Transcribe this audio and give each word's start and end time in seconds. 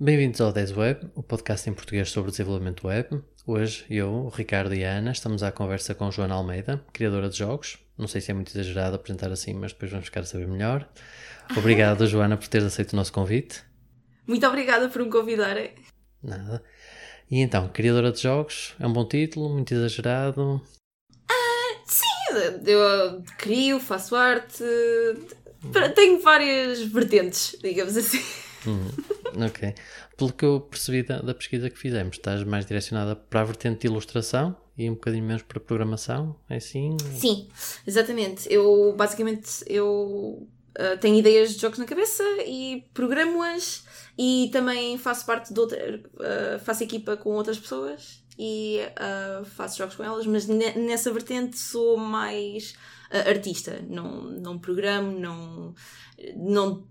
Bem-vindos 0.00 0.40
ao 0.40 0.52
10 0.52 0.76
Web, 0.76 1.10
o 1.16 1.24
podcast 1.24 1.68
em 1.68 1.72
português 1.72 2.08
sobre 2.12 2.30
desenvolvimento 2.30 2.86
web. 2.86 3.20
Hoje 3.44 3.84
eu, 3.90 4.08
o 4.08 4.28
Ricardo 4.28 4.72
e 4.72 4.84
a 4.84 4.92
Ana 4.92 5.10
estamos 5.10 5.42
à 5.42 5.50
conversa 5.50 5.92
com 5.92 6.08
Joana 6.08 6.36
Almeida, 6.36 6.80
criadora 6.92 7.28
de 7.28 7.36
jogos. 7.36 7.78
Não 7.98 8.06
sei 8.06 8.20
se 8.20 8.30
é 8.30 8.34
muito 8.34 8.52
exagerado 8.52 8.94
apresentar 8.94 9.32
assim, 9.32 9.54
mas 9.54 9.72
depois 9.72 9.90
vamos 9.90 10.06
ficar 10.06 10.20
a 10.20 10.24
saber 10.24 10.46
melhor. 10.46 10.88
Obrigado, 11.56 12.06
Joana, 12.06 12.36
por 12.36 12.46
teres 12.46 12.68
aceito 12.68 12.92
o 12.92 12.96
nosso 12.96 13.12
convite. 13.12 13.64
Muito 14.24 14.46
obrigada 14.46 14.88
por 14.88 15.02
me 15.02 15.10
convidarem. 15.10 15.72
Nada. 16.22 16.62
E 17.28 17.40
então, 17.40 17.68
criadora 17.68 18.12
de 18.12 18.20
jogos, 18.20 18.76
é 18.78 18.86
um 18.86 18.92
bom 18.92 19.04
título, 19.04 19.48
muito 19.48 19.74
exagerado. 19.74 20.62
Ah, 21.28 21.82
sim, 21.84 22.06
eu 22.66 23.20
crio, 23.36 23.80
faço 23.80 24.14
arte, 24.14 24.62
tenho 25.96 26.20
várias 26.20 26.82
vertentes, 26.82 27.58
digamos 27.60 27.96
assim. 27.96 28.22
Hum, 28.66 28.88
ok. 29.46 29.74
Pelo 30.16 30.32
que 30.32 30.44
eu 30.44 30.60
percebi 30.60 31.02
da, 31.02 31.20
da, 31.20 31.34
pesquisa 31.34 31.70
que 31.70 31.78
fizemos, 31.78 32.16
estás 32.16 32.42
mais 32.44 32.66
direcionada 32.66 33.14
para 33.14 33.40
a 33.40 33.44
vertente 33.44 33.82
de 33.82 33.86
ilustração 33.86 34.56
e 34.76 34.88
um 34.88 34.94
bocadinho 34.94 35.24
menos 35.24 35.42
para 35.42 35.60
programação, 35.60 36.36
é 36.48 36.56
assim? 36.56 36.96
Sim, 37.16 37.48
exatamente. 37.86 38.52
Eu, 38.52 38.94
basicamente, 38.96 39.64
eu 39.66 40.48
uh, 40.78 40.98
tenho 41.00 41.16
ideias 41.16 41.54
de 41.54 41.60
jogos 41.60 41.78
na 41.78 41.84
cabeça 41.84 42.22
e 42.46 42.84
programo-as 42.94 43.84
e 44.16 44.48
também 44.52 44.98
faço 44.98 45.26
parte 45.26 45.52
de 45.52 45.60
outra, 45.60 46.00
uh, 46.14 46.58
faço 46.60 46.82
equipa 46.82 47.16
com 47.16 47.30
outras 47.30 47.58
pessoas 47.58 48.22
e 48.38 48.80
uh, 48.92 49.44
faço 49.44 49.78
jogos 49.78 49.96
com 49.96 50.04
elas, 50.04 50.26
mas 50.26 50.46
nessa 50.46 51.12
vertente 51.12 51.58
sou 51.58 51.96
mais 51.96 52.74
artista, 53.10 53.82
não, 53.88 54.22
não 54.22 54.58
programo, 54.58 55.18
não 55.18 55.74
não 56.36 56.84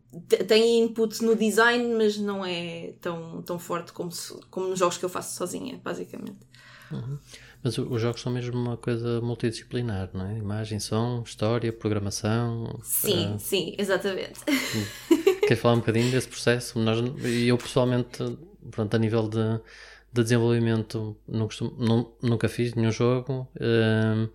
tem 0.47 0.83
input 0.83 1.23
no 1.23 1.35
design, 1.35 1.95
mas 1.95 2.17
não 2.17 2.45
é 2.45 2.93
tão, 3.01 3.41
tão 3.41 3.59
forte 3.59 3.91
como, 3.91 4.09
como 4.49 4.69
nos 4.69 4.79
jogos 4.79 4.97
que 4.97 5.05
eu 5.05 5.09
faço 5.09 5.35
sozinha, 5.35 5.79
basicamente. 5.83 6.47
Uhum. 6.91 7.17
Mas 7.61 7.77
os 7.77 8.01
jogos 8.01 8.21
são 8.21 8.31
mesmo 8.31 8.57
uma 8.57 8.77
coisa 8.77 9.19
multidisciplinar, 9.19 10.09
não 10.13 10.25
é? 10.25 10.37
Imagem, 10.37 10.79
som, 10.79 11.23
história, 11.25 11.73
programação. 11.73 12.79
Sim, 12.83 13.35
uh... 13.35 13.39
sim, 13.39 13.75
exatamente. 13.77 14.39
Queres 15.41 15.59
falar 15.59 15.75
um 15.75 15.79
bocadinho 15.79 16.09
desse 16.11 16.27
processo? 16.27 16.79
Nós, 16.79 16.99
eu 17.25 17.57
pessoalmente, 17.57 18.37
pronto, 18.71 18.93
a 18.95 18.99
nível 18.99 19.27
de, 19.27 19.59
de 20.13 20.23
desenvolvimento, 20.23 21.17
não 21.27 21.47
costumo, 21.47 21.75
não, 21.77 22.13
nunca 22.21 22.47
fiz 22.47 22.73
nenhum 22.73 22.91
jogo. 22.91 23.47
Uh, 23.55 24.29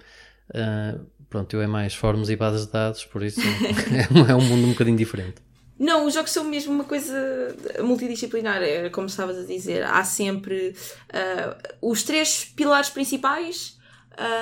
uh, 0.50 1.06
Pronto, 1.33 1.56
eu 1.56 1.62
é 1.62 1.66
mais 1.66 1.94
fóruns 1.94 2.28
e 2.28 2.36
bases 2.36 2.66
de 2.66 2.72
dados, 2.72 3.06
por 3.06 3.22
isso 3.22 3.41
é 4.28 4.34
um 4.34 4.41
mundo 4.42 4.66
um 4.66 4.72
bocadinho 4.72 4.98
diferente. 4.98 5.36
Não, 5.78 6.05
os 6.05 6.12
jogos 6.12 6.30
são 6.30 6.44
mesmo 6.44 6.74
uma 6.74 6.84
coisa 6.84 7.56
multidisciplinar, 7.83 8.62
é 8.62 8.91
como 8.91 9.06
estavas 9.06 9.39
a 9.39 9.47
dizer. 9.47 9.83
Há 9.83 10.05
sempre 10.05 10.74
uh, 11.08 11.78
os 11.80 12.02
três 12.02 12.44
pilares 12.44 12.91
principais 12.91 13.78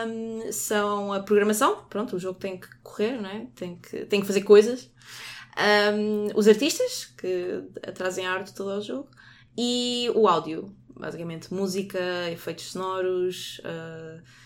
um, 0.08 0.50
são 0.50 1.12
a 1.12 1.20
programação, 1.20 1.84
pronto, 1.88 2.16
o 2.16 2.18
jogo 2.18 2.40
tem 2.40 2.58
que 2.58 2.66
correr, 2.82 3.22
não 3.22 3.30
é? 3.30 3.46
tem, 3.54 3.76
que, 3.76 4.04
tem 4.06 4.20
que 4.20 4.26
fazer 4.26 4.42
coisas. 4.42 4.90
Um, 5.94 6.36
os 6.36 6.48
artistas, 6.48 7.04
que 7.16 7.62
trazem 7.94 8.26
a 8.26 8.32
arte 8.32 8.52
todo 8.52 8.72
ao 8.72 8.82
jogo, 8.82 9.08
e 9.56 10.10
o 10.16 10.26
áudio, 10.26 10.74
basicamente 10.98 11.54
música, 11.54 12.00
efeitos 12.32 12.72
sonoros. 12.72 13.60
Uh, 13.60 14.39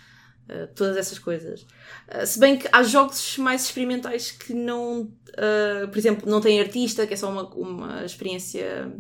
Uh, 0.49 0.67
todas 0.75 0.99
essas 0.99 1.19
coisas. 1.19 1.63
Uh, 2.07 2.27
se 2.27 2.39
bem 2.39 2.59
que 2.59 2.69
há 2.71 2.83
jogos 2.83 3.39
mais 3.39 3.65
experimentais 3.65 4.31
que 4.31 4.53
não, 4.53 5.01
uh, 5.01 5.89
por 5.89 5.97
exemplo, 5.97 6.31
não 6.31 6.39
têm 6.39 6.61
artista, 6.61 7.07
que 7.07 7.15
é 7.15 7.17
só 7.17 7.31
uma, 7.31 7.49
uma 7.55 8.05
experiência 8.05 8.93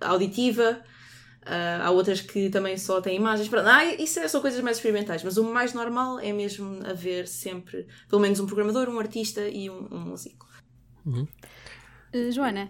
auditiva. 0.00 0.82
há 1.80 1.90
outras 1.92 2.20
que 2.20 2.50
também 2.50 2.76
só 2.76 3.00
têm 3.00 3.16
imagens. 3.16 3.48
Ah, 3.54 3.84
isso 3.84 4.20
é 4.20 4.28
só 4.28 4.40
coisas 4.40 4.60
mais 4.60 4.76
experimentais, 4.76 5.22
mas 5.22 5.38
o 5.38 5.44
mais 5.44 5.72
normal 5.72 6.18
é 6.18 6.32
mesmo 6.32 6.84
haver 6.84 7.26
sempre, 7.26 7.86
pelo 8.08 8.20
menos, 8.20 8.38
um 8.38 8.46
programador, 8.46 8.88
um 8.90 8.98
artista 8.98 9.48
e 9.48 9.70
um, 9.70 9.88
um 9.90 10.00
músico. 10.00 10.46
Uhum. 11.06 11.26
Joana, 12.32 12.68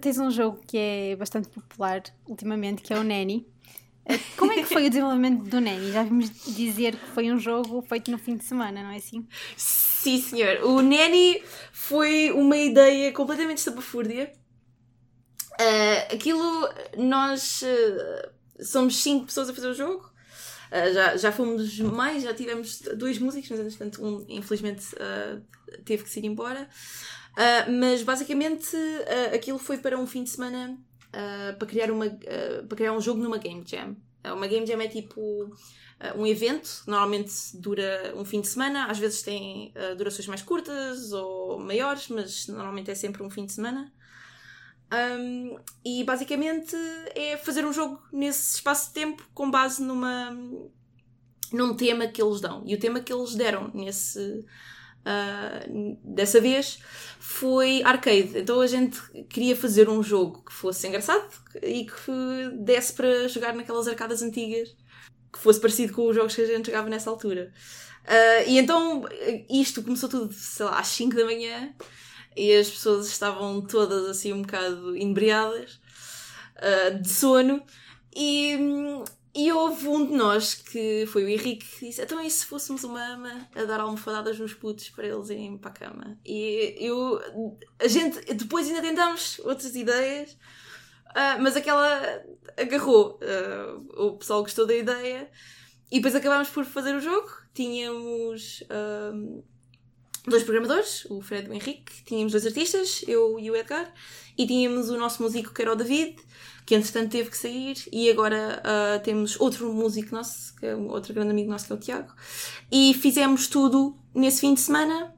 tens 0.00 0.18
um 0.18 0.30
jogo 0.30 0.60
que 0.66 0.76
é 0.76 1.16
bastante 1.16 1.48
popular 1.48 2.02
ultimamente, 2.28 2.82
que 2.82 2.92
é 2.92 2.98
o 2.98 3.04
Nanny. 3.04 3.53
Como 4.36 4.52
é 4.52 4.56
que 4.56 4.66
foi 4.66 4.86
o 4.86 4.90
desenvolvimento 4.90 5.44
do 5.44 5.60
Nanny? 5.60 5.90
Já 5.90 6.02
vimos 6.02 6.30
dizer 6.54 6.96
que 6.96 7.06
foi 7.10 7.32
um 7.32 7.38
jogo 7.38 7.82
feito 7.82 8.10
no 8.10 8.18
fim 8.18 8.36
de 8.36 8.44
semana, 8.44 8.82
não 8.82 8.90
é 8.90 8.96
assim? 8.96 9.26
Sim, 9.56 10.20
senhor. 10.20 10.62
O 10.64 10.82
Nanny 10.82 11.42
foi 11.72 12.30
uma 12.30 12.56
ideia 12.56 13.12
completamente 13.12 13.58
estapafúrdia. 13.58 14.30
Uh, 15.54 16.14
aquilo, 16.14 16.68
nós 16.98 17.62
uh, 17.62 18.64
somos 18.64 18.96
cinco 19.02 19.26
pessoas 19.26 19.48
a 19.48 19.54
fazer 19.54 19.68
o 19.68 19.74
jogo. 19.74 20.12
Uh, 20.70 20.92
já, 20.92 21.16
já 21.16 21.32
fomos 21.32 21.78
mais, 21.80 22.24
já 22.24 22.34
tivemos 22.34 22.80
dois 22.96 23.18
músicos, 23.18 23.50
mas 23.50 23.60
entretanto 23.60 24.04
um 24.04 24.26
infelizmente 24.28 24.84
teve 25.84 26.02
que 26.02 26.10
se 26.10 26.18
ir 26.18 26.26
embora. 26.26 26.68
mas 27.80 28.02
basicamente 28.02 28.76
aquilo 29.34 29.58
foi 29.58 29.78
para 29.78 29.98
um 29.98 30.06
fim 30.06 30.24
de 30.24 30.30
semana 30.30 30.78
uh, 31.14 31.56
para, 31.56 31.68
criar 31.68 31.90
uma, 31.90 32.06
uh, 32.06 32.66
para 32.68 32.76
criar 32.76 32.92
um 32.92 33.00
jogo 33.00 33.22
numa 33.22 33.38
Game 33.38 33.64
Jam. 33.66 33.96
Uh, 34.24 34.34
uma 34.34 34.46
Game 34.46 34.66
Jam 34.66 34.80
é 34.80 34.88
tipo 34.88 35.54
um 36.16 36.26
evento, 36.26 36.82
normalmente 36.86 37.32
dura 37.54 38.12
um 38.16 38.24
fim 38.24 38.40
de 38.40 38.48
semana, 38.48 38.86
às 38.86 38.98
vezes 38.98 39.22
tem 39.22 39.72
durações 39.96 40.26
mais 40.26 40.42
curtas 40.42 41.12
ou 41.12 41.58
maiores, 41.58 42.08
mas 42.08 42.48
normalmente 42.48 42.90
é 42.90 42.94
sempre 42.94 43.22
um 43.22 43.30
fim 43.30 43.46
de 43.46 43.52
semana. 43.52 43.90
Um, 44.92 45.56
e 45.84 46.04
basicamente 46.04 46.76
é 47.14 47.36
fazer 47.36 47.64
um 47.64 47.72
jogo 47.72 48.02
nesse 48.12 48.56
espaço 48.56 48.88
de 48.88 48.94
tempo 48.94 49.26
com 49.32 49.50
base 49.50 49.82
numa, 49.82 50.36
num 51.52 51.74
tema 51.74 52.06
que 52.06 52.20
eles 52.20 52.40
dão. 52.40 52.62
E 52.66 52.74
o 52.74 52.78
tema 52.78 53.00
que 53.00 53.12
eles 53.12 53.34
deram 53.34 53.70
nesse, 53.72 54.44
Uh, 55.04 55.98
dessa 56.02 56.40
vez 56.40 56.78
foi 57.18 57.82
arcade. 57.82 58.38
Então 58.38 58.60
a 58.60 58.66
gente 58.66 58.98
queria 59.28 59.54
fazer 59.54 59.88
um 59.88 60.02
jogo 60.02 60.42
que 60.42 60.52
fosse 60.52 60.88
engraçado 60.88 61.28
e 61.62 61.84
que 61.84 62.56
desse 62.58 62.94
para 62.94 63.28
jogar 63.28 63.54
naquelas 63.54 63.86
arcadas 63.86 64.22
antigas, 64.22 64.74
que 65.30 65.38
fosse 65.38 65.60
parecido 65.60 65.92
com 65.92 66.08
os 66.08 66.16
jogos 66.16 66.34
que 66.34 66.40
a 66.40 66.46
gente 66.46 66.66
jogava 66.66 66.88
nessa 66.88 67.10
altura. 67.10 67.52
Uh, 68.04 68.48
e 68.48 68.58
então 68.58 69.04
isto 69.50 69.82
começou 69.82 70.08
tudo, 70.08 70.32
sei 70.32 70.64
lá, 70.64 70.78
às 70.78 70.88
5 70.88 71.14
da 71.14 71.24
manhã 71.24 71.74
e 72.36 72.52
as 72.52 72.68
pessoas 72.68 73.06
estavam 73.06 73.60
todas 73.62 74.06
assim 74.06 74.32
um 74.32 74.42
bocado 74.42 74.96
inebriadas 74.96 75.80
uh, 76.56 77.00
de 77.00 77.08
sono. 77.08 77.62
E, 78.16 78.56
e 79.34 79.50
houve 79.50 79.88
um 79.88 80.06
de 80.06 80.12
nós, 80.12 80.54
que 80.54 81.06
foi 81.06 81.24
o 81.24 81.28
Henrique, 81.28 81.66
que 81.66 81.86
disse: 81.86 82.00
Então, 82.00 82.20
e 82.20 82.30
se 82.30 82.46
fôssemos 82.46 82.84
uma 82.84 83.04
ama 83.04 83.48
a 83.54 83.64
dar 83.64 83.80
almofadadas 83.80 84.38
nos 84.38 84.54
putos 84.54 84.88
para 84.90 85.08
eles 85.08 85.28
irem 85.28 85.58
para 85.58 85.70
a 85.70 85.74
cama? 85.74 86.18
E 86.24 86.76
eu, 86.78 87.20
a 87.80 87.88
gente, 87.88 88.32
depois 88.32 88.68
ainda 88.68 88.80
tentámos 88.80 89.40
outras 89.40 89.74
ideias, 89.74 90.32
uh, 91.10 91.42
mas 91.42 91.56
aquela 91.56 92.22
agarrou. 92.56 93.18
Uh, 93.18 94.06
o 94.06 94.16
pessoal 94.18 94.42
gostou 94.42 94.66
da 94.66 94.74
ideia 94.74 95.28
e 95.90 95.96
depois 95.96 96.14
acabámos 96.14 96.48
por 96.48 96.64
fazer 96.64 96.94
o 96.94 97.00
jogo. 97.00 97.28
Tínhamos 97.52 98.62
uh, 98.62 99.42
dois 100.28 100.44
programadores, 100.44 101.06
o 101.06 101.20
Fred 101.20 101.48
e 101.48 101.50
o 101.50 101.54
Henrique, 101.54 102.04
tínhamos 102.04 102.30
dois 102.30 102.46
artistas, 102.46 103.04
eu 103.08 103.36
e 103.40 103.50
o 103.50 103.56
Edgar, 103.56 103.92
e 104.38 104.46
tínhamos 104.46 104.90
o 104.90 104.96
nosso 104.96 105.20
músico 105.20 105.52
que 105.52 105.60
era 105.60 105.72
o 105.72 105.76
David 105.76 106.16
que 106.66 106.74
entretanto 106.74 107.10
teve 107.10 107.30
que 107.30 107.36
sair, 107.36 107.76
e 107.92 108.10
agora 108.10 108.62
uh, 108.64 109.02
temos 109.02 109.38
outro 109.38 109.72
músico 109.72 110.14
nosso, 110.14 110.56
que 110.56 110.66
é 110.66 110.74
um 110.74 110.88
outro 110.88 111.12
grande 111.12 111.30
amigo 111.30 111.50
nosso, 111.50 111.66
que 111.66 111.72
é 111.72 111.76
o 111.76 111.78
Tiago, 111.78 112.12
e 112.72 112.94
fizemos 112.94 113.48
tudo 113.48 113.96
nesse 114.14 114.40
fim 114.40 114.54
de 114.54 114.60
semana. 114.60 115.14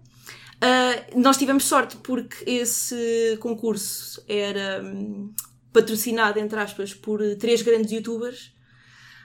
Uh, 0.57 1.21
nós 1.21 1.37
tivemos 1.37 1.65
sorte 1.65 1.97
porque 1.99 2.49
esse 2.51 3.37
concurso 3.41 4.25
era 4.27 4.83
um, 4.83 5.33
patrocinado, 5.73 6.39
entre 6.39 6.59
aspas, 6.59 6.95
por 6.95 7.21
três 7.37 7.63
grandes 7.63 7.93
youtubers. 7.93 8.55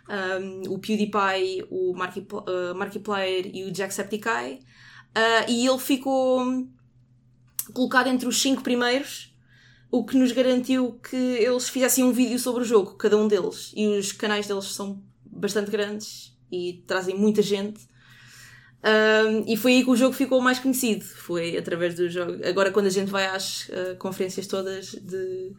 Um, 0.10 0.74
o 0.74 0.80
PewDiePie, 0.80 1.66
o 1.70 1.94
uh, 1.94 2.76
Markiplier 2.76 3.50
e 3.54 3.64
o 3.64 3.74
Jacksepticeye. 3.74 4.60
Uh, 5.16 5.50
e 5.50 5.66
ele 5.66 5.80
ficou 5.80 6.68
colocado 7.74 8.08
entre 8.08 8.28
os 8.28 8.42
cinco 8.42 8.62
primeiros 8.62 9.31
o 9.92 10.06
que 10.06 10.16
nos 10.16 10.32
garantiu 10.32 10.98
que 11.04 11.16
eles 11.16 11.68
fizessem 11.68 12.04
um 12.04 12.14
vídeo 12.14 12.40
sobre 12.40 12.64
o 12.64 12.66
jogo, 12.66 12.96
cada 12.96 13.18
um 13.18 13.28
deles. 13.28 13.74
E 13.76 13.86
os 14.00 14.14
canais 14.14 14.48
deles 14.48 14.66
são 14.66 15.04
bastante 15.26 15.70
grandes 15.70 16.34
e 16.50 16.82
trazem 16.88 17.16
muita 17.18 17.42
gente. 17.42 17.92
Um, 18.84 19.44
e 19.46 19.56
foi 19.58 19.74
aí 19.74 19.84
que 19.84 19.90
o 19.90 19.96
jogo 19.96 20.14
ficou 20.14 20.42
mais 20.42 20.60
conhecido. 20.60 21.04
Foi 21.04 21.58
através 21.58 21.94
do 21.94 22.10
jogo. 22.10 22.40
Agora, 22.48 22.72
quando 22.72 22.88
a 22.88 22.90
gente 22.90 23.12
vai 23.12 23.26
às 23.28 23.68
uh, 23.68 23.96
conferências 24.00 24.48
todas 24.48 24.94
de, 24.94 25.52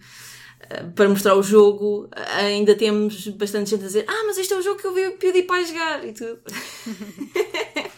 uh, 0.65 0.91
para 0.95 1.09
mostrar 1.09 1.37
o 1.37 1.43
jogo, 1.43 2.09
ainda 2.37 2.75
temos 2.75 3.29
bastante 3.29 3.71
gente 3.71 3.85
a 3.85 3.87
dizer: 3.87 4.05
Ah, 4.09 4.25
mas 4.27 4.39
este 4.39 4.55
é 4.55 4.57
o 4.57 4.63
jogo 4.63 4.81
que 4.81 4.87
eu 4.87 4.95
vi 4.95 5.07
o 5.07 5.19
PewDiePie 5.19 5.67
jogar 5.67 6.05
e 6.05 6.13
tudo. 6.13 6.41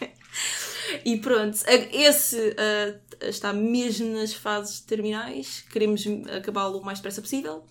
e 1.05 1.17
pronto, 1.17 1.55
esse 1.93 2.35
uh, 2.35 2.99
está 3.21 3.53
mesmo 3.53 4.07
nas 4.17 4.33
fases 4.33 4.79
terminais. 4.79 5.63
Queremos 5.69 6.03
acabá-lo 6.35 6.79
o 6.79 6.83
mais 6.83 6.97
depressa 6.97 7.21
possível. 7.21 7.63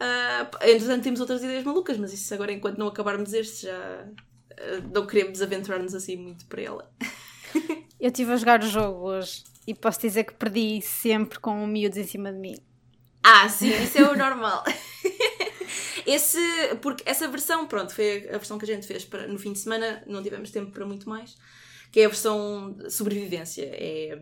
Uh, 0.00 0.64
entretanto, 0.66 1.02
temos 1.04 1.20
outras 1.20 1.42
ideias 1.42 1.64
malucas, 1.64 1.98
mas 1.98 2.14
isso 2.14 2.32
agora, 2.32 2.50
enquanto 2.50 2.78
não 2.78 2.86
acabarmos 2.86 3.34
este, 3.34 3.66
já 3.66 4.06
uh, 4.06 4.90
não 4.90 5.06
queremos 5.06 5.42
aventurar-nos 5.42 5.94
assim 5.94 6.16
muito 6.16 6.46
para 6.46 6.62
ela. 6.62 6.90
Eu 8.00 8.08
estive 8.08 8.32
a 8.32 8.36
jogar 8.36 8.62
o 8.62 8.66
jogo 8.66 9.08
hoje 9.10 9.44
e 9.66 9.74
posso 9.74 10.00
dizer 10.00 10.24
que 10.24 10.32
perdi 10.32 10.80
sempre 10.80 11.38
com 11.38 11.62
um 11.62 11.66
miúdo 11.66 11.98
em 11.98 12.06
cima 12.06 12.32
de 12.32 12.38
mim. 12.38 12.56
Ah, 13.22 13.48
sim, 13.50 13.68
isso 13.82 13.98
é 13.98 14.10
o 14.10 14.16
normal. 14.16 14.64
Esse, 16.06 16.38
porque 16.80 17.02
essa 17.04 17.26
versão, 17.26 17.66
pronto, 17.66 17.92
foi 17.92 18.28
a 18.28 18.38
versão 18.38 18.56
que 18.56 18.64
a 18.64 18.68
gente 18.68 18.86
fez 18.86 19.04
para, 19.04 19.26
no 19.26 19.40
fim 19.40 19.52
de 19.52 19.58
semana, 19.58 20.04
não 20.06 20.22
tivemos 20.22 20.52
tempo 20.52 20.70
para 20.70 20.86
muito 20.86 21.08
mais, 21.08 21.36
que 21.90 22.00
é 22.00 22.04
a 22.04 22.08
versão 22.08 22.76
sobrevivência. 22.88 23.64
É, 23.64 24.18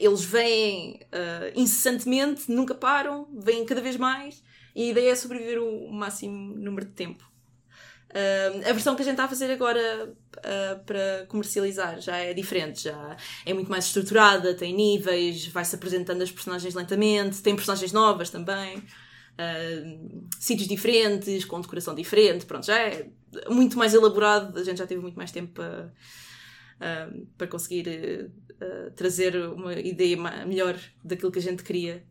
eles 0.00 0.24
vêm 0.24 1.00
uh, 1.12 1.52
incessantemente, 1.60 2.50
nunca 2.50 2.74
param, 2.74 3.28
vêm 3.32 3.64
cada 3.64 3.80
vez 3.80 3.96
mais, 3.96 4.42
e 4.74 4.84
a 4.84 4.90
ideia 4.90 5.10
é 5.10 5.14
sobreviver 5.14 5.62
o 5.62 5.92
máximo 5.92 6.54
número 6.56 6.86
de 6.86 6.92
tempo. 6.92 7.32
Uh, 8.10 8.68
a 8.68 8.72
versão 8.72 8.94
que 8.94 9.00
a 9.00 9.04
gente 9.04 9.14
está 9.14 9.24
a 9.24 9.28
fazer 9.28 9.50
agora 9.50 10.14
uh, 10.36 10.84
para 10.84 11.24
comercializar 11.28 11.98
já 11.98 12.18
é 12.18 12.34
diferente, 12.34 12.84
já 12.84 13.16
é 13.46 13.54
muito 13.54 13.70
mais 13.70 13.86
estruturada, 13.86 14.52
tem 14.52 14.74
níveis, 14.74 15.46
vai-se 15.46 15.74
apresentando 15.74 16.20
as 16.20 16.30
personagens 16.30 16.74
lentamente, 16.74 17.40
tem 17.40 17.56
personagens 17.56 17.90
novas 17.90 18.28
também 18.28 18.76
uh, 18.78 20.28
sítios 20.38 20.68
diferentes, 20.68 21.46
com 21.46 21.58
decoração 21.58 21.94
diferente, 21.94 22.44
pronto, 22.44 22.66
já 22.66 22.78
é 22.78 23.08
muito 23.48 23.78
mais 23.78 23.94
elaborado, 23.94 24.58
a 24.58 24.64
gente 24.64 24.76
já 24.76 24.86
teve 24.86 25.00
muito 25.00 25.16
mais 25.16 25.32
tempo 25.32 25.52
para, 25.54 25.90
para 27.36 27.46
conseguir 27.46 28.30
uh, 28.60 28.90
trazer 28.92 29.36
uma 29.36 29.74
ideia 29.74 30.16
melhor 30.46 30.78
daquilo 31.04 31.32
que 31.32 31.38
a 31.38 31.42
gente 31.42 31.62
queria. 31.62 32.04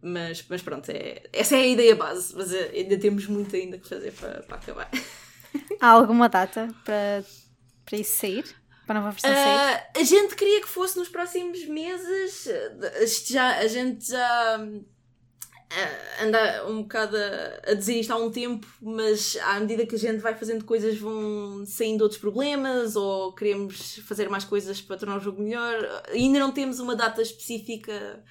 Mas, 0.00 0.44
mas 0.48 0.62
pronto, 0.62 0.88
é, 0.90 1.24
essa 1.32 1.56
é 1.56 1.62
a 1.62 1.66
ideia 1.66 1.96
base, 1.96 2.34
mas 2.34 2.52
ainda 2.52 2.96
temos 2.98 3.26
muito 3.26 3.54
ainda 3.56 3.78
que 3.78 3.88
fazer 3.88 4.12
para, 4.12 4.42
para 4.42 4.56
acabar. 4.56 4.90
Há 5.80 5.88
alguma 5.88 6.28
data 6.28 6.68
para, 6.84 7.24
para 7.84 7.98
isso 7.98 8.16
sair? 8.16 8.44
Para 8.86 9.00
a 9.00 9.02
nova 9.02 9.12
versão 9.12 9.30
sair? 9.30 9.82
a 9.96 10.04
gente 10.04 10.36
queria 10.36 10.60
que 10.60 10.68
fosse 10.68 10.96
nos 10.96 11.08
próximos 11.08 11.66
meses. 11.66 12.48
Já, 13.28 13.58
a 13.58 13.66
gente 13.66 14.08
já 14.08 14.70
anda 16.20 16.66
um 16.66 16.82
bocado 16.82 17.16
a, 17.16 17.70
a, 17.70 17.74
dizer 17.74 18.00
isto 18.00 18.12
há 18.12 18.16
um 18.16 18.30
tempo, 18.30 18.66
mas 18.80 19.36
à 19.42 19.60
medida 19.60 19.86
que 19.86 19.94
a 19.94 19.98
gente 19.98 20.20
vai 20.20 20.34
fazendo 20.34 20.64
coisas 20.64 20.98
vão 20.98 21.64
saindo 21.66 22.02
outros 22.02 22.20
problemas 22.20 22.96
ou 22.96 23.34
queremos 23.34 23.98
fazer 23.98 24.28
mais 24.28 24.44
coisas 24.44 24.80
para 24.80 24.96
tornar 24.96 25.18
o 25.18 25.20
jogo 25.20 25.42
melhor. 25.42 25.74
Ainda 26.08 26.38
não 26.38 26.52
temos 26.52 26.80
uma 26.80 26.96
data 26.96 27.20
específica 27.20 28.24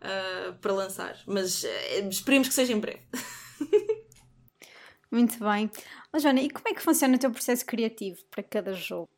uh, 0.00 0.54
para 0.60 0.72
lançar, 0.72 1.18
mas 1.26 1.64
uh, 1.64 2.08
esperemos 2.10 2.48
que 2.48 2.54
seja 2.54 2.72
em 2.72 2.80
breve. 2.80 3.02
Muito 5.10 5.38
bem. 5.38 5.70
Oh, 6.12 6.18
Joana, 6.18 6.40
e 6.40 6.50
como 6.50 6.68
é 6.68 6.74
que 6.74 6.82
funciona 6.82 7.16
o 7.16 7.18
teu 7.18 7.30
processo 7.30 7.64
criativo 7.64 8.18
para 8.30 8.42
cada 8.42 8.72
jogo? 8.74 9.08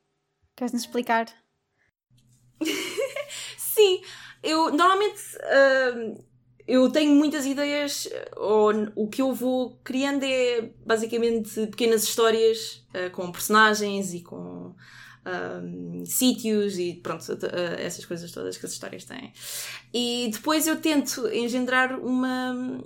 Queres-nos 0.55 0.83
explicar? 0.83 1.27
Sim, 3.57 4.03
eu 4.43 4.71
normalmente 4.71 5.21
uh, 5.37 6.25
eu 6.67 6.91
tenho 6.91 7.13
muitas 7.15 7.47
ideias, 7.47 8.09
ou 8.37 8.73
o 8.95 9.09
que 9.09 9.23
eu 9.23 9.33
vou 9.33 9.79
criando 9.85 10.25
é 10.25 10.71
basicamente 10.85 11.67
pequenas 11.67 12.05
histórias 12.05 12.85
uh, 12.91 13.11
com 13.11 13.31
personagens 13.31 14.13
e 14.13 14.23
com 14.23 14.75
sítios 16.05 16.79
e 16.79 16.95
pronto, 17.03 17.21
uh, 17.33 17.47
essas 17.79 18.05
coisas 18.05 18.31
todas 18.31 18.57
que 18.57 18.65
as 18.65 18.73
histórias 18.73 19.05
têm. 19.05 19.33
E 19.93 20.31
depois 20.33 20.69
eu 20.69 20.81
tento 20.81 21.27
engendrar 21.29 21.99
uma 21.99 22.81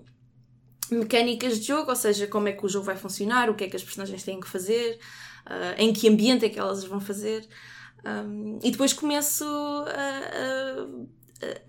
mecânicas 0.90 1.60
de 1.60 1.66
jogo, 1.66 1.90
ou 1.90 1.96
seja, 1.96 2.26
como 2.26 2.48
é 2.48 2.52
que 2.52 2.64
o 2.64 2.68
jogo 2.68 2.86
vai 2.86 2.96
funcionar, 2.96 3.48
o 3.48 3.54
que 3.54 3.64
é 3.64 3.68
que 3.68 3.76
as 3.76 3.82
personagens 3.82 4.22
têm 4.22 4.40
que 4.40 4.48
fazer, 4.48 4.98
uh, 5.46 5.74
em 5.78 5.92
que 5.92 6.08
ambiente 6.08 6.44
é 6.44 6.48
que 6.48 6.58
elas 6.58 6.84
vão 6.84 7.00
fazer. 7.00 7.46
Um, 8.04 8.58
e 8.62 8.70
depois 8.70 8.94
começo 8.94 9.44
a, 9.44 9.86
a 9.90 10.86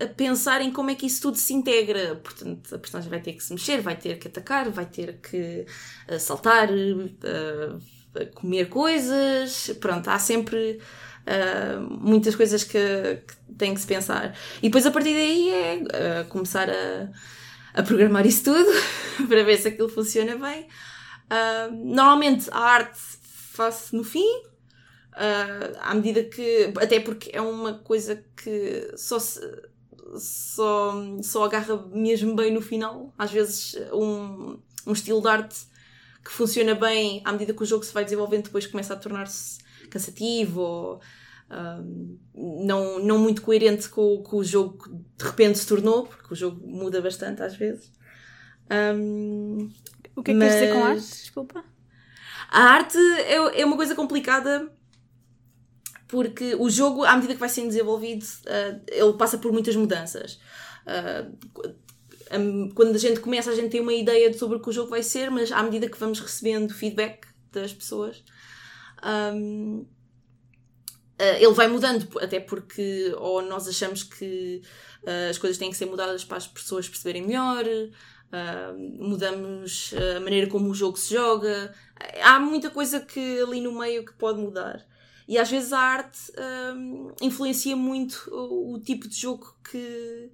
a 0.00 0.06
pensar 0.06 0.60
em 0.60 0.70
como 0.70 0.90
é 0.90 0.94
que 0.94 1.06
isso 1.06 1.22
tudo 1.22 1.36
se 1.36 1.54
integra. 1.54 2.16
Portanto, 2.16 2.74
a 2.74 2.78
personagem 2.78 3.10
vai 3.10 3.20
ter 3.20 3.32
que 3.32 3.42
se 3.42 3.52
mexer, 3.52 3.80
vai 3.80 3.96
ter 3.96 4.18
que 4.18 4.28
atacar, 4.28 4.68
vai 4.70 4.86
ter 4.86 5.18
que 5.18 5.66
uh, 6.10 6.20
saltar, 6.20 6.68
uh, 6.70 8.26
comer 8.34 8.68
coisas. 8.68 9.70
Pronto, 9.80 10.08
há 10.08 10.18
sempre 10.18 10.78
uh, 11.26 11.80
muitas 11.80 12.36
coisas 12.36 12.64
que, 12.64 13.22
que 13.26 13.54
tem 13.56 13.72
que 13.72 13.80
se 13.80 13.86
pensar. 13.86 14.36
E 14.58 14.68
depois 14.68 14.84
a 14.84 14.90
partir 14.90 15.14
daí 15.14 15.48
é 15.50 16.24
começar 16.28 16.68
a, 16.68 17.08
a 17.74 17.82
programar 17.82 18.26
isso 18.26 18.44
tudo 18.44 18.70
para 19.26 19.42
ver 19.42 19.56
se 19.56 19.68
aquilo 19.68 19.88
funciona 19.88 20.36
bem. 20.36 20.66
normalmente 21.84 22.50
a 22.50 22.58
arte 22.58 22.98
faço 23.52 23.96
no 23.96 24.04
fim, 24.04 24.42
Uh, 25.12 25.76
à 25.80 25.94
medida 25.94 26.24
que. 26.24 26.72
Até 26.80 27.00
porque 27.00 27.30
é 27.32 27.40
uma 27.40 27.74
coisa 27.74 28.24
que 28.36 28.92
só 28.96 29.18
se. 29.18 29.40
Só, 30.14 30.92
só 31.22 31.44
agarra 31.44 31.86
mesmo 31.86 32.34
bem 32.36 32.52
no 32.52 32.60
final. 32.60 33.14
Às 33.16 33.30
vezes, 33.30 33.76
um, 33.94 34.58
um 34.86 34.92
estilo 34.92 35.22
de 35.22 35.28
arte 35.28 35.56
que 36.22 36.30
funciona 36.30 36.74
bem 36.74 37.22
à 37.24 37.32
medida 37.32 37.54
que 37.54 37.62
o 37.62 37.66
jogo 37.66 37.82
se 37.82 37.94
vai 37.94 38.04
desenvolvendo, 38.04 38.44
depois 38.44 38.66
começa 38.66 38.92
a 38.92 38.96
tornar-se 38.96 39.58
cansativo 39.88 40.60
ou 40.60 41.00
um, 41.50 42.18
não, 42.34 42.98
não 42.98 43.18
muito 43.18 43.42
coerente 43.42 43.88
com 43.88 44.14
o 44.14 44.22
que 44.22 44.34
o 44.34 44.44
jogo 44.44 44.88
de 45.16 45.24
repente 45.24 45.58
se 45.58 45.66
tornou, 45.66 46.06
porque 46.06 46.32
o 46.32 46.36
jogo 46.36 46.66
muda 46.66 47.00
bastante 47.00 47.42
às 47.42 47.54
vezes. 47.54 47.92
Um, 48.70 49.70
o 50.16 50.22
que 50.22 50.30
é 50.30 50.34
que 50.34 50.38
mas... 50.38 50.54
queres 50.54 50.68
dizer 50.68 50.72
com 50.72 50.84
arte? 50.84 51.00
Desculpa. 51.00 51.64
A 52.50 52.60
arte 52.60 52.98
é, 52.98 53.60
é 53.60 53.66
uma 53.66 53.76
coisa 53.76 53.94
complicada 53.94 54.70
porque 56.12 56.54
o 56.56 56.68
jogo, 56.68 57.04
à 57.04 57.16
medida 57.16 57.32
que 57.32 57.40
vai 57.40 57.48
sendo 57.48 57.68
desenvolvido, 57.68 58.22
uh, 58.22 58.82
ele 58.86 59.14
passa 59.14 59.38
por 59.38 59.50
muitas 59.50 59.74
mudanças. 59.74 60.38
Uh, 60.84 61.34
quando 62.74 62.94
a 62.96 62.98
gente 62.98 63.18
começa, 63.18 63.50
a 63.50 63.54
gente 63.54 63.70
tem 63.70 63.80
uma 63.80 63.94
ideia 63.94 64.30
sobre 64.36 64.58
o 64.58 64.60
que 64.60 64.68
o 64.68 64.72
jogo 64.72 64.90
vai 64.90 65.02
ser, 65.02 65.30
mas 65.30 65.50
à 65.50 65.62
medida 65.62 65.88
que 65.88 65.98
vamos 65.98 66.20
recebendo 66.20 66.74
feedback 66.74 67.26
das 67.50 67.72
pessoas, 67.72 68.22
um, 69.34 69.86
uh, 71.18 71.36
ele 71.38 71.54
vai 71.54 71.66
mudando, 71.66 72.06
até 72.20 72.38
porque 72.40 73.14
ou 73.16 73.40
nós 73.40 73.66
achamos 73.66 74.02
que 74.02 74.60
as 75.30 75.38
coisas 75.38 75.56
têm 75.58 75.70
que 75.70 75.76
ser 75.76 75.86
mudadas 75.86 76.24
para 76.24 76.36
as 76.36 76.46
pessoas 76.46 76.88
perceberem 76.88 77.26
melhor, 77.26 77.64
mudamos 78.98 79.92
a 80.16 80.20
maneira 80.20 80.46
como 80.46 80.70
o 80.70 80.74
jogo 80.74 80.96
se 80.96 81.12
joga. 81.12 81.74
Há 82.22 82.38
muita 82.38 82.70
coisa 82.70 83.00
que 83.00 83.40
ali 83.40 83.60
no 83.60 83.76
meio 83.76 84.04
que 84.04 84.12
pode 84.12 84.38
mudar. 84.38 84.86
E 85.32 85.38
às 85.38 85.50
vezes 85.50 85.72
a 85.72 85.78
arte 85.78 86.30
um, 86.76 87.10
influencia 87.22 87.74
muito 87.74 88.28
o, 88.30 88.74
o, 88.74 88.78
tipo 88.78 89.08
de 89.08 89.18
jogo 89.18 89.56
que, 89.64 90.30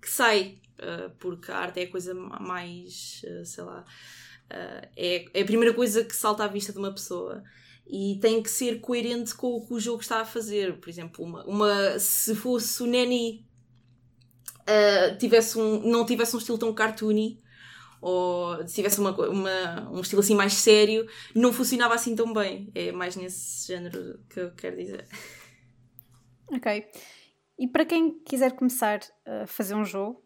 que 0.00 0.08
sai, 0.08 0.58
uh, 0.78 1.10
porque 1.18 1.52
a 1.52 1.58
arte 1.58 1.80
é 1.80 1.82
a 1.82 1.90
coisa 1.90 2.14
mais, 2.14 3.20
uh, 3.26 3.44
sei 3.44 3.62
lá, 3.62 3.84
uh, 3.84 4.88
é, 4.96 5.26
é 5.34 5.42
a 5.42 5.44
primeira 5.44 5.74
coisa 5.74 6.02
que 6.02 6.16
salta 6.16 6.44
à 6.44 6.46
vista 6.46 6.72
de 6.72 6.78
uma 6.78 6.90
pessoa 6.90 7.44
e 7.86 8.18
tem 8.22 8.42
que 8.42 8.48
ser 8.48 8.80
coerente 8.80 9.34
com 9.34 9.48
o 9.48 9.66
que 9.66 9.74
o 9.74 9.78
jogo 9.78 10.00
está 10.00 10.22
a 10.22 10.24
fazer. 10.24 10.78
Por 10.78 10.88
exemplo, 10.88 11.22
uma, 11.22 11.44
uma 11.44 11.98
se 11.98 12.34
fosse 12.34 12.82
o 12.82 12.86
Nani 12.86 13.44
uh, 14.62 15.18
tivesse 15.18 15.58
um, 15.58 15.82
não 15.82 16.06
tivesse 16.06 16.34
um 16.34 16.38
estilo 16.38 16.56
tão 16.56 16.72
cartoony, 16.72 17.38
ou 18.00 18.66
se 18.66 18.74
tivesse 18.74 19.00
uma, 19.00 19.10
uma, 19.28 19.90
um 19.90 20.00
estilo 20.00 20.20
assim 20.20 20.34
mais 20.34 20.54
sério, 20.54 21.06
não 21.34 21.52
funcionava 21.52 21.94
assim 21.94 22.14
tão 22.14 22.32
bem. 22.32 22.70
É 22.74 22.92
mais 22.92 23.16
nesse 23.16 23.66
género 23.66 24.20
que 24.28 24.40
eu 24.40 24.52
quero 24.52 24.76
dizer. 24.76 25.06
Ok. 26.50 26.86
E 27.58 27.66
para 27.66 27.84
quem 27.84 28.20
quiser 28.20 28.52
começar 28.52 29.00
a 29.26 29.46
fazer 29.46 29.74
um 29.74 29.84
jogo, 29.84 30.22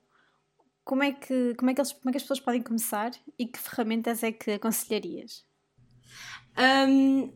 como 0.85 1.02
é 1.02 1.12
que, 1.12 1.55
como 1.55 1.71
é 1.71 1.75
que, 1.75 1.81
eles, 1.81 1.93
como 1.93 2.11
é 2.11 2.12
que 2.12 2.17
as 2.17 2.23
pessoas 2.23 2.41
podem 2.41 2.62
começar 2.62 3.11
e 3.38 3.47
que 3.47 3.59
ferramentas 3.59 4.23
é 4.23 4.33
que 4.33 4.52
aconselharias? 4.52 5.45
Um, 6.88 7.33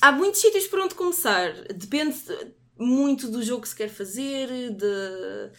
há 0.00 0.12
muitos 0.12 0.40
sítios 0.40 0.66
por 0.66 0.80
onde 0.80 0.94
começar. 0.94 1.52
Depende 1.74 2.16
muito 2.76 3.28
do 3.30 3.42
jogo 3.42 3.62
que 3.62 3.68
se 3.68 3.76
quer 3.76 3.88
fazer, 3.88 4.74
de 4.74 5.52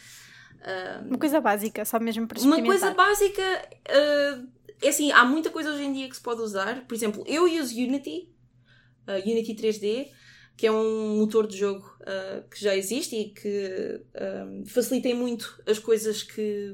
Uh, 0.63 1.08
uma 1.10 1.17
coisa 1.17 1.41
básica, 1.41 1.84
só 1.84 2.00
mesmo 2.00 2.25
para 2.25 2.38
experimentar. 2.38 2.65
Uma 2.65 2.79
coisa 2.79 2.93
básica, 2.93 3.41
uh, 3.89 4.48
é 4.82 4.88
assim, 4.88 5.12
há 5.12 5.25
muita 5.25 5.50
coisa 5.50 5.70
hoje 5.72 5.84
em 5.84 5.91
dia 5.91 6.08
que 6.08 6.15
se 6.15 6.22
pode 6.22 6.41
usar. 6.41 6.88
Por 6.88 6.96
exemplo, 6.96 7.22
eu 7.27 7.43
uso 7.43 7.75
Unity, 7.75 8.29
uh, 9.05 9.29
Unity 9.29 9.55
3D, 9.55 10.08
que 10.55 10.65
é 10.65 10.72
um 10.72 11.17
motor 11.17 11.48
de 11.48 11.58
jogo 11.58 11.91
que 12.51 12.62
já 12.62 12.75
existe 12.75 13.15
e 13.15 13.29
que 13.29 14.05
facilita 14.67 15.10
muito 15.15 15.60
as 15.65 15.79
coisas 15.79 16.22
que, 16.22 16.72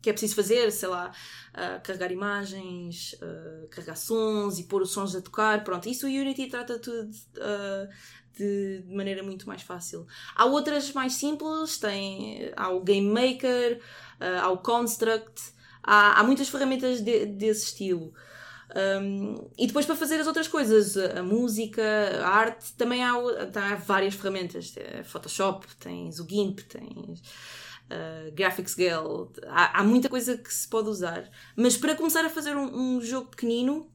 que 0.00 0.10
é 0.10 0.12
preciso 0.12 0.36
fazer, 0.36 0.70
sei 0.70 0.88
lá, 0.88 1.10
uh, 1.54 1.82
carregar 1.82 2.12
imagens, 2.12 3.14
uh, 3.14 3.68
carregar 3.68 3.96
sons 3.96 4.58
e 4.58 4.64
pôr 4.64 4.82
os 4.82 4.90
sons 4.90 5.14
a 5.14 5.20
tocar, 5.20 5.64
pronto, 5.64 5.88
isso 5.88 6.06
o 6.06 6.08
Unity 6.08 6.46
trata 6.46 6.78
tudo 6.78 7.10
uh, 7.10 7.88
de, 8.36 8.82
de, 8.82 8.94
maneira 8.94 9.22
muito 9.22 9.46
mais 9.48 9.62
fácil. 9.62 10.06
Há 10.36 10.44
outras 10.44 10.92
mais 10.92 11.14
simples, 11.14 11.78
tem, 11.78 12.52
há 12.56 12.68
o 12.70 12.80
Game 12.80 13.08
Maker, 13.08 13.80
há 14.20 14.48
o 14.50 14.58
Construct, 14.58 15.52
há, 15.82 16.20
há 16.20 16.22
muitas 16.22 16.48
ferramentas 16.48 17.00
de, 17.00 17.26
desse 17.26 17.66
estilo. 17.66 18.12
Um, 19.02 19.50
e 19.56 19.66
depois 19.66 19.86
para 19.86 19.96
fazer 19.96 20.20
as 20.20 20.26
outras 20.26 20.46
coisas, 20.46 20.96
a, 20.96 21.22
música, 21.22 21.82
a 22.22 22.28
arte, 22.28 22.72
também 22.74 23.02
há, 23.02 23.14
há 23.14 23.74
várias 23.74 24.14
ferramentas. 24.14 24.72
Photoshop, 25.04 25.66
tens 25.80 26.20
o 26.20 26.28
GIMP, 26.28 26.60
tens 26.60 27.20
uh, 27.90 28.32
Graphics 28.32 28.74
Gale, 28.74 29.28
há, 29.46 29.80
há, 29.80 29.84
muita 29.84 30.08
coisa 30.08 30.36
que 30.36 30.52
se 30.52 30.68
pode 30.68 30.88
usar. 30.88 31.28
Mas 31.56 31.76
para 31.76 31.94
começar 31.94 32.24
a 32.24 32.30
fazer 32.30 32.56
um, 32.56 32.96
um 32.96 33.00
jogo 33.00 33.28
pequenino, 33.28 33.90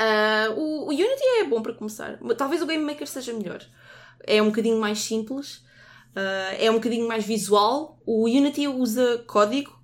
uh, 0.00 0.52
o, 0.56 0.86
o, 0.86 0.88
Unity 0.88 1.22
é 1.40 1.44
bom 1.44 1.62
para 1.62 1.74
começar. 1.74 2.18
Talvez 2.36 2.62
o 2.62 2.66
Game 2.66 2.84
Maker 2.84 3.06
seja 3.06 3.32
melhor. 3.32 3.64
É 4.26 4.40
um 4.40 4.46
bocadinho 4.46 4.78
mais 4.78 5.00
simples, 5.00 5.56
uh, 6.16 6.56
é 6.58 6.70
um 6.70 6.74
bocadinho 6.74 7.06
mais 7.08 7.24
visual. 7.24 8.00
O 8.06 8.24
Unity 8.24 8.68
usa 8.68 9.24
código 9.26 9.78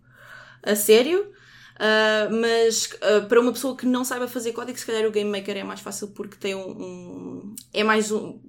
a 0.63 0.75
sério. 0.75 1.33
Uh, 1.77 2.33
mas 2.41 2.87
uh, 2.87 3.29
para 3.29 3.39
uma 3.39 3.53
pessoa 3.53 3.77
que 3.77 3.85
não 3.85 4.03
saiba 4.03 4.27
fazer 4.27 4.53
código, 4.53 4.79
se 4.79 4.87
calhar 4.87 5.07
o 5.07 5.11
Game 5.11 5.31
Maker 5.31 5.59
é 5.59 5.63
mais 5.63 5.81
fácil 5.81 6.09
porque 6.09 6.37
tem 6.37 6.55
um. 6.55 6.71
um 6.71 7.55
é 7.73 7.85
mais 7.85 8.11
um. 8.11 8.41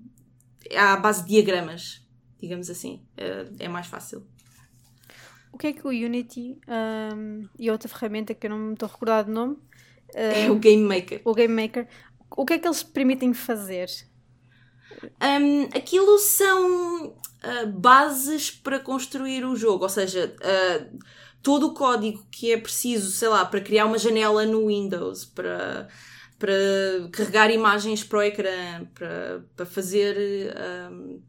É 0.69 0.79
à 0.79 0.95
base 0.95 1.23
de 1.23 1.29
diagramas 1.29 2.06
digamos 2.39 2.69
assim. 2.69 3.01
Uh, 3.17 3.55
é 3.59 3.67
mais 3.67 3.87
fácil. 3.87 4.25
O 5.51 5.57
que 5.57 5.67
é 5.67 5.73
que 5.73 5.87
o 5.87 5.89
Unity 5.89 6.59
um, 7.15 7.47
e 7.57 7.71
outra 7.71 7.89
ferramenta 7.89 8.33
que 8.33 8.45
eu 8.45 8.51
não 8.51 8.59
me 8.59 8.73
estou 8.73 8.87
a 8.87 8.91
recordar 8.91 9.25
do 9.25 9.31
nome? 9.31 9.57
É 10.13 10.49
o 10.49 10.55
Game 10.55 10.83
Maker. 10.83 11.21
O 11.25 11.33
Game 11.33 11.53
Maker. 11.53 11.87
O 12.29 12.45
que 12.45 12.53
é 12.53 12.59
que 12.59 12.67
eles 12.67 12.83
permitem 12.83 13.33
fazer? 13.33 13.89
Um, 15.21 15.63
aquilo 15.75 16.17
são 16.19 17.07
uh, 17.07 17.67
bases 17.73 18.51
para 18.51 18.79
construir 18.79 19.45
o 19.45 19.55
jogo, 19.55 19.83
ou 19.83 19.89
seja, 19.89 20.35
uh, 20.41 20.99
todo 21.41 21.67
o 21.67 21.73
código 21.73 22.25
que 22.31 22.51
é 22.51 22.57
preciso, 22.57 23.11
sei 23.11 23.27
lá, 23.27 23.45
para 23.45 23.61
criar 23.61 23.85
uma 23.85 23.97
janela 23.97 24.45
no 24.45 24.67
Windows, 24.67 25.25
para, 25.25 25.87
para 26.37 26.53
carregar 27.11 27.51
imagens 27.51 28.03
para 28.03 28.19
o 28.19 28.21
ecrã, 28.23 28.85
para, 28.93 29.43
para 29.55 29.65
fazer 29.65 30.53
um, 30.91 31.21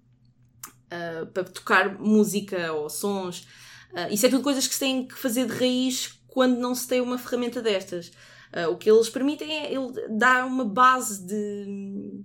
uh, 0.92 1.26
para 1.26 1.44
tocar 1.44 1.98
música 1.98 2.72
ou 2.72 2.88
sons. 2.88 3.46
Uh, 3.92 4.12
isso 4.12 4.26
é 4.26 4.28
tudo 4.28 4.42
coisas 4.42 4.66
que 4.66 4.74
se 4.74 4.80
têm 4.80 5.06
que 5.06 5.16
fazer 5.16 5.46
de 5.46 5.52
raiz 5.54 6.20
quando 6.26 6.58
não 6.58 6.74
se 6.74 6.86
tem 6.86 7.00
uma 7.00 7.18
ferramenta 7.18 7.62
destas. 7.62 8.08
Uh, 8.52 8.70
o 8.70 8.76
que 8.76 8.90
eles 8.90 9.08
permitem 9.08 9.50
é 9.50 9.72
ele 9.72 10.08
dar 10.10 10.46
uma 10.46 10.64
base 10.64 11.26
de, 11.26 12.22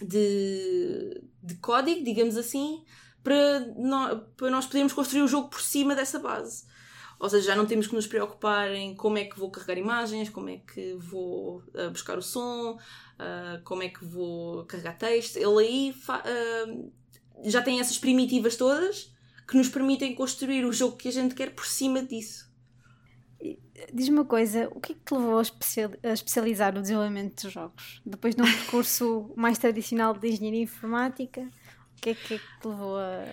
de, 0.00 1.22
de 1.42 1.54
código, 1.56 2.04
digamos 2.04 2.36
assim, 2.36 2.84
para, 3.22 3.60
no, 3.60 4.20
para 4.36 4.50
nós 4.50 4.66
podermos 4.66 4.92
construir 4.92 5.22
o 5.22 5.28
jogo 5.28 5.48
por 5.48 5.60
cima 5.60 5.94
dessa 5.94 6.18
base. 6.18 6.64
Ou 7.18 7.30
seja, 7.30 7.46
já 7.46 7.56
não 7.56 7.64
temos 7.64 7.86
que 7.86 7.94
nos 7.94 8.06
preocupar 8.06 8.70
em 8.72 8.94
como 8.94 9.18
é 9.18 9.24
que 9.24 9.38
vou 9.38 9.50
carregar 9.50 9.78
imagens, 9.78 10.28
como 10.28 10.50
é 10.50 10.58
que 10.58 10.94
vou 10.94 11.62
uh, 11.74 11.90
buscar 11.90 12.18
o 12.18 12.22
som, 12.22 12.72
uh, 12.72 13.62
como 13.64 13.82
é 13.82 13.88
que 13.88 14.04
vou 14.04 14.64
carregar 14.66 14.98
texto. 14.98 15.36
Ele 15.36 15.58
aí 15.58 15.94
uh, 16.08 16.92
já 17.42 17.62
tem 17.62 17.80
essas 17.80 17.98
primitivas 17.98 18.56
todas 18.56 19.12
que 19.46 19.56
nos 19.56 19.68
permitem 19.68 20.14
construir 20.14 20.64
o 20.64 20.72
jogo 20.72 20.96
que 20.96 21.08
a 21.08 21.12
gente 21.12 21.34
quer 21.34 21.50
por 21.50 21.66
cima 21.66 22.02
disso. 22.02 22.52
Diz-me 23.92 24.16
uma 24.16 24.24
coisa, 24.24 24.68
o 24.74 24.80
que 24.80 24.92
é 24.92 24.94
que 24.94 25.02
te 25.04 25.14
levou 25.14 25.38
a, 25.38 26.12
especializar 26.12 26.72
no 26.74 26.80
desenvolvimento 26.80 27.46
de 27.46 27.52
jogos? 27.52 28.00
Depois 28.06 28.34
de 28.34 28.40
um 28.40 28.44
percurso 28.44 29.32
mais 29.36 29.58
tradicional 29.58 30.14
de 30.14 30.28
engenharia 30.28 30.62
informática, 30.62 31.42
o 31.42 32.00
que 32.00 32.10
é 32.10 32.14
que, 32.14 32.34
é 32.34 32.38
que 32.38 32.60
te 32.60 32.68
levou 32.68 32.96
a, 32.96 33.24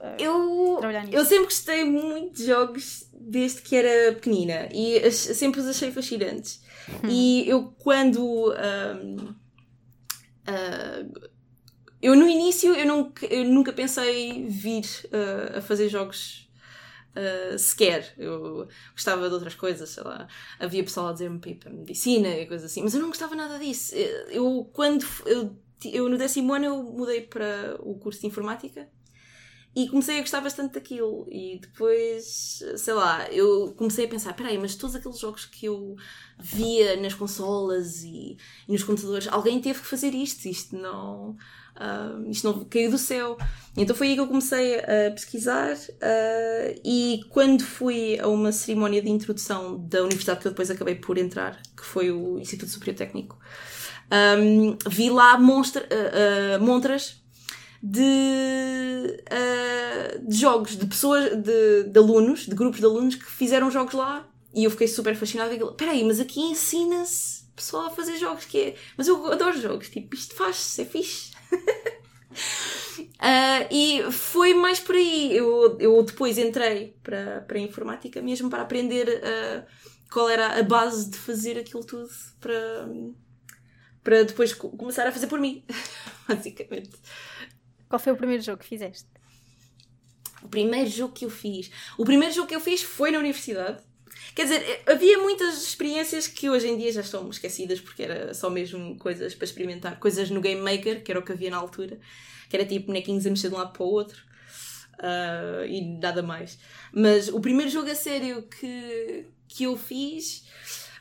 a, 0.00 0.16
eu, 0.20 0.76
trabalhar 0.78 1.04
nisso? 1.04 1.16
Eu 1.16 1.24
sempre 1.24 1.44
gostei 1.46 1.84
muito 1.84 2.36
de 2.36 2.46
jogos 2.46 3.08
desde 3.12 3.62
que 3.62 3.74
era 3.74 4.12
pequenina 4.14 4.68
e 4.72 5.10
sempre 5.10 5.60
os 5.60 5.66
achei 5.66 5.90
fascinantes. 5.90 6.62
Hum. 6.88 7.08
E 7.08 7.48
eu 7.48 7.74
quando. 7.78 8.52
Um, 8.52 9.16
uh, 9.16 9.34
ah, 10.46 11.06
eu 12.00 12.14
no 12.14 12.28
início 12.28 12.74
eu 12.74 12.86
nunca, 12.86 13.26
eu 13.26 13.44
nunca 13.44 13.72
pensei 13.72 14.46
vir 14.48 14.84
uh, 15.06 15.58
a 15.58 15.60
fazer 15.60 15.88
jogos 15.88 16.48
uh, 17.16 17.58
sequer. 17.58 18.14
Eu 18.18 18.68
gostava 18.92 19.28
de 19.28 19.34
outras 19.34 19.54
coisas, 19.54 19.88
sei 19.88 20.04
lá. 20.04 20.28
Havia 20.58 20.84
pessoal 20.84 21.08
a 21.08 21.12
dizer-me 21.12 21.38
para 21.38 21.70
medicina 21.70 22.28
e 22.28 22.46
coisas 22.46 22.70
assim, 22.70 22.82
mas 22.82 22.94
eu 22.94 23.00
não 23.00 23.08
gostava 23.08 23.34
nada 23.34 23.58
disso. 23.58 23.94
Eu, 23.94 24.68
quando 24.72 25.06
eu, 25.26 25.56
eu 25.84 26.08
no 26.08 26.18
décimo 26.18 26.52
ano 26.52 26.64
eu 26.66 26.82
mudei 26.82 27.22
para 27.22 27.76
o 27.80 27.94
curso 27.98 28.20
de 28.20 28.26
informática 28.26 28.88
e 29.76 29.86
comecei 29.88 30.16
a 30.16 30.20
gostar 30.22 30.40
bastante 30.40 30.72
daquilo. 30.72 31.26
E 31.30 31.58
depois, 31.60 32.62
sei 32.76 32.94
lá, 32.94 33.30
eu 33.30 33.74
comecei 33.76 34.06
a 34.06 34.08
pensar: 34.08 34.32
peraí, 34.32 34.56
mas 34.56 34.74
todos 34.74 34.96
aqueles 34.96 35.18
jogos 35.18 35.44
que 35.44 35.66
eu 35.66 35.94
via 36.38 36.96
nas 36.96 37.12
consolas 37.12 38.02
e, 38.02 38.38
e 38.66 38.72
nos 38.72 38.82
computadores, 38.82 39.28
alguém 39.28 39.60
teve 39.60 39.78
que 39.78 39.86
fazer 39.86 40.14
isto. 40.14 40.46
Isto 40.48 40.76
não 40.76 41.36
Uh, 41.76 42.30
isto 42.30 42.50
não 42.50 42.64
caiu 42.64 42.90
do 42.90 42.96
céu. 42.96 43.36
Então 43.76 43.94
foi 43.94 44.08
aí 44.08 44.14
que 44.14 44.20
eu 44.20 44.26
comecei 44.26 44.78
a 44.78 45.10
pesquisar 45.10 45.74
uh, 45.74 46.80
e 46.82 47.20
quando 47.28 47.62
fui 47.62 48.18
a 48.18 48.26
uma 48.28 48.50
cerimónia 48.50 49.02
de 49.02 49.10
introdução 49.10 49.86
da 49.86 50.02
universidade 50.02 50.40
que 50.40 50.46
eu 50.46 50.52
depois 50.52 50.70
acabei 50.70 50.94
por 50.94 51.18
entrar, 51.18 51.60
que 51.76 51.84
foi 51.84 52.10
o 52.10 52.38
Instituto 52.38 52.70
Superior 52.70 52.96
Técnico, 52.96 53.38
um, 54.38 54.78
vi 54.88 55.10
lá 55.10 55.38
monstra, 55.38 55.86
uh, 55.86 56.64
montras 56.64 57.22
de, 57.82 59.24
de, 60.26 60.36
jogos, 60.36 60.76
de 60.76 60.86
pessoas, 60.86 61.36
de, 61.36 61.84
de, 61.84 61.98
alunos, 61.98 62.46
de 62.46 62.54
grupos 62.54 62.80
de 62.80 62.86
alunos 62.86 63.14
que 63.14 63.24
fizeram 63.24 63.70
jogos 63.70 63.94
lá 63.94 64.28
e 64.54 64.64
eu 64.64 64.70
fiquei 64.70 64.88
super 64.88 65.14
fascinada. 65.14 65.54
Espera 65.54 65.92
aí, 65.92 66.04
mas 66.04 66.20
aqui 66.20 66.40
ensina-se 66.40 67.46
pessoal 67.54 67.86
a 67.86 67.90
fazer 67.90 68.18
jogos, 68.18 68.44
que 68.44 68.58
é... 68.58 68.74
Mas 68.96 69.08
eu 69.08 69.26
adoro 69.32 69.58
jogos, 69.60 69.88
tipo, 69.88 70.14
isto 70.14 70.34
faz-se, 70.34 70.82
é 70.82 70.84
fixe 70.84 71.36
uh, 72.36 73.66
e 73.70 74.02
foi 74.12 74.54
mais 74.54 74.78
por 74.78 74.94
aí. 74.94 75.36
Eu, 75.36 75.76
eu 75.80 76.02
depois 76.02 76.38
entrei 76.38 76.96
para, 77.02 77.40
para 77.42 77.58
a 77.58 77.60
informática 77.60 78.20
mesmo 78.20 78.50
para 78.50 78.62
aprender 78.62 79.08
uh, 79.08 79.64
qual 80.12 80.28
era 80.28 80.58
a 80.58 80.62
base 80.62 81.10
de 81.10 81.18
fazer 81.18 81.58
aquilo 81.58 81.84
tudo 81.84 82.08
para, 82.40 82.88
para 84.02 84.22
depois 84.24 84.52
começar 84.52 85.06
a 85.06 85.12
fazer 85.12 85.26
por 85.26 85.40
mim, 85.40 85.64
basicamente. 86.28 86.92
Qual 87.88 87.98
foi 87.98 88.12
o 88.12 88.16
primeiro 88.16 88.42
jogo 88.42 88.58
que 88.58 88.66
fizeste? 88.66 89.08
O 90.42 90.48
primeiro 90.48 90.88
jogo 90.88 91.12
que 91.12 91.24
eu 91.24 91.30
fiz. 91.30 91.70
O 91.96 92.04
primeiro 92.04 92.34
jogo 92.34 92.48
que 92.48 92.54
eu 92.54 92.60
fiz 92.60 92.82
foi 92.82 93.10
na 93.10 93.18
universidade. 93.18 93.82
Quer 94.34 94.44
dizer, 94.44 94.82
havia 94.86 95.18
muitas 95.18 95.62
experiências 95.62 96.26
que 96.26 96.50
hoje 96.50 96.68
em 96.68 96.76
dia 96.76 96.92
já 96.92 97.00
estão 97.00 97.28
esquecidas 97.30 97.80
porque 97.80 98.02
era 98.02 98.34
só 98.34 98.50
mesmo 98.50 98.96
coisas 98.98 99.34
para 99.34 99.44
experimentar, 99.44 99.98
coisas 99.98 100.30
no 100.30 100.40
Game 100.40 100.60
Maker, 100.60 101.02
que 101.02 101.10
era 101.10 101.20
o 101.20 101.22
que 101.22 101.32
havia 101.32 101.50
na 101.50 101.56
altura, 101.56 101.98
que 102.48 102.56
era 102.56 102.64
tipo 102.64 102.88
bonequinhos 102.88 103.26
a 103.26 103.30
mexer 103.30 103.48
de 103.48 103.54
um 103.54 103.58
lado 103.58 103.72
para 103.72 103.82
o 103.82 103.86
outro 103.86 104.22
uh, 104.98 105.64
e 105.66 105.98
nada 105.98 106.22
mais. 106.22 106.58
Mas 106.92 107.28
o 107.28 107.40
primeiro 107.40 107.70
jogo 107.70 107.90
a 107.90 107.94
sério 107.94 108.42
que, 108.42 109.26
que 109.48 109.64
eu 109.64 109.76
fiz 109.76 110.46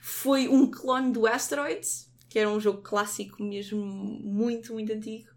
foi 0.02 0.48
um 0.48 0.70
clone 0.70 1.12
do 1.12 1.28
Asteroids, 1.28 2.10
que 2.30 2.40
era 2.40 2.50
um 2.50 2.60
jogo 2.60 2.82
clássico 2.82 3.44
mesmo, 3.44 3.86
muito, 3.86 4.74
muito 4.74 4.92
antigo. 4.92 5.30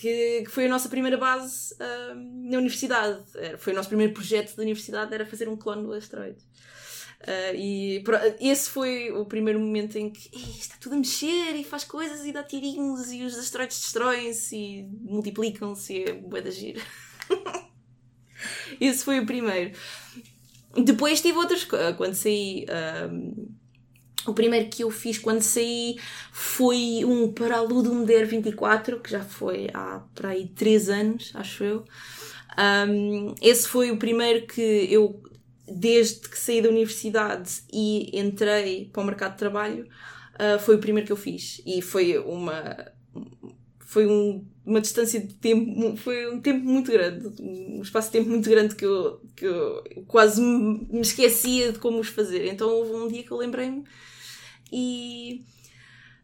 Que, 0.00 0.42
que 0.44 0.50
foi 0.50 0.66
a 0.66 0.68
nossa 0.68 0.88
primeira 0.88 1.16
base 1.16 1.74
uh, 1.74 2.14
na 2.14 2.58
universidade. 2.58 3.20
Era, 3.34 3.58
foi 3.58 3.72
o 3.72 3.76
nosso 3.76 3.88
primeiro 3.88 4.12
projeto 4.12 4.54
da 4.54 4.62
universidade, 4.62 5.12
era 5.12 5.26
fazer 5.26 5.48
um 5.48 5.56
clone 5.56 5.82
do 5.82 5.92
Asteroids. 5.92 6.44
Uh, 7.20 7.56
e 7.56 8.04
esse 8.40 8.70
foi 8.70 9.10
o 9.10 9.26
primeiro 9.26 9.58
momento 9.58 9.98
em 9.98 10.08
que 10.08 10.30
está 10.56 10.76
tudo 10.80 10.94
a 10.94 10.98
mexer 10.98 11.56
e 11.56 11.64
faz 11.64 11.82
coisas 11.82 12.24
e 12.24 12.32
dá 12.32 12.44
tirinhos 12.44 13.10
e 13.10 13.24
os 13.24 13.36
asteroides 13.36 13.80
destroem-se 13.80 14.56
e 14.56 14.82
multiplicam-se 15.02 15.94
e 15.94 16.04
é 16.04 16.12
bué 16.12 16.42
da 16.42 16.50
giro. 16.52 16.80
esse 18.80 19.04
foi 19.04 19.18
o 19.18 19.26
primeiro. 19.26 19.76
Depois 20.76 21.20
tive 21.20 21.38
outras. 21.38 21.66
Quando 21.96 22.14
saí. 22.14 22.66
O 24.30 24.34
primeiro 24.34 24.68
que 24.68 24.82
eu 24.82 24.90
fiz 24.90 25.18
quando 25.18 25.42
saí 25.42 25.96
foi 26.32 27.04
um 27.04 27.32
para 27.32 27.56
a 27.56 27.60
Ludum 27.60 28.04
Dare 28.04 28.24
24, 28.24 29.00
que 29.00 29.10
já 29.10 29.20
foi 29.20 29.68
há 29.72 30.02
para 30.14 30.30
aí 30.30 30.48
3 30.48 30.88
anos, 30.88 31.32
acho 31.34 31.64
eu. 31.64 31.84
Um, 32.88 33.34
esse 33.40 33.68
foi 33.68 33.90
o 33.90 33.98
primeiro 33.98 34.46
que 34.46 34.88
eu 34.90 35.22
desde 35.70 36.28
que 36.28 36.38
saí 36.38 36.62
da 36.62 36.70
universidade 36.70 37.62
e 37.72 38.18
entrei 38.18 38.88
para 38.92 39.02
o 39.02 39.06
mercado 39.06 39.32
de 39.32 39.38
trabalho, 39.38 39.86
uh, 40.34 40.58
foi 40.58 40.76
o 40.76 40.78
primeiro 40.78 41.06
que 41.06 41.12
eu 41.12 41.16
fiz. 41.16 41.60
E 41.66 41.82
foi 41.82 42.18
uma. 42.18 42.92
Foi 43.80 44.06
um 44.06 44.44
uma 44.68 44.82
distância 44.82 45.18
de 45.18 45.34
tempo, 45.34 45.96
foi 45.96 46.30
um 46.30 46.40
tempo 46.42 46.62
muito 46.62 46.92
grande, 46.92 47.26
um 47.42 47.80
espaço 47.80 48.08
de 48.08 48.18
tempo 48.18 48.28
muito 48.28 48.48
grande 48.50 48.74
que 48.74 48.84
eu, 48.84 49.18
que 49.34 49.46
eu 49.46 49.82
quase 50.06 50.42
me 50.42 51.00
esquecia 51.00 51.72
de 51.72 51.78
como 51.78 51.98
os 51.98 52.08
fazer. 52.08 52.46
Então 52.48 52.68
houve 52.68 52.92
um 52.92 53.08
dia 53.08 53.22
que 53.22 53.30
eu 53.30 53.38
lembrei-me 53.38 53.84
e 54.72 55.44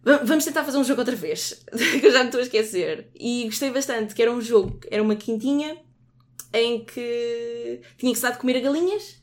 vamos 0.02 0.44
tentar 0.44 0.64
fazer 0.64 0.78
um 0.78 0.84
jogo 0.84 1.00
outra 1.00 1.16
vez, 1.16 1.64
que 2.00 2.06
eu 2.06 2.12
já 2.12 2.20
me 2.20 2.26
estou 2.26 2.40
a 2.40 2.44
esquecer. 2.44 3.08
E 3.14 3.44
gostei 3.44 3.70
bastante, 3.70 4.14
que 4.14 4.22
era 4.22 4.32
um 4.32 4.40
jogo, 4.40 4.80
era 4.90 5.02
uma 5.02 5.16
quintinha 5.16 5.78
em 6.52 6.84
que 6.84 7.80
tinha 7.98 8.12
que 8.12 8.18
se 8.18 8.22
dar 8.22 8.32
de 8.32 8.38
comer 8.38 8.56
a 8.58 8.60
galinhas 8.60 9.22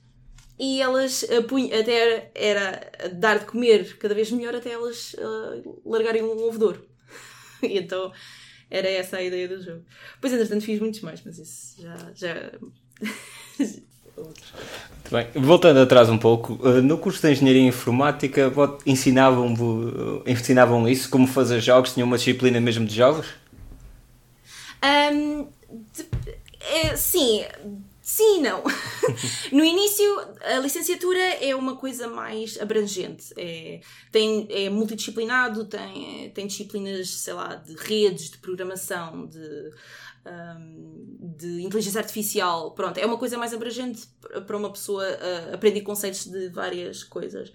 e 0.60 0.82
elas 0.82 1.24
uh, 1.24 1.80
até 1.80 1.94
era, 1.94 2.32
era, 2.36 3.10
dar 3.14 3.40
de 3.40 3.46
comer 3.46 3.98
cada 3.98 4.14
vez 4.14 4.30
melhor 4.32 4.54
até 4.54 4.72
elas 4.72 5.14
uh, 5.14 5.82
largarem 5.86 6.22
um 6.22 6.38
ovo 6.44 6.58
de 6.58 6.64
ouro. 6.64 6.88
e 7.64 7.78
então 7.78 8.12
era 8.70 8.88
essa 8.88 9.18
a 9.18 9.24
ideia 9.24 9.48
do 9.48 9.62
jogo. 9.62 9.84
Pois, 10.20 10.32
entretanto, 10.32 10.64
fiz 10.64 10.80
muitos 10.80 11.02
mais, 11.02 11.22
mas 11.24 11.40
isso 11.40 11.82
já. 11.82 12.12
já... 12.14 12.52
Muito 14.18 15.12
bem. 15.12 15.28
Voltando 15.36 15.80
atrás 15.80 16.10
um 16.10 16.18
pouco, 16.18 16.60
eh, 16.68 16.82
no 16.82 16.98
curso 16.98 17.22
de 17.22 17.32
Engenharia 17.32 17.62
Informática 17.62 18.52
ensinavam, 18.86 19.54
ensinavam 20.26 20.88
isso, 20.88 21.10
como 21.10 21.28
fazer 21.28 21.60
jogos? 21.60 21.94
Tinham 21.94 22.08
uma 22.08 22.18
disciplina 22.18 22.60
mesmo 22.60 22.86
de 22.86 22.96
jogos? 22.96 23.28
Um, 24.84 25.48
de, 25.94 26.06
é, 26.60 26.96
sim, 26.96 27.44
Sim 28.12 28.40
e 28.40 28.42
não. 28.42 28.62
no 29.54 29.64
início, 29.64 30.06
a 30.42 30.60
licenciatura 30.60 31.18
é 31.18 31.56
uma 31.56 31.78
coisa 31.78 32.10
mais 32.10 32.60
abrangente. 32.60 33.34
É, 33.38 33.80
tem, 34.12 34.48
é 34.50 34.70
multidisciplinado, 34.70 35.64
tem, 35.64 36.30
tem 36.32 36.46
disciplinas, 36.46 37.10
sei 37.10 37.34
lá, 37.34 37.56
de 37.56 37.74
redes, 37.74 38.32
de 38.32 38.38
programação, 38.40 39.28
de, 39.28 39.72
um, 40.26 41.36
de 41.38 41.64
inteligência 41.64 42.00
artificial. 42.00 42.72
Pronto, 42.72 42.98
é 42.98 43.06
uma 43.06 43.18
coisa 43.18 43.38
mais 43.38 43.54
abrangente 43.54 44.08
para 44.46 44.58
uma 44.58 44.72
pessoa 44.72 45.04
uh, 45.04 45.54
aprender 45.54 45.82
conceitos 45.82 46.26
de 46.26 46.50
várias 46.50 47.04
coisas. 47.04 47.52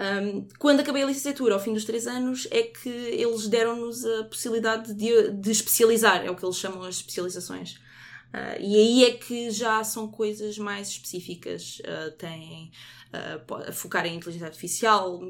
Um, 0.00 0.46
quando 0.58 0.80
acabei 0.80 1.02
a 1.02 1.06
licenciatura, 1.06 1.54
ao 1.54 1.60
fim 1.60 1.72
dos 1.72 1.84
três 1.84 2.06
anos, 2.06 2.46
é 2.50 2.62
que 2.62 2.88
eles 2.88 3.48
deram-nos 3.48 4.04
a 4.04 4.24
possibilidade 4.24 4.94
de, 4.94 5.32
de 5.32 5.50
especializar, 5.50 6.24
é 6.24 6.30
o 6.30 6.36
que 6.36 6.44
eles 6.44 6.56
chamam 6.56 6.82
as 6.82 6.96
especializações. 6.96 7.80
Uh, 8.28 8.60
e 8.60 8.76
aí 8.76 9.04
é 9.04 9.12
que 9.12 9.50
já 9.50 9.82
são 9.82 10.08
coisas 10.08 10.58
mais 10.58 10.88
específicas. 10.88 11.80
Uh, 11.80 12.10
têm 12.12 12.70
uh, 13.08 13.72
focar 13.72 14.06
em 14.06 14.16
inteligência 14.16 14.46
artificial, 14.46 15.20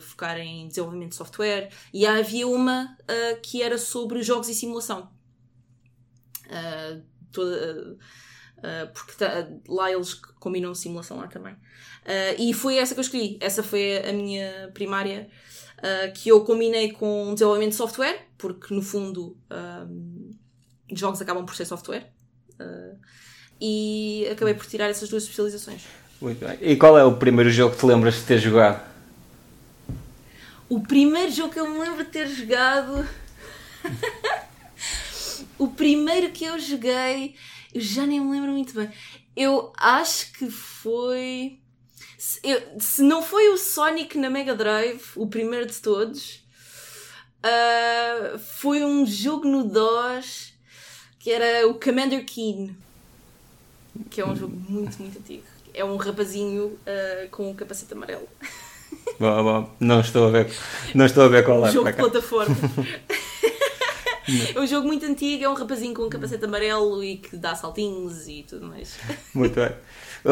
focar 0.00 0.38
em 0.38 0.66
desenvolvimento 0.66 1.10
de 1.10 1.16
software. 1.16 1.70
E 1.92 2.06
havia 2.06 2.48
uma 2.48 2.96
que 3.42 3.62
era 3.62 3.78
sobre 3.78 4.22
jogos 4.22 4.48
e 4.48 4.54
simulação. 4.54 5.08
Toda, 7.32 7.96
porque 8.94 9.12
tá, 9.18 9.48
lá 9.68 9.92
eles 9.92 10.14
combinam 10.14 10.74
simulação 10.74 11.18
lá 11.18 11.26
também. 11.26 11.56
e 12.38 12.52
foi 12.54 12.76
essa 12.78 12.94
que 12.94 13.00
eu 13.00 13.02
escolhi. 13.02 13.38
Essa 13.40 13.62
foi 13.62 13.98
a 13.98 14.12
minha 14.12 14.70
primária. 14.72 15.28
que 16.14 16.28
eu 16.28 16.44
combinei 16.44 16.92
com 16.92 17.34
desenvolvimento 17.34 17.70
de 17.70 17.76
software, 17.76 18.26
porque 18.38 18.74
no 18.74 18.82
fundo 18.82 19.36
jogos 20.94 21.20
acabam 21.20 21.44
por 21.44 21.54
ser 21.54 21.64
software. 21.64 22.12
Uh, 22.60 22.98
e 23.60 24.28
acabei 24.30 24.54
por 24.54 24.66
tirar 24.66 24.88
essas 24.88 25.08
duas 25.08 25.22
especializações. 25.22 25.82
Muito 26.20 26.44
bem. 26.44 26.58
E 26.60 26.76
qual 26.76 26.98
é 26.98 27.04
o 27.04 27.16
primeiro 27.16 27.50
jogo 27.50 27.74
que 27.74 27.80
te 27.80 27.86
lembras 27.86 28.14
de 28.16 28.22
ter 28.22 28.38
jogado? 28.38 28.82
O 30.68 30.80
primeiro 30.80 31.30
jogo 31.30 31.52
que 31.52 31.60
eu 31.60 31.68
me 31.68 31.78
lembro 31.78 32.04
de 32.04 32.10
ter 32.10 32.26
jogado. 32.28 33.06
primeiro 35.86 36.32
que 36.32 36.44
eu 36.44 36.58
joguei, 36.58 37.36
eu 37.72 37.80
já 37.80 38.04
nem 38.04 38.20
me 38.20 38.32
lembro 38.32 38.50
muito 38.50 38.74
bem. 38.74 38.90
Eu 39.36 39.72
acho 39.78 40.32
que 40.32 40.50
foi. 40.50 41.60
Se, 42.18 42.40
eu, 42.42 42.60
se 42.80 43.02
não 43.02 43.22
foi 43.22 43.50
o 43.50 43.56
Sonic 43.56 44.18
na 44.18 44.28
Mega 44.28 44.56
Drive, 44.56 45.00
o 45.14 45.28
primeiro 45.28 45.64
de 45.64 45.76
todos, 45.80 46.44
uh, 47.38 48.36
foi 48.36 48.84
um 48.84 49.06
jogo 49.06 49.46
no 49.46 49.62
DOS 49.62 50.54
que 51.20 51.30
era 51.30 51.68
o 51.68 51.74
Commander 51.74 52.24
Keen, 52.24 52.76
que 54.10 54.20
é 54.20 54.26
um 54.26 54.34
jogo 54.34 54.56
muito, 54.68 55.00
muito 55.00 55.20
antigo. 55.20 55.44
É 55.72 55.84
um 55.84 55.96
rapazinho 55.96 56.64
uh, 56.64 57.28
com 57.30 57.48
um 57.48 57.54
capacete 57.54 57.92
amarelo. 57.92 58.28
Bom, 59.20 59.44
bom, 59.44 59.70
não 59.78 60.00
estou 60.00 60.26
a 60.26 60.30
ver, 60.30 60.52
não 60.96 61.06
estou 61.06 61.22
a 61.22 61.28
ver 61.28 61.44
qual 61.44 61.64
é. 61.64 61.70
Jogo 61.70 61.88
de 61.88 61.96
plataforma. 61.96 62.56
é 64.54 64.58
um 64.60 64.66
jogo 64.66 64.86
muito 64.86 65.06
antigo, 65.06 65.44
é 65.44 65.48
um 65.48 65.54
rapazinho 65.54 65.94
com 65.94 66.02
um 66.02 66.08
capacete 66.08 66.44
amarelo 66.44 67.02
e 67.02 67.18
que 67.18 67.36
dá 67.36 67.54
saltinhos 67.54 68.26
e 68.28 68.44
tudo 68.48 68.66
mais. 68.66 68.98
Muito 69.34 69.54
bem. 69.54 69.72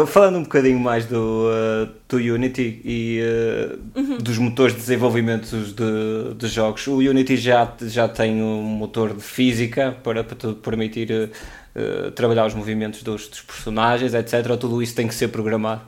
Falando 0.07 0.38
um 0.38 0.42
bocadinho 0.42 0.80
mais 0.80 1.07
do, 1.07 1.46
uh, 1.46 1.92
do 2.09 2.16
Unity 2.16 2.80
e 2.85 3.20
uh, 3.22 3.98
uhum. 3.98 4.18
dos 4.18 4.38
motores 4.38 4.74
de 4.74 4.80
desenvolvimento 4.80 5.57
de, 5.57 6.35
de, 6.35 6.48
jogos, 6.48 6.85
o 6.88 6.96
Unity 6.96 7.37
já, 7.37 7.72
já 7.83 8.09
tem 8.09 8.42
um 8.42 8.62
motor 8.62 9.14
de 9.14 9.22
física 9.22 9.96
para, 10.02 10.24
para 10.24 10.54
permitir 10.54 11.30
uh, 11.76 12.11
trabalhar 12.11 12.46
os 12.46 12.54
movimentos 12.54 13.04
dos, 13.04 13.28
dos, 13.28 13.42
personagens, 13.42 14.14
etc. 14.14 14.50
Ou 14.50 14.57
tudo 14.57 14.83
isso 14.83 14.96
tem 14.96 15.07
que 15.07 15.14
ser 15.14 15.28
programado? 15.28 15.83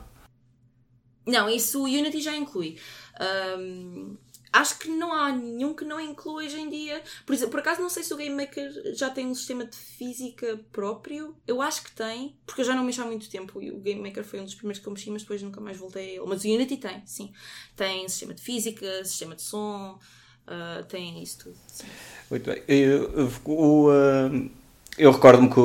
Não, 1.25 1.49
isso 1.49 1.81
o 1.81 1.83
Unity 1.83 2.21
já 2.21 2.37
inclui. 2.37 2.77
Um, 3.19 4.15
acho 4.57 4.79
que 4.79 4.89
não 4.89 5.13
há 5.13 5.31
nenhum 5.31 5.73
que 5.73 5.85
não 5.85 5.99
inclua 5.99 6.43
hoje 6.43 6.59
em 6.59 6.69
dia. 6.69 7.01
Por, 7.25 7.33
exemplo, 7.33 7.51
por 7.51 7.59
acaso 7.59 7.81
não 7.81 7.89
sei 7.89 8.03
se 8.03 8.13
o 8.13 8.17
Game 8.17 8.35
Maker 8.35 8.95
já 8.95 9.09
tem 9.09 9.27
um 9.27 9.35
sistema 9.35 9.65
de 9.65 9.75
física 9.75 10.59
próprio. 10.71 11.35
Eu 11.47 11.61
acho 11.61 11.83
que 11.83 11.91
tem, 11.91 12.35
porque 12.45 12.61
eu 12.61 12.65
já 12.65 12.75
não 12.75 12.83
mexo 12.83 13.01
há 13.01 13.05
muito 13.05 13.29
tempo. 13.29 13.59
O 13.59 13.79
Game 13.79 14.01
Maker 14.01 14.23
foi 14.23 14.39
um 14.39 14.45
dos 14.45 14.55
primeiros 14.55 14.81
que 14.81 14.87
eu 14.87 14.93
mexi, 14.93 15.09
mas 15.11 15.21
depois 15.21 15.41
nunca 15.41 15.61
mais 15.61 15.77
voltei 15.77 16.09
a 16.09 16.11
ele. 16.13 16.25
Mas 16.25 16.43
o 16.43 16.47
Unity 16.47 16.77
tem, 16.77 17.01
sim. 17.05 17.31
Tem 17.75 18.07
sistema 18.09 18.33
de 18.33 18.41
física, 18.41 19.05
sistema 19.05 19.35
de 19.35 19.41
som, 19.43 19.99
uh, 20.47 20.83
tem 20.85 21.21
isso 21.21 21.39
tudo. 21.39 21.57
Sim. 21.67 21.85
Muito 22.29 22.49
bem. 22.49 22.63
Eu, 22.67 23.31
o, 23.45 23.89
uh, 23.89 24.51
eu 24.97 25.11
recordo-me 25.11 25.49
que 25.49 25.55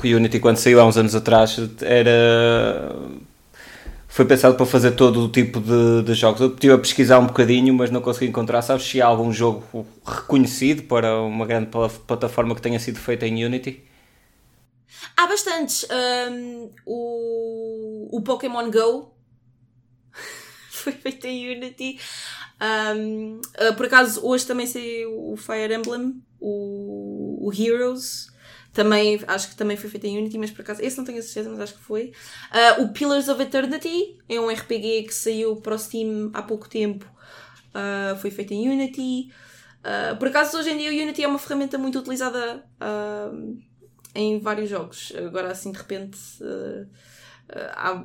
que 0.00 0.14
o 0.14 0.16
Unity, 0.16 0.40
quando 0.40 0.58
saiu 0.58 0.80
há 0.80 0.86
uns 0.86 0.96
anos 0.96 1.14
atrás, 1.14 1.56
era 1.80 2.92
foi 4.12 4.26
pensado 4.26 4.54
para 4.56 4.66
fazer 4.66 4.90
todo 4.90 5.24
o 5.24 5.28
tipo 5.30 5.58
de, 5.58 6.02
de, 6.02 6.12
jogos. 6.12 6.42
Eu 6.42 6.48
estive 6.48 6.74
a 6.74 6.78
pesquisar 6.78 7.18
um 7.18 7.26
bocadinho, 7.26 7.72
mas 7.72 7.90
não 7.90 8.02
consegui 8.02 8.26
encontrar. 8.26 8.60
Sabes 8.60 8.84
se 8.84 9.00
há 9.00 9.06
algum 9.06 9.32
jogo 9.32 9.86
reconhecido 10.04 10.82
para 10.82 11.18
uma 11.22 11.46
grande 11.46 11.70
plataforma 12.06 12.54
que 12.54 12.60
tenha 12.60 12.78
sido 12.78 12.98
feita 12.98 13.26
em 13.26 13.42
Unity? 13.42 13.82
Há 15.16 15.26
bastantes. 15.26 15.86
Um, 16.30 16.70
o, 16.84 18.18
o 18.18 18.20
Pokémon 18.20 18.70
Go 18.70 19.14
foi 20.70 20.92
feito 20.92 21.26
em 21.26 21.56
Unity. 21.56 21.98
Um, 22.60 23.40
uh, 23.66 23.74
por 23.74 23.86
acaso, 23.86 24.20
hoje 24.26 24.46
também 24.46 24.66
saiu 24.66 25.32
o 25.32 25.38
Fire 25.38 25.74
Emblem, 25.74 26.22
o, 26.38 27.48
o 27.48 27.50
Heroes. 27.50 28.30
Também, 28.72 29.20
acho 29.26 29.50
que 29.50 29.56
também 29.56 29.76
foi 29.76 29.90
feito 29.90 30.06
em 30.06 30.18
Unity, 30.18 30.38
mas 30.38 30.50
por 30.50 30.62
acaso, 30.62 30.80
esse 30.82 30.96
não 30.96 31.04
tenho 31.04 31.18
a 31.18 31.22
certeza, 31.22 31.50
mas 31.50 31.60
acho 31.60 31.74
que 31.74 31.82
foi. 31.82 32.12
Uh, 32.50 32.82
o 32.82 32.88
Pillars 32.88 33.28
of 33.28 33.40
Eternity 33.42 34.18
é 34.26 34.40
um 34.40 34.48
RPG 34.48 35.04
que 35.04 35.14
saiu 35.14 35.56
para 35.56 35.74
o 35.74 35.78
Steam 35.78 36.30
há 36.32 36.42
pouco 36.42 36.68
tempo. 36.68 37.04
Uh, 37.68 38.16
foi 38.16 38.30
feito 38.30 38.54
em 38.54 38.70
Unity. 38.70 39.30
Uh, 39.80 40.16
por 40.16 40.28
acaso, 40.28 40.56
hoje 40.56 40.70
em 40.70 40.78
dia, 40.78 40.90
o 40.90 41.02
Unity 41.02 41.22
é 41.22 41.28
uma 41.28 41.38
ferramenta 41.38 41.76
muito 41.76 41.98
utilizada 41.98 42.64
em 44.14 44.38
vários 44.38 44.70
jogos. 44.70 45.12
Agora, 45.18 45.50
assim, 45.50 45.70
de 45.70 45.76
repente, 45.76 46.18
há, 47.74 48.02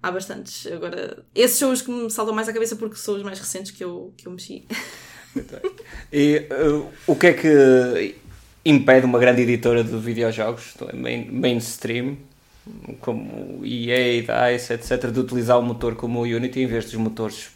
há 0.00 0.12
bastantes. 0.12 0.68
Agora, 0.68 1.24
esses 1.34 1.58
são 1.58 1.72
os 1.72 1.82
que 1.82 1.90
me 1.90 2.08
saltam 2.10 2.32
mais 2.32 2.48
à 2.48 2.52
cabeça 2.52 2.76
porque 2.76 2.94
são 2.94 3.16
os 3.16 3.24
mais 3.24 3.40
recentes 3.40 3.72
que 3.72 3.82
eu, 3.82 4.14
que 4.16 4.28
eu 4.28 4.32
mexi. 4.32 4.68
e 6.12 6.46
o 7.08 7.16
que 7.16 7.26
é 7.26 7.32
que 7.32 8.29
impede 8.64 9.06
uma 9.06 9.18
grande 9.18 9.42
editora 9.42 9.82
de 9.82 9.96
videojogos, 9.96 10.74
main, 10.94 11.30
mainstream, 11.30 12.16
como 13.00 13.64
EA, 13.64 14.22
DICE, 14.22 14.74
etc., 14.74 15.10
de 15.10 15.20
utilizar 15.20 15.58
o 15.58 15.62
motor 15.62 15.96
como 15.96 16.20
o 16.20 16.22
Unity 16.22 16.60
em 16.60 16.66
vez 16.66 16.84
dos 16.84 16.94
motores, 16.94 17.50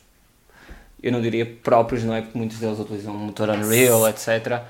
eu 1.03 1.13
não 1.13 1.21
diria 1.21 1.45
próprios, 1.45 2.03
não 2.03 2.15
é? 2.15 2.23
Porque 2.23 2.39
muitos 2.39 2.59
deles 2.59 2.79
utilizam 2.79 3.15
o 3.15 3.19
motor 3.19 3.51
Unreal, 3.51 4.09
etc. 4.09 4.63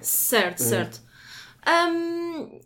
Certo, 0.00 0.62
hum. 0.62 0.66
certo. 0.66 1.00
Um, 1.66 2.60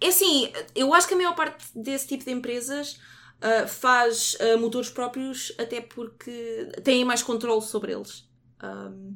é 0.00 0.08
assim, 0.08 0.52
eu 0.74 0.92
acho 0.92 1.06
que 1.06 1.14
a 1.14 1.16
maior 1.16 1.34
parte 1.34 1.64
desse 1.76 2.08
tipo 2.08 2.24
de 2.24 2.32
empresas 2.32 2.98
uh, 3.38 3.68
faz 3.68 4.36
uh, 4.40 4.58
motores 4.58 4.90
próprios 4.90 5.52
até 5.58 5.80
porque 5.80 6.72
têm 6.82 7.04
mais 7.04 7.22
controle 7.22 7.62
sobre 7.62 7.92
eles. 7.92 8.24
Um, 8.62 9.14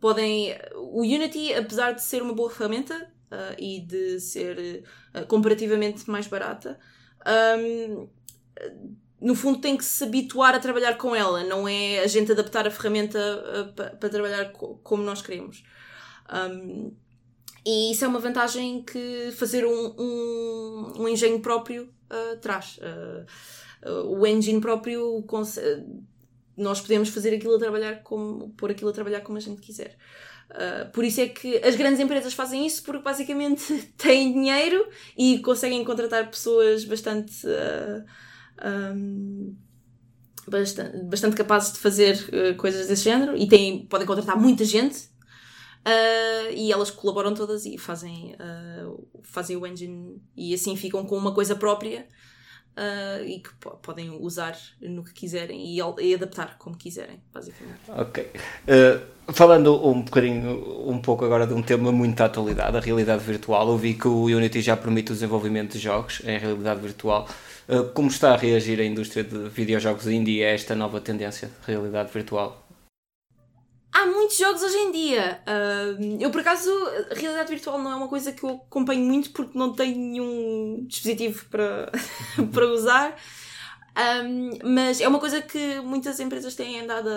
podem. 0.00 0.56
O 0.74 1.00
Unity, 1.00 1.54
apesar 1.54 1.92
de 1.92 2.02
ser 2.02 2.22
uma 2.22 2.32
boa 2.32 2.50
ferramenta 2.50 3.10
uh, 3.30 3.54
e 3.58 3.80
de 3.80 4.20
ser 4.20 4.84
uh, 5.14 5.26
comparativamente 5.26 6.08
mais 6.08 6.26
barata, 6.26 6.78
um, 7.58 8.08
no 9.20 9.34
fundo 9.34 9.60
tem 9.60 9.76
que 9.76 9.84
se 9.84 10.04
habituar 10.04 10.54
a 10.54 10.60
trabalhar 10.60 10.96
com 10.96 11.14
ela, 11.14 11.42
não 11.42 11.68
é 11.68 12.00
a 12.00 12.06
gente 12.06 12.30
adaptar 12.30 12.66
a 12.66 12.70
ferramenta 12.70 13.18
uh, 13.18 13.72
para 13.72 14.08
trabalhar 14.08 14.52
co 14.52 14.78
como 14.82 15.02
nós 15.02 15.22
queremos. 15.22 15.64
Um, 16.32 16.92
e 17.66 17.92
isso 17.92 18.04
é 18.04 18.08
uma 18.08 18.20
vantagem 18.20 18.82
que 18.82 19.30
fazer 19.32 19.66
um, 19.66 19.94
um, 19.98 20.92
um 21.00 21.08
engenho 21.08 21.40
próprio 21.40 21.92
traz. 22.40 22.78
O 24.06 24.26
engine 24.26 24.60
próprio, 24.60 25.22
nós 26.58 26.80
podemos 26.80 27.08
fazer 27.08 27.34
aquilo 27.34 27.54
a 27.54 27.58
trabalhar 27.58 28.02
como, 28.02 28.50
pôr 28.50 28.70
aquilo 28.70 28.90
a 28.90 28.92
trabalhar 28.92 29.20
como 29.20 29.38
a 29.38 29.40
gente 29.40 29.60
quiser. 29.60 29.96
Uh, 30.50 30.90
por 30.92 31.04
isso 31.04 31.20
é 31.20 31.28
que 31.28 31.58
as 31.58 31.76
grandes 31.76 32.00
empresas 32.00 32.32
fazem 32.32 32.66
isso 32.66 32.82
porque 32.82 33.02
basicamente 33.02 33.72
têm 33.98 34.32
dinheiro 34.32 34.88
e 35.16 35.40
conseguem 35.40 35.84
contratar 35.84 36.30
pessoas 36.30 36.84
bastante, 36.84 37.46
uh, 37.46 38.04
um, 38.96 39.54
bastante, 40.46 41.04
bastante, 41.04 41.36
capazes 41.36 41.74
de 41.74 41.78
fazer 41.78 42.16
uh, 42.32 42.56
coisas 42.56 42.88
desse 42.88 43.04
género 43.04 43.36
e 43.36 43.46
têm, 43.46 43.86
podem 43.86 44.06
contratar 44.06 44.38
muita 44.38 44.64
gente 44.64 45.08
e 46.54 46.70
elas 46.70 46.90
colaboram 46.90 47.32
todas 47.32 47.64
e 47.64 47.78
fazem, 47.78 48.36
fazem 49.22 49.56
o 49.56 49.66
engine 49.66 50.20
e 50.36 50.52
assim 50.52 50.76
ficam 50.76 51.02
com 51.06 51.16
uma 51.16 51.32
coisa 51.32 51.56
própria 51.56 52.06
Uh, 52.78 53.24
e 53.26 53.40
que 53.40 53.50
podem 53.82 54.10
usar 54.20 54.56
no 54.80 55.02
que 55.02 55.12
quiserem 55.12 55.66
e, 55.66 55.80
e, 56.00 56.14
adaptar 56.14 56.56
como 56.58 56.76
quiserem, 56.76 57.20
basicamente. 57.34 57.80
Ok. 57.88 58.30
Uh, 58.68 59.32
falando 59.32 59.84
um 59.84 60.02
bocadinho, 60.02 60.88
um 60.88 61.00
pouco 61.00 61.24
agora 61.24 61.44
de 61.44 61.54
um 61.54 61.60
tema 61.60 61.90
muito 61.90 62.16
da 62.16 62.26
atualidade, 62.26 62.76
a 62.76 62.80
realidade 62.80 63.24
virtual, 63.24 63.68
eu 63.68 63.76
vi 63.76 63.94
que 63.94 64.06
o 64.06 64.26
Unity 64.26 64.60
já 64.60 64.76
permite 64.76 65.10
o 65.10 65.14
desenvolvimento 65.14 65.72
de 65.72 65.80
jogos 65.80 66.22
em 66.24 66.38
realidade 66.38 66.80
virtual. 66.80 67.26
Uh, 67.68 67.82
como 67.92 68.06
está 68.06 68.34
a 68.34 68.36
reagir 68.36 68.78
a 68.78 68.84
indústria 68.84 69.24
de 69.24 69.48
videojogos 69.48 70.06
indie 70.06 70.44
a 70.44 70.50
esta 70.50 70.76
nova 70.76 71.00
tendência 71.00 71.48
de 71.48 71.72
realidade 71.72 72.12
virtual? 72.12 72.67
Há 73.98 74.06
muitos 74.06 74.36
jogos 74.36 74.62
hoje 74.62 74.76
em 74.76 74.92
dia. 74.92 75.40
Uh, 75.46 76.18
eu, 76.20 76.30
por 76.30 76.40
acaso, 76.40 76.70
realidade 77.12 77.50
virtual 77.50 77.78
não 77.80 77.90
é 77.90 77.96
uma 77.96 78.08
coisa 78.08 78.32
que 78.32 78.44
eu 78.44 78.50
acompanho 78.50 79.04
muito 79.04 79.30
porque 79.30 79.58
não 79.58 79.72
tenho 79.72 79.96
nenhum 79.96 80.84
dispositivo 80.86 81.46
para, 81.46 81.90
para 82.52 82.66
usar. 82.66 83.16
Um, 84.24 84.50
mas 84.74 85.00
é 85.00 85.08
uma 85.08 85.18
coisa 85.18 85.42
que 85.42 85.80
muitas 85.80 86.20
empresas 86.20 86.54
têm 86.54 86.80
andado 86.80 87.08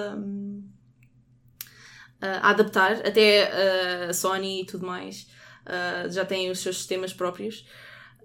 a, 2.20 2.48
a 2.48 2.50
adaptar, 2.50 2.94
até 3.06 4.08
a 4.10 4.14
Sony 4.14 4.62
e 4.62 4.66
tudo 4.66 4.86
mais. 4.86 5.28
Uh, 5.66 6.10
já 6.10 6.26
têm 6.26 6.50
os 6.50 6.60
seus 6.60 6.78
sistemas 6.78 7.14
próprios. 7.14 7.66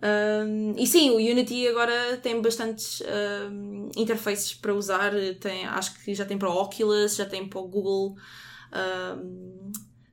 Um, 0.03 0.75
e 0.77 0.87
sim, 0.87 1.11
o 1.11 1.17
Unity 1.17 1.69
agora 1.69 2.17
tem 2.19 2.41
bastantes 2.41 3.03
um, 3.51 3.91
interfaces 3.97 4.55
para 4.55 4.75
usar. 4.75 5.13
Tem, 5.41 5.67
acho 5.67 6.03
que 6.03 6.15
já 6.15 6.25
tem 6.25 6.39
para 6.39 6.49
o 6.49 6.57
Oculus, 6.57 7.17
já 7.17 7.27
tem 7.27 7.47
para 7.47 7.59
o 7.59 7.69
Google 7.69 8.17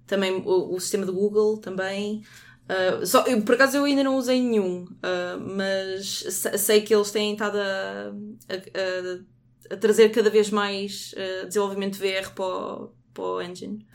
também 0.05 0.31
o, 0.45 0.75
o, 0.75 0.79
sistema 0.79 1.05
do 1.05 1.13
Google 1.13 1.57
também. 1.57 2.23
Uh, 2.63 3.05
só, 3.05 3.25
eu, 3.25 3.41
por 3.41 3.55
acaso 3.55 3.77
eu 3.77 3.83
ainda 3.83 4.03
não 4.03 4.15
usei 4.15 4.41
nenhum, 4.41 4.83
uh, 4.83 5.55
mas 5.55 6.25
sei 6.57 6.81
que 6.81 6.95
eles 6.95 7.11
têm 7.11 7.33
estado 7.33 7.57
a, 7.57 8.13
a, 8.49 9.73
a 9.73 9.77
trazer 9.77 10.09
cada 10.09 10.29
vez 10.29 10.49
mais 10.49 11.13
uh, 11.13 11.47
desenvolvimento 11.47 11.97
VR 11.97 12.29
para 12.33 12.45
o, 12.45 12.91
para 13.13 13.23
o 13.23 13.41
engine. 13.41 13.85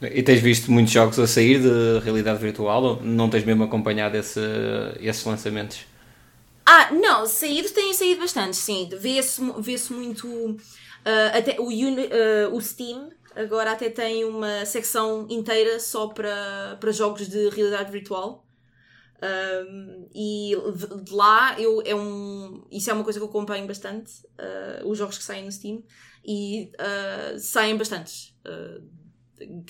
E 0.00 0.22
tens 0.22 0.40
visto 0.40 0.70
muitos 0.70 0.92
jogos 0.92 1.18
a 1.18 1.26
sair 1.26 1.60
de 1.60 2.04
realidade 2.04 2.38
virtual 2.40 2.82
ou 2.82 3.02
não 3.02 3.28
tens 3.28 3.44
mesmo 3.44 3.64
acompanhado 3.64 4.16
esse, 4.16 4.40
esses 5.00 5.24
lançamentos? 5.24 5.86
Ah, 6.64 6.90
não, 6.92 7.26
saídos 7.26 7.70
têm 7.70 7.94
saído 7.94 8.20
bastante, 8.20 8.56
sim. 8.56 8.88
Vê-se 9.00 9.40
vê 9.58 9.76
muito. 9.90 10.28
Uh, 10.28 10.58
até 11.32 11.56
o, 11.58 11.68
uh, 11.68 12.54
o 12.54 12.60
Steam 12.60 13.08
agora 13.38 13.72
até 13.72 13.88
tem 13.88 14.24
uma 14.24 14.66
secção 14.66 15.26
inteira 15.30 15.78
só 15.78 16.08
para, 16.08 16.76
para 16.80 16.92
jogos 16.92 17.28
de 17.28 17.48
realidade 17.50 17.90
virtual. 17.90 18.44
Um, 19.20 20.08
e 20.14 20.52
de 21.02 21.12
lá 21.12 21.60
eu, 21.60 21.82
é 21.84 21.94
um, 21.94 22.64
isso 22.70 22.88
é 22.88 22.92
uma 22.92 23.02
coisa 23.02 23.18
que 23.18 23.24
eu 23.24 23.28
acompanho 23.28 23.66
bastante, 23.66 24.12
uh, 24.38 24.88
os 24.88 24.96
jogos 24.96 25.18
que 25.18 25.24
saem 25.24 25.44
no 25.44 25.50
Steam, 25.50 25.82
e 26.24 26.70
uh, 26.74 27.38
saem 27.38 27.76
bastantes. 27.76 28.34
Uh, 28.46 28.86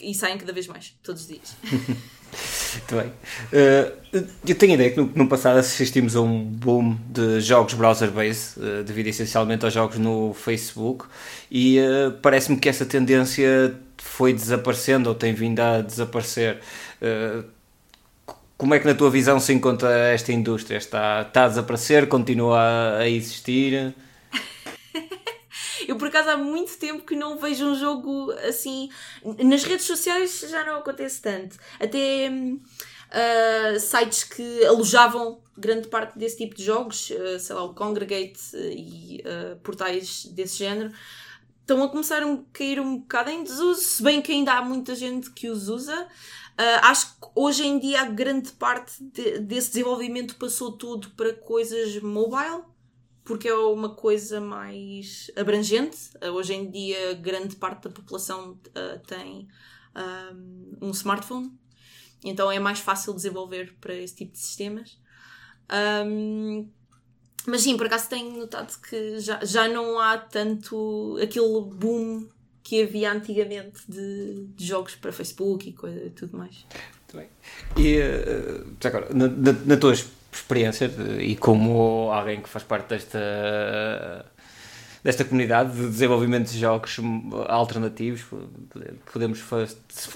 e 0.01 0.15
saem 0.15 0.39
cada 0.39 0.53
vez 0.53 0.67
mais, 0.67 0.99
todos 1.03 1.23
os 1.23 1.29
dias. 1.29 1.57
Muito 2.75 2.97
bem. 2.97 3.13
Uh, 3.53 4.29
eu 4.47 4.55
tenho 4.55 4.73
a 4.73 4.75
ideia 4.75 4.91
que 4.91 4.97
no, 4.97 5.11
no, 5.15 5.29
passado 5.29 5.59
assistimos 5.59 6.17
a 6.17 6.21
um 6.21 6.43
boom 6.45 6.97
de 7.09 7.41
jogos 7.41 7.75
browser-based, 7.75 8.59
uh, 8.59 8.85
devido 8.85 9.09
essencialmente 9.09 9.65
aos 9.65 9.75
jogos 9.75 9.99
no 9.99 10.35
Facebook, 10.35 11.07
e 11.51 11.79
uh, 11.79 12.13
parece-me 12.23 12.59
que 12.59 12.69
essa 12.69 12.85
tendência 12.85 13.75
foi 13.97 14.33
desaparecendo 14.33 15.09
ou 15.09 15.15
tem 15.15 15.33
vindo 15.33 15.61
a 15.61 15.81
desaparecer. 15.81 16.61
como 18.57 18.75
é 18.75 18.79
que, 18.79 18.87
na 18.87 18.95
tua 18.95 19.11
visão, 19.11 19.39
se 19.39 19.53
encontra 19.53 19.91
esta 20.09 20.33
indústria? 20.33 20.77
Está, 20.79 21.23
está 21.23 21.45
a 21.45 21.49
desaparecer? 21.49 22.09
Continua 22.09 22.59
a, 22.59 22.99
a 22.99 23.09
existir? 23.09 23.95
Eu, 25.89 25.97
por 25.97 26.09
acaso, 26.09 26.29
há 26.29 26.37
muito 26.37 26.77
tempo 26.77 27.03
que 27.03 27.17
não 27.17 27.39
vejo 27.39 27.65
um 27.65 27.75
jogo 27.75 28.31
assim. 28.47 28.91
Nas 29.43 29.65
redes 29.65 29.87
sociais 29.87 30.45
já 30.47 30.63
não 30.63 30.77
acontece 30.77 31.23
tanto. 31.23 31.57
Até 31.81 32.31
uh, 32.31 33.81
sites 33.81 34.23
que 34.23 34.67
alojavam 34.67 35.41
grande 35.57 35.89
parte 35.89 36.19
desse 36.19 36.37
tipo 36.37 36.55
de 36.55 36.63
jogos, 36.63 37.09
uh, 37.09 37.41
sei 37.41 37.55
lá, 37.55 37.65
o 37.65 37.75
Congregate 37.75 38.39
e 38.55 39.25
uh, 39.25 39.57
portais 39.61 40.27
desse 40.27 40.59
género, 40.59 40.93
estão 41.63 41.83
a 41.83 41.89
começar 41.89 42.23
a 42.23 42.39
cair 42.53 42.79
um 42.79 42.99
bocado 42.99 43.31
em 43.31 43.43
desuso, 43.43 43.81
se 43.81 44.03
bem 44.03 44.21
que 44.21 44.31
ainda 44.31 44.53
há 44.53 44.63
muita 44.63 44.95
gente 44.95 45.31
que 45.31 45.49
os 45.49 45.71
usa. 45.71 46.03
Uh, 46.03 46.81
acho 46.83 47.15
que 47.15 47.29
hoje 47.35 47.67
em 47.67 47.79
dia 47.79 48.03
a 48.03 48.05
grande 48.05 48.53
parte 48.53 49.03
de, 49.03 49.39
desse 49.39 49.69
desenvolvimento 49.69 50.37
passou 50.37 50.73
tudo 50.73 51.09
para 51.11 51.33
coisas 51.33 51.99
mobile 52.03 52.63
porque 53.29 53.47
é 53.47 53.55
uma 53.55 53.91
coisa 53.91 54.41
mais 54.41 55.31
abrangente. 55.37 55.99
Uh, 56.17 56.31
hoje 56.31 56.55
em 56.55 56.71
dia, 56.71 57.13
grande 57.13 57.55
parte 57.57 57.85
da 57.85 57.91
população 57.91 58.53
uh, 58.53 58.99
tem 59.07 59.47
um, 59.95 60.89
um, 60.89 60.91
smartphone, 60.93 61.53
então 62.25 62.51
é 62.51 62.59
mais 62.59 62.79
fácil 62.79 63.13
desenvolver 63.13 63.77
para 63.81 63.95
esse 63.95 64.15
tipo 64.15 64.33
de 64.33 64.39
sistemas. 64.39 64.99
Um, 66.07 66.71
mas 67.47 67.63
sim, 67.63 67.77
por 67.77 67.87
acaso 67.87 68.09
tenho 68.09 68.39
notado 68.39 68.81
que 68.81 69.19
já, 69.21 69.45
já 69.45 69.69
não 69.69 69.99
há 69.99 70.17
tanto 70.17 71.19
aquele 71.23 71.61
boom 71.75 72.29
que 72.63 72.83
havia 72.83 73.13
antigamente 73.13 73.81
de, 73.87 74.47
de 74.55 74.67
jogos 74.67 74.95
para 74.95 75.13
Facebook 75.13 75.69
e 75.69 75.73
coisa, 75.75 76.11
tudo 76.17 76.37
mais. 76.37 76.65
Muito 77.13 77.17
bem. 77.17 77.29
E 77.77 77.99
uh, 77.99 78.77
agora, 78.85 79.13
na, 79.13 79.29
na, 79.29 79.53
na 79.53 79.77
tua 79.77 79.95
experiência 80.33 80.91
e 81.21 81.37
como 81.37 82.11
alguém 82.13 82.41
que 82.41 82.49
faz 82.49 82.65
parte 82.65 82.89
desta 82.89 83.19
desta 85.03 85.25
comunidade 85.25 85.73
de 85.73 85.89
desenvolvimento 85.89 86.51
de 86.51 86.59
jogos 86.59 86.99
alternativos, 87.47 88.25
podemos, 89.13 89.43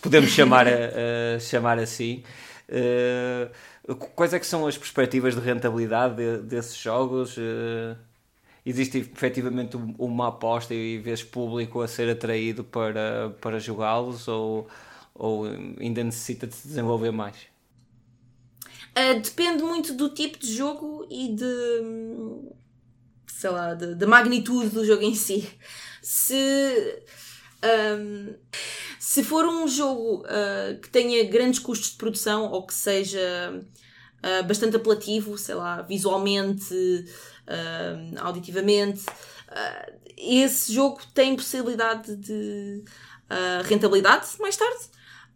podemos 0.03 0.29
chamar, 0.33 0.67
a, 0.67 1.37
a 1.37 1.41
chamar 1.41 1.79
assim. 1.79 2.23
Uh, 2.69 3.95
quais 3.95 4.33
é 4.35 4.39
que 4.39 4.47
são 4.47 4.67
as 4.67 4.77
perspectivas 4.77 5.35
de 5.35 5.41
rentabilidade 5.41 6.17
de, 6.17 6.43
desses 6.43 6.77
jogos? 6.77 7.37
Uh, 7.37 7.97
existe 8.65 8.99
efetivamente 8.99 9.77
uma 9.99 10.29
aposta 10.29 10.75
e 10.75 10.99
vês 10.99 11.23
público 11.23 11.81
a 11.81 11.89
ser 11.89 12.11
atraído 12.11 12.63
para, 12.63 13.31
para 13.41 13.59
jogá-los 13.59 14.29
ou, 14.29 14.69
ou 15.15 15.47
ainda 15.81 16.03
necessita 16.05 16.47
de 16.47 16.55
se 16.55 16.69
desenvolver 16.69 17.11
mais? 17.11 17.52
Uh, 18.97 19.21
depende 19.21 19.63
muito 19.63 19.95
do 19.95 20.11
tipo 20.11 20.39
de 20.39 20.53
jogo 20.53 21.07
e 21.11 21.35
de. 21.35 22.53
sei 23.27 23.51
lá, 23.51 23.75
da 23.75 24.07
magnitude 24.07 24.69
do 24.71 24.85
jogo 24.85 25.03
em 25.03 25.15
si. 25.15 25.49
Se. 26.03 27.03
Um, 27.65 28.35
se 28.99 29.23
for 29.23 29.45
um 29.45 29.69
jogo 29.69 30.23
uh, 30.23 30.81
que 30.81 30.89
tenha 30.89 31.23
grandes 31.25 31.59
custos 31.59 31.91
de 31.91 31.97
produção 31.97 32.51
ou 32.51 32.67
que 32.67 32.73
seja 32.73 33.21
uh, 33.61 34.43
bastante 34.45 34.77
apelativo, 34.77 35.37
sei 35.37 35.55
lá, 35.55 35.83
visualmente, 35.83 36.73
uh, 36.73 38.19
auditivamente, 38.21 39.05
esse 40.17 40.73
jogo 40.73 41.01
tem 41.13 41.37
possibilidade 41.37 42.17
de 42.17 42.83
rentabilidade 43.65 44.27
mais 44.39 44.57
tarde. 44.57 44.85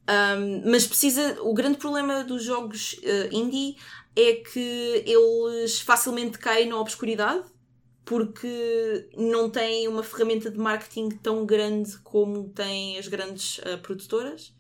Um, 0.09 0.71
mas 0.71 0.87
precisa. 0.87 1.39
O 1.43 1.53
grande 1.53 1.79
problema 1.79 2.23
dos 2.23 2.45
jogos 2.45 2.95
uh, 2.95 3.35
indie 3.35 3.77
é 4.15 4.35
que 4.35 5.05
eles 5.05 5.81
facilmente 5.81 6.39
caem 6.39 6.69
na 6.69 6.79
obscuridade 6.79 7.45
porque 8.07 9.11
não 9.17 9.51
têm 9.51 9.89
uma 9.89 10.03
ferramenta 10.03 10.49
de 10.49 10.57
marketing 10.57 11.09
tão 11.09 11.45
grande 11.45 11.99
como 11.99 12.49
têm 12.51 12.97
as 12.99 13.09
grandes 13.09 13.59
uh, 13.59 13.79
produtoras. 13.83 14.55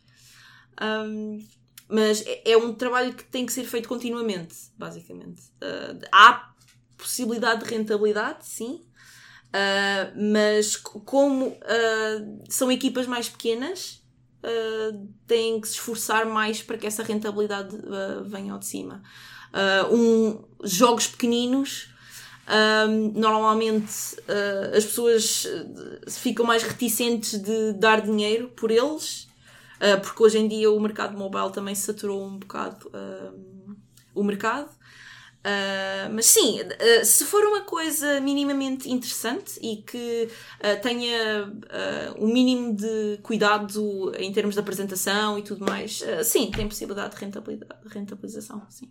Um, 0.82 1.38
mas 1.88 2.26
é, 2.26 2.50
é, 2.50 2.56
um 2.56 2.74
trabalho 2.74 3.14
que 3.14 3.22
tem 3.22 3.46
que 3.46 3.52
ser 3.52 3.64
feito 3.64 3.88
continuamente, 3.88 4.56
basicamente. 4.76 5.42
Uh, 5.62 6.04
há 6.11 6.52
possibilidade 6.96 7.64
de 7.64 7.70
rentabilidade, 7.70 8.44
sim, 8.44 8.85
uh, 9.54 10.32
mas 10.32 10.74
como 10.76 11.56
são 12.48 12.72
equipas 12.72 13.06
mais 13.06 13.28
pequenas, 13.28 14.02
uh, 14.46 15.09
têm 15.26 15.61
que 15.61 15.66
se 15.68 15.74
esforçar 15.74 16.24
mais 16.24 16.62
para 16.62 16.78
que 16.78 16.87
essa 16.87 17.02
rentabilidade 17.02 17.74
uh, 17.74 18.24
venha 18.24 18.52
ao 18.52 18.59
de 18.59 18.66
cima. 18.66 19.02
Uh, 19.52 19.94
um, 19.94 20.44
jogos 20.62 21.09
pequeninos, 21.09 21.88
normalmente 23.14 23.92
as 24.76 24.85
pessoas 24.85 25.48
ficam 26.06 26.46
mais 26.46 26.62
reticentes 26.62 27.40
de 27.42 27.72
dar 27.72 28.00
dinheiro 28.00 28.48
por 28.54 28.70
eles, 28.70 29.26
porque 30.04 30.22
hoje 30.22 30.38
em 30.38 30.46
dia 30.46 30.70
o 30.70 30.78
mercado 30.78 31.18
mobile 31.18 31.50
também 31.50 31.74
saturou 31.74 32.24
um 32.24 32.38
bocado 32.38 32.88
o 34.14 34.22
mercado. 34.22 34.70
Uh, 35.46 36.12
mas 36.12 36.26
sim, 36.26 36.61
uh, 36.61 37.04
se 37.04 37.24
for 37.24 37.44
uma 37.44 37.61
coisa 37.61 38.20
minimamente 38.20 38.90
interessante 38.90 39.61
e 39.62 39.76
que 39.76 40.28
uh, 40.59 40.82
tenha 40.82 41.52
um 42.18 42.26
mínimo 42.26 42.74
de 42.74 43.20
cuidado 43.22 44.12
em 44.18 44.32
termos 44.32 44.56
de 44.56 44.61
apresentação 44.61 45.38
e 45.38 45.42
tudo 45.42 45.64
mais, 45.64 46.02
sim, 46.24 46.50
tem 46.50 46.66
possibilidade 46.66 47.14
de 47.14 47.20
rentabilidade, 47.20 47.80
rentabilização. 47.87 48.66
Sim. 48.68 48.90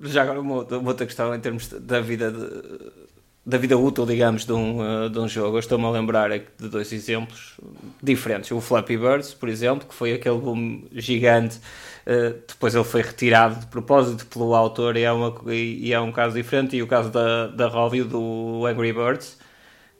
Já 0.00 0.22
agora, 0.22 0.40
uma 0.40 0.54
outra, 0.54 0.78
uma 0.78 0.88
outra 0.88 1.04
questão 1.04 1.34
em 1.34 1.40
termos 1.40 1.68
da 1.68 2.00
vida 2.00 2.32
de, 2.32 3.19
da 3.44 3.58
vida 3.58 3.76
útil, 3.76 4.06
digamos, 4.06 4.44
de 4.44 4.52
um, 4.52 5.10
de 5.10 5.18
um 5.18 5.26
jogo. 5.26 5.56
Eu 5.56 5.60
estou-me 5.60 5.84
a 5.84 5.90
lembrar 5.90 6.30
de 6.30 6.68
dois 6.68 6.92
exemplos 6.92 7.56
diferentes. 8.02 8.50
O 8.50 8.60
Flappy 8.60 8.96
Birds, 8.96 9.34
por 9.34 9.48
exemplo, 9.48 9.88
que 9.88 9.94
foi 9.94 10.12
aquele 10.12 10.38
boom 10.38 10.84
gigante 10.92 11.58
eh, 12.06 12.34
depois 12.48 12.74
ele 12.74 12.84
foi 12.84 13.02
retirado 13.02 13.60
de 13.60 13.66
propósito 13.66 14.26
pelo 14.26 14.54
autor 14.54 14.96
e 14.96 15.02
é, 15.02 15.12
uma, 15.12 15.34
e 15.52 15.92
é 15.92 16.00
um 16.00 16.12
caso 16.12 16.34
diferente. 16.34 16.76
E 16.76 16.82
o 16.82 16.86
caso 16.86 17.10
da, 17.10 17.46
da 17.48 17.68
Robbie, 17.68 18.02
do 18.02 18.66
Angry 18.66 18.92
Birds, 18.92 19.38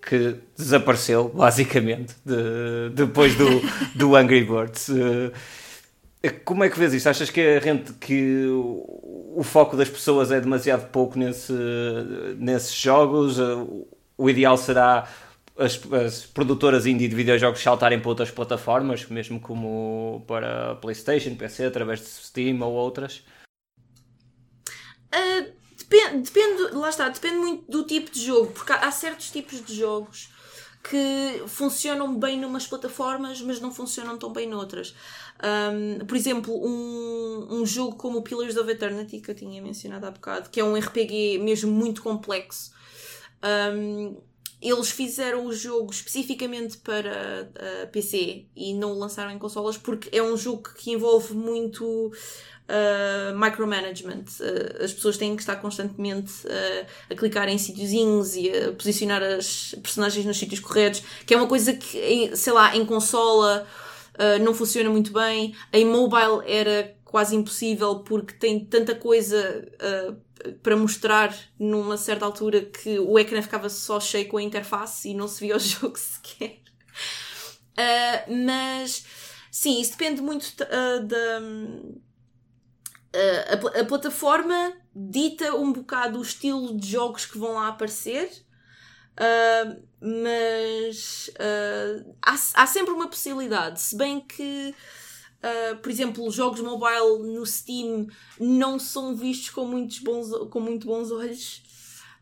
que 0.02 0.36
desapareceu, 0.56 1.28
basicamente, 1.28 2.14
de, 2.24 2.90
depois 2.94 3.34
do, 3.36 3.46
do 3.94 4.16
Angry 4.16 4.44
Birds. 4.44 4.90
Como 6.44 6.62
é 6.62 6.68
que 6.68 6.78
vês 6.78 6.92
isso? 6.92 7.08
Achas 7.08 7.30
que, 7.30 7.40
a 7.40 7.60
gente, 7.60 7.94
que 7.94 8.46
o, 8.46 9.42
foco 9.42 9.74
das 9.74 9.88
pessoas 9.88 10.30
é 10.30 10.38
demasiado 10.38 10.90
pouco 10.90 11.18
nesse, 11.18 11.54
nesses 12.36 12.74
jogos? 12.74 13.38
O 14.18 14.28
ideal 14.28 14.58
será 14.58 15.08
as, 15.56 15.80
as, 15.92 16.26
produtoras 16.26 16.84
indie 16.84 17.08
de 17.08 17.14
videojogos 17.14 17.62
saltarem 17.62 17.98
para 17.98 18.08
outras 18.08 18.30
plataformas, 18.30 19.06
mesmo 19.06 19.40
como 19.40 20.22
para 20.26 20.74
PlayStation, 20.76 21.34
PC, 21.34 21.66
através 21.66 22.00
de 22.00 22.06
Steam 22.06 22.60
ou 22.60 22.72
outras? 22.72 23.24
Uh, 25.14 25.52
depende, 25.76 26.30
depende, 26.30 26.74
lá 26.74 26.90
está, 26.90 27.08
depende 27.08 27.36
muito 27.36 27.70
do 27.70 27.84
tipo 27.84 28.10
de 28.10 28.24
jogo, 28.24 28.52
porque 28.52 28.72
há, 28.72 28.86
há 28.86 28.92
certos 28.92 29.30
tipos 29.30 29.64
de 29.64 29.74
jogos 29.74 30.28
que 30.82 31.42
funcionam 31.46 32.18
bem 32.18 32.40
numas 32.40 32.66
plataformas, 32.66 33.40
mas 33.42 33.60
não 33.60 33.72
funcionam 33.72 34.16
tão 34.16 34.32
bem 34.32 34.48
noutras. 34.48 34.94
Um, 35.42 36.04
por 36.04 36.16
exemplo, 36.16 36.54
um, 36.54 37.46
um 37.50 37.66
jogo 37.66 37.96
como 37.96 38.18
o 38.18 38.22
Pillars 38.22 38.56
of 38.56 38.70
Eternity, 38.70 39.20
que 39.20 39.30
eu 39.30 39.34
tinha 39.34 39.62
mencionado 39.62 40.06
há 40.06 40.10
bocado, 40.10 40.50
que 40.50 40.60
é 40.60 40.64
um 40.64 40.76
RPG 40.76 41.38
mesmo 41.38 41.70
muito 41.72 42.02
complexo. 42.02 42.72
Um, 43.42 44.16
eles 44.60 44.90
fizeram 44.90 45.46
o 45.46 45.52
jogo 45.54 45.90
especificamente 45.90 46.76
para 46.78 47.48
uh, 47.48 47.88
PC 47.90 48.44
e 48.54 48.74
não 48.74 48.92
o 48.92 48.98
lançaram 48.98 49.30
em 49.30 49.38
consolas 49.38 49.78
porque 49.78 50.14
é 50.14 50.22
um 50.22 50.36
jogo 50.36 50.68
que 50.74 50.90
envolve 50.90 51.32
muito 51.32 52.12
uh, 52.68 53.38
micromanagement. 53.38 54.24
Uh, 54.38 54.84
as 54.84 54.92
pessoas 54.92 55.16
têm 55.16 55.34
que 55.34 55.40
estar 55.40 55.56
constantemente 55.56 56.32
a 57.08 57.14
clicar 57.14 57.48
em 57.48 57.56
sítiozinhos 57.56 58.36
e 58.36 58.50
a 58.50 58.72
posicionar 58.72 59.22
as 59.22 59.74
personagens 59.82 60.26
nos 60.26 60.38
sítios 60.38 60.60
corretos, 60.60 61.02
que 61.24 61.32
é 61.32 61.38
uma 61.38 61.46
coisa 61.46 61.72
que, 61.72 62.36
sei 62.36 62.52
lá, 62.52 62.76
em 62.76 62.84
consola 62.84 63.66
não 64.42 64.54
funciona 64.54 64.90
muito 64.90 65.12
bem. 65.12 65.54
Em 65.72 65.84
mobile 65.84 66.42
era 66.46 66.96
quase 67.04 67.34
impossível 67.34 68.00
porque 68.00 68.34
tem 68.34 68.64
tanta 68.64 68.94
coisa 68.94 69.66
para 70.62 70.76
mostrar 70.76 71.36
numa 71.58 71.96
certa 71.96 72.24
altura 72.24 72.62
que 72.62 72.98
o 72.98 73.18
ecrã 73.18 73.42
ficava 73.42 73.68
só 73.68 74.00
cheio 74.00 74.28
com 74.28 74.36
a 74.36 74.42
interface 74.42 75.10
e 75.10 75.14
não 75.14 75.28
se 75.28 75.40
via 75.40 75.56
o 75.56 75.58
jogo 75.60 75.98
sequer. 75.98 76.60
Uh, 77.80 78.46
mas 78.46 79.06
sim, 79.50 79.80
isso 79.80 79.92
depende 79.92 80.20
muito 80.20 80.44
uh, 80.44 81.06
da. 81.06 81.40
Uh, 83.12 83.76
a, 83.76 83.80
a, 83.80 83.84
plataforma 83.84 84.72
dita 84.94 85.54
um 85.56 85.72
bocado 85.72 86.18
o 86.18 86.22
estilo 86.22 86.76
de 86.76 86.92
jogos 86.92 87.26
que 87.26 87.38
vão 87.38 87.54
lá 87.54 87.68
aparecer, 87.68 88.30
mas 90.00 91.30
há, 92.22 92.32
há 92.62 92.66
sempre 92.66 92.92
uma 92.92 93.08
possibilidade, 93.08 93.80
se 93.80 93.96
bem 93.96 94.20
que 94.20 94.74
Uh, 95.40 95.74
por 95.78 95.90
exemplo, 95.90 96.30
jogos 96.30 96.60
mobile 96.60 97.32
no 97.32 97.46
Steam 97.46 98.06
não 98.38 98.78
são 98.78 99.16
vistos 99.16 99.48
com, 99.48 99.64
muitos 99.64 99.98
bons, 100.00 100.30
com 100.50 100.60
muito 100.60 100.86
bons 100.86 101.10
olhos. 101.10 101.62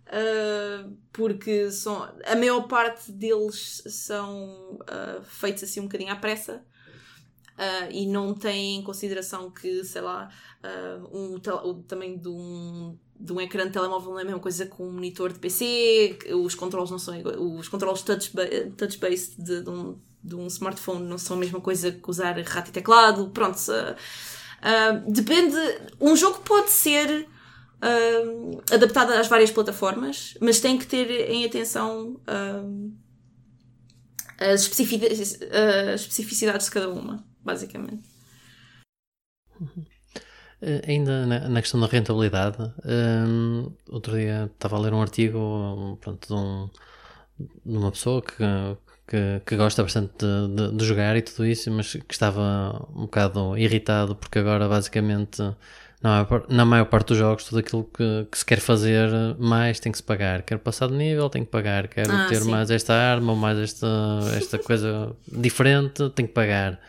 Uh, 0.07 0.97
porque 1.13 1.71
são, 1.71 2.03
a 2.25 2.37
maior 2.37 2.63
parte 2.63 3.11
deles 3.11 3.83
são 3.87 4.79
uh, 4.83 5.23
feitos 5.23 5.65
assim 5.65 5.81
um 5.81 5.85
bocadinho 5.85 6.13
à 6.13 6.17
pressa 6.17 6.65
e 7.91 8.07
não 8.07 8.35
têm 8.35 8.77
em 8.77 8.85
consideração 8.85 9.51
que, 9.51 9.83
sei 9.83 10.01
lá, 10.01 10.31
um, 11.11 11.35
o 11.35 11.83
tamanho 11.83 12.17
de 12.17 12.29
um, 12.29 12.97
de 13.21 13.33
um 13.33 13.41
ecrã 13.41 13.67
de 13.67 13.73
telemóvel 13.73 14.13
não 14.13 14.19
é 14.19 14.23
a 14.23 14.25
mesma 14.25 14.41
coisa 14.41 14.67
com 14.67 14.89
um 14.89 14.93
monitor 14.93 15.33
de 15.33 15.39
PC, 15.39 16.19
os 16.35 16.55
controles 16.55 16.91
não 16.91 16.99
são 16.99 17.15
os 17.59 17.69
controles 17.69 18.03
touch-based 18.03 18.73
touch 18.77 18.99
de, 19.39 19.63
de 19.63 19.71
um 19.71 19.99
de 20.23 20.35
um 20.35 20.47
smartphone 20.47 21.07
não 21.07 21.19
são 21.19 21.37
a 21.37 21.41
mesma 21.41 21.61
coisa 21.61 21.93
que 21.93 22.11
usar 22.11 22.39
rato 22.41 22.71
e 22.71 22.73
teclado. 22.73 23.31
Pronto, 23.31 23.57
uh, 23.57 23.95
uh, 23.95 25.13
depende. 25.13 25.57
Um 26.01 26.17
jogo 26.17 26.41
pode 26.41 26.71
ser 26.71 27.29
uh, 27.83 28.63
adaptado 28.73 29.13
às 29.13 29.29
várias 29.29 29.51
plataformas, 29.51 30.37
mas 30.41 30.61
tem 30.61 30.79
que 30.79 30.87
ter 30.87 31.11
em 31.31 31.45
atenção 31.45 32.21
as, 34.39 34.63
especificidades, 34.63 35.39
as 35.95 36.01
especificidades 36.01 36.67
de 36.67 36.73
cada 36.73 36.91
uma, 36.91 37.25
basicamente. 37.43 38.05
Uhum. 39.61 39.85
Ainda 40.87 41.25
na, 41.25 41.49
na, 41.49 41.61
questão 41.61 41.79
da 41.79 41.87
rentabilidade, 41.87 42.59
um, 42.85 43.71
outro 43.89 44.17
dia 44.17 44.51
estava 44.53 44.77
a 44.77 44.81
ler 44.81 44.93
um 44.93 45.01
artigo 45.01 45.97
pronto, 46.01 46.27
de, 46.27 46.35
um, 46.35 46.71
de 47.65 47.77
uma 47.77 47.93
pessoa 47.93 48.21
que, 48.21 48.35
que, 49.07 49.41
que 49.47 49.57
gosta 49.57 49.85
bastante 49.85 50.15
de, 50.19 50.49
de, 50.55 50.77
de, 50.77 50.85
jogar 50.85 51.17
e 51.17 51.23
tudo 51.23 51.47
isso, 51.47 51.71
mas 51.71 51.93
que 51.93 52.13
estava 52.13 52.89
um 52.91 53.03
bocado 53.03 53.57
irritado 53.57 54.17
porque 54.17 54.41
agora 54.41 54.69
basicamente 54.69 55.41
na 56.03 56.11
maior, 56.11 56.47
na 56.49 56.65
maior 56.65 56.85
parte 56.87 57.09
dos 57.09 57.19
jogos 57.19 57.45
tudo 57.45 57.59
aquilo 57.59 57.85
que, 57.85 58.27
que, 58.31 58.39
se 58.39 58.45
quer 58.45 58.61
fazer 58.61 59.11
mais 59.39 59.81
tem 59.81 59.91
que 59.91 59.99
se 59.99 60.05
pagar. 60.05 60.43
Quero 60.43 60.61
passar 60.61 60.89
de 60.89 60.95
nível, 60.95 61.29
tenho 61.29 61.45
que 61.45 61.51
pagar. 61.51 61.89
Quero 61.89 62.13
ah, 62.13 62.27
ter 62.29 62.41
sim. 62.41 62.51
mais 62.51 62.71
esta 62.71 62.95
arma 62.95 63.33
ou 63.33 63.39
mais 63.39 63.59
esta, 63.59 63.87
esta 64.37 64.59
coisa 64.59 65.13
diferente, 65.27 66.09
tenho 66.11 66.29
que 66.29 66.35
pagar. 66.35 66.81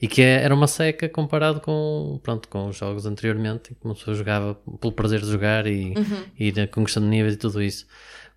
E 0.00 0.08
que 0.08 0.20
é, 0.22 0.42
era 0.42 0.54
uma 0.54 0.66
seca 0.66 1.08
comparado 1.08 1.60
com, 1.60 2.20
pronto, 2.22 2.48
com 2.48 2.68
os 2.68 2.76
jogos 2.76 3.06
anteriormente, 3.06 3.72
em 3.72 3.74
que 3.74 3.84
uma 3.84 3.94
pessoa 3.94 4.14
jogava 4.14 4.54
pelo 4.80 4.92
prazer 4.92 5.20
de 5.20 5.30
jogar 5.30 5.66
e 5.66 5.94
uhum. 5.96 6.24
ir 6.38 6.68
conquistando 6.70 7.06
níveis 7.06 7.34
e 7.34 7.38
tudo 7.38 7.62
isso 7.62 7.86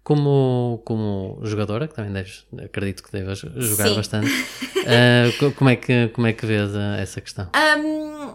como, 0.07 0.81
como 0.85 1.37
jogadora, 1.43 1.85
que 1.85 1.93
também 1.93 2.13
deves, 2.13 2.45
acredito 2.63 3.03
que 3.03 3.11
devas 3.11 3.39
jogar 3.39 3.89
Sim. 3.89 3.95
bastante, 3.95 4.31
uh, 4.87 5.51
como, 5.51 5.69
é 5.69 5.75
que, 5.75 6.07
como 6.13 6.27
é 6.27 6.31
que 6.31 6.45
vês 6.45 6.73
eh, 6.73 7.01
essa 7.01 7.19
questão? 7.19 7.51
Um, 7.53 8.33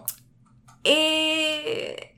é. 0.83 2.11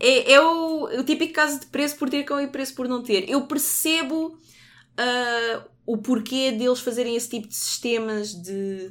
É, 0.00 0.32
é 0.32 0.40
o, 0.40 0.84
o, 0.84 1.04
típico 1.04 1.34
caso 1.34 1.60
de 1.60 1.66
preço 1.66 1.98
por 1.98 2.08
ter 2.08 2.24
com 2.24 2.40
e 2.40 2.46
preço 2.46 2.74
por 2.74 2.88
não 2.88 3.02
ter. 3.02 3.28
Eu 3.28 3.42
percebo 3.42 4.28
uh, 4.28 5.62
o 5.84 5.98
porquê 5.98 6.50
deles 6.50 6.80
fazerem 6.80 7.14
esse 7.14 7.28
tipo 7.28 7.48
de 7.48 7.54
sistemas 7.54 8.32
de 8.32 8.90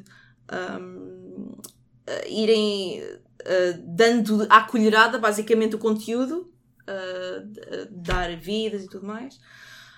um, 0.51 1.51
irem 2.27 3.01
uh, 3.03 3.81
dando 3.85 4.45
à 4.49 4.61
colherada 4.61 5.17
basicamente 5.17 5.75
o 5.75 5.79
conteúdo 5.79 6.51
uh, 6.85 7.87
dar 7.91 8.35
vidas 8.37 8.83
e 8.83 8.87
tudo 8.87 9.05
mais. 9.05 9.39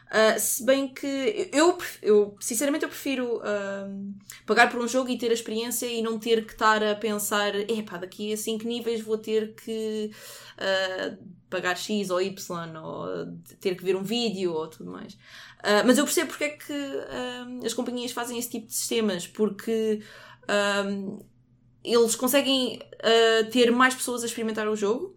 Uh, 0.07 0.39
se 0.39 0.63
bem 0.63 0.87
que 0.87 1.49
eu, 1.51 1.77
eu 2.01 2.37
sinceramente 2.39 2.85
eu 2.85 2.89
prefiro 2.89 3.39
uh, 3.39 4.13
pagar 4.45 4.71
por 4.71 4.79
um 4.79 4.87
jogo 4.87 5.09
e 5.09 5.17
ter 5.17 5.29
a 5.29 5.33
experiência 5.33 5.85
e 5.85 6.01
não 6.01 6.17
ter 6.17 6.45
que 6.45 6.53
estar 6.53 6.81
a 6.81 6.95
pensar 6.95 7.53
epá, 7.55 7.97
daqui 7.97 8.31
a 8.31 8.37
5 8.37 8.65
níveis 8.65 9.01
vou 9.01 9.17
ter 9.17 9.53
que 9.55 10.09
uh, 10.53 11.17
pagar 11.49 11.75
X 11.75 12.09
ou 12.09 12.21
Y 12.21 12.77
ou 12.81 13.05
ter 13.59 13.75
que 13.75 13.83
ver 13.83 13.97
um 13.97 14.03
vídeo 14.03 14.53
ou 14.53 14.67
tudo 14.67 14.91
mais. 14.91 15.17
mas 15.85 15.97
eu 15.97 16.05
percebo 16.05 16.29
porque 16.29 16.43
é 16.45 16.49
que 16.49 16.73
as 17.65 17.73
companhias 17.73 18.11
fazem 18.11 18.37
esse 18.37 18.49
tipo 18.49 18.67
de 18.67 18.73
sistemas, 18.73 19.27
porque 19.27 20.01
eles 21.83 22.15
conseguem 22.15 22.79
ter 23.51 23.71
mais 23.71 23.95
pessoas 23.95 24.23
a 24.23 24.25
experimentar 24.25 24.67
o 24.67 24.75
jogo. 24.75 25.15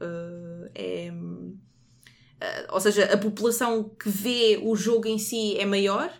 Uh, 0.00 0.70
é, 0.74 1.10
uh, 1.10 2.72
ou 2.72 2.80
seja, 2.80 3.04
a 3.12 3.18
população 3.18 3.88
que 3.88 4.08
vê 4.08 4.60
o 4.62 4.76
jogo 4.76 5.08
em 5.08 5.18
si 5.18 5.56
é 5.58 5.66
maior. 5.66 6.12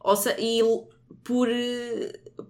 Ou 0.00 0.16
se, 0.16 0.30
e 0.38 0.60
por, 1.24 1.48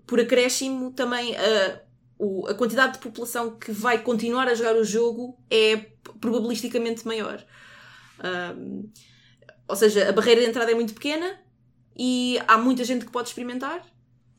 por 0.07 0.21
acréscimo, 0.21 0.93
também 0.93 1.35
a, 1.37 1.81
o- 2.19 2.47
a 2.49 2.55
quantidade 2.55 2.95
de 2.95 2.99
população 2.99 3.57
que 3.57 3.73
vai 3.73 4.03
continuar 4.03 4.49
a 4.49 4.55
jogar 4.55 4.77
o 4.77 4.85
jogo 4.85 5.39
é 5.51 5.77
probabilisticamente 6.21 7.07
maior. 7.07 7.45
Um, 8.59 8.91
ou 9.67 9.77
seja, 9.77 10.09
a 10.09 10.13
barreira 10.13 10.41
de 10.43 10.49
entrada 10.49 10.71
é 10.71 10.75
muito 10.75 10.95
pequena 10.95 11.41
e 11.97 12.39
há 12.47 12.59
muita 12.59 12.85
gente 12.85 13.07
que 13.07 13.13
pode 13.13 13.29
experimentar 13.29 13.83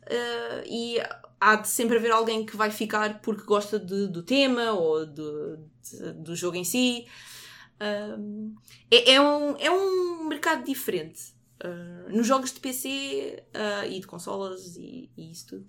uh, 0.08 0.64
e 0.66 0.98
há 1.40 1.56
de 1.56 1.68
sempre 1.68 1.98
haver 1.98 2.12
alguém 2.12 2.46
que 2.46 2.56
vai 2.56 2.72
ficar 2.72 3.22
porque 3.22 3.44
gosta 3.44 3.80
de- 3.80 4.08
do 4.08 4.24
tema 4.24 4.72
ou 4.72 5.06
de- 5.06 5.58
de- 5.84 6.14
do 6.14 6.36
jogo 6.36 6.56
em 6.58 6.64
si. 6.64 7.06
Um, 7.82 8.56
é, 8.90 9.14
é 9.14 9.22
um, 9.22 9.58
é 9.58 9.70
um 9.70 10.24
mercado 10.28 10.64
diferente. 10.64 11.34
Uh, 11.64 12.10
nos 12.16 12.28
jogos 12.28 12.52
de 12.54 12.60
PC 12.60 13.44
uh, 13.54 13.86
e 13.90 14.00
de 14.00 14.08
consolas 14.08 14.76
e, 14.76 15.10
e 15.16 15.32
isso 15.32 15.48
tudo, 15.48 15.66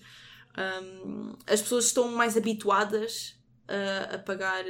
um, 0.58 1.36
as 1.46 1.62
pessoas 1.62 1.86
estão 1.86 2.10
mais 2.10 2.36
habituadas 2.36 3.38
uh, 3.68 4.14
a 4.14 4.18
pagar 4.18 4.64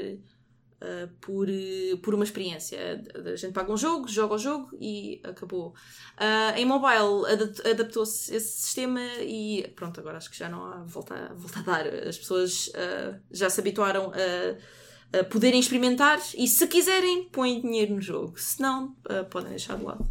uh, 0.82 1.08
por, 1.20 1.48
uh, 1.48 1.98
por 2.02 2.14
uma 2.14 2.24
experiência. 2.24 2.78
A 3.14 3.36
gente 3.36 3.52
paga 3.52 3.72
um 3.72 3.76
jogo, 3.76 4.08
joga 4.08 4.34
o 4.34 4.38
jogo 4.38 4.76
e 4.80 5.20
acabou. 5.24 5.74
Uh, 6.18 6.56
em 6.56 6.64
mobile 6.64 7.32
adap- 7.32 7.66
adaptou-se 7.68 8.34
esse 8.34 8.60
sistema 8.60 9.00
e 9.20 9.66
pronto, 9.76 10.00
agora 10.00 10.16
acho 10.16 10.30
que 10.30 10.38
já 10.38 10.48
não 10.48 10.64
há 10.64 10.84
volta, 10.84 11.32
volta 11.34 11.60
a 11.60 11.62
dar. 11.62 11.86
As 11.86 12.18
pessoas 12.18 12.68
uh, 12.68 13.20
já 13.30 13.50
se 13.50 13.60
habituaram 13.60 14.12
a, 14.12 15.18
a 15.20 15.24
poderem 15.24 15.60
experimentar 15.60 16.20
e 16.36 16.46
se 16.48 16.66
quiserem 16.66 17.28
põem 17.30 17.60
dinheiro 17.60 17.94
no 17.94 18.00
jogo, 18.00 18.38
se 18.38 18.60
não 18.60 18.94
podem 19.30 19.50
deixar 19.50 19.76
de 19.78 19.84
lado. 19.84 20.10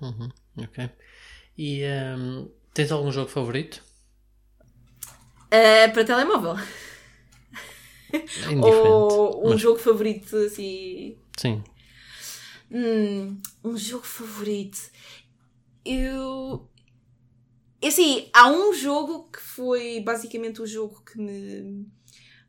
Uhum, 0.00 0.30
ok. 0.58 0.90
E 1.56 1.82
ehm, 1.82 2.48
tens 2.74 2.92
algum 2.92 3.10
jogo 3.10 3.28
favorito? 3.30 3.82
Para 5.94 6.04
telemóvel. 6.04 6.56
É. 8.12 8.56
Ou 8.64 9.46
um 9.46 9.50
mas- 9.50 9.60
jogo 9.60 9.78
favorito 9.78 10.36
assim. 10.36 11.16
Sim. 11.38 11.62
Hum, 12.70 13.38
um 13.64 13.76
jogo 13.76 14.04
favorito. 14.04 14.78
Eu. 15.84 16.68
É 17.80 17.88
Assim, 17.88 18.28
há 18.32 18.48
um 18.50 18.72
jogo 18.72 19.28
que 19.30 19.40
foi 19.40 20.00
basicamente 20.00 20.60
o 20.60 20.66
jogo 20.66 21.02
que 21.04 21.18
me 21.18 21.86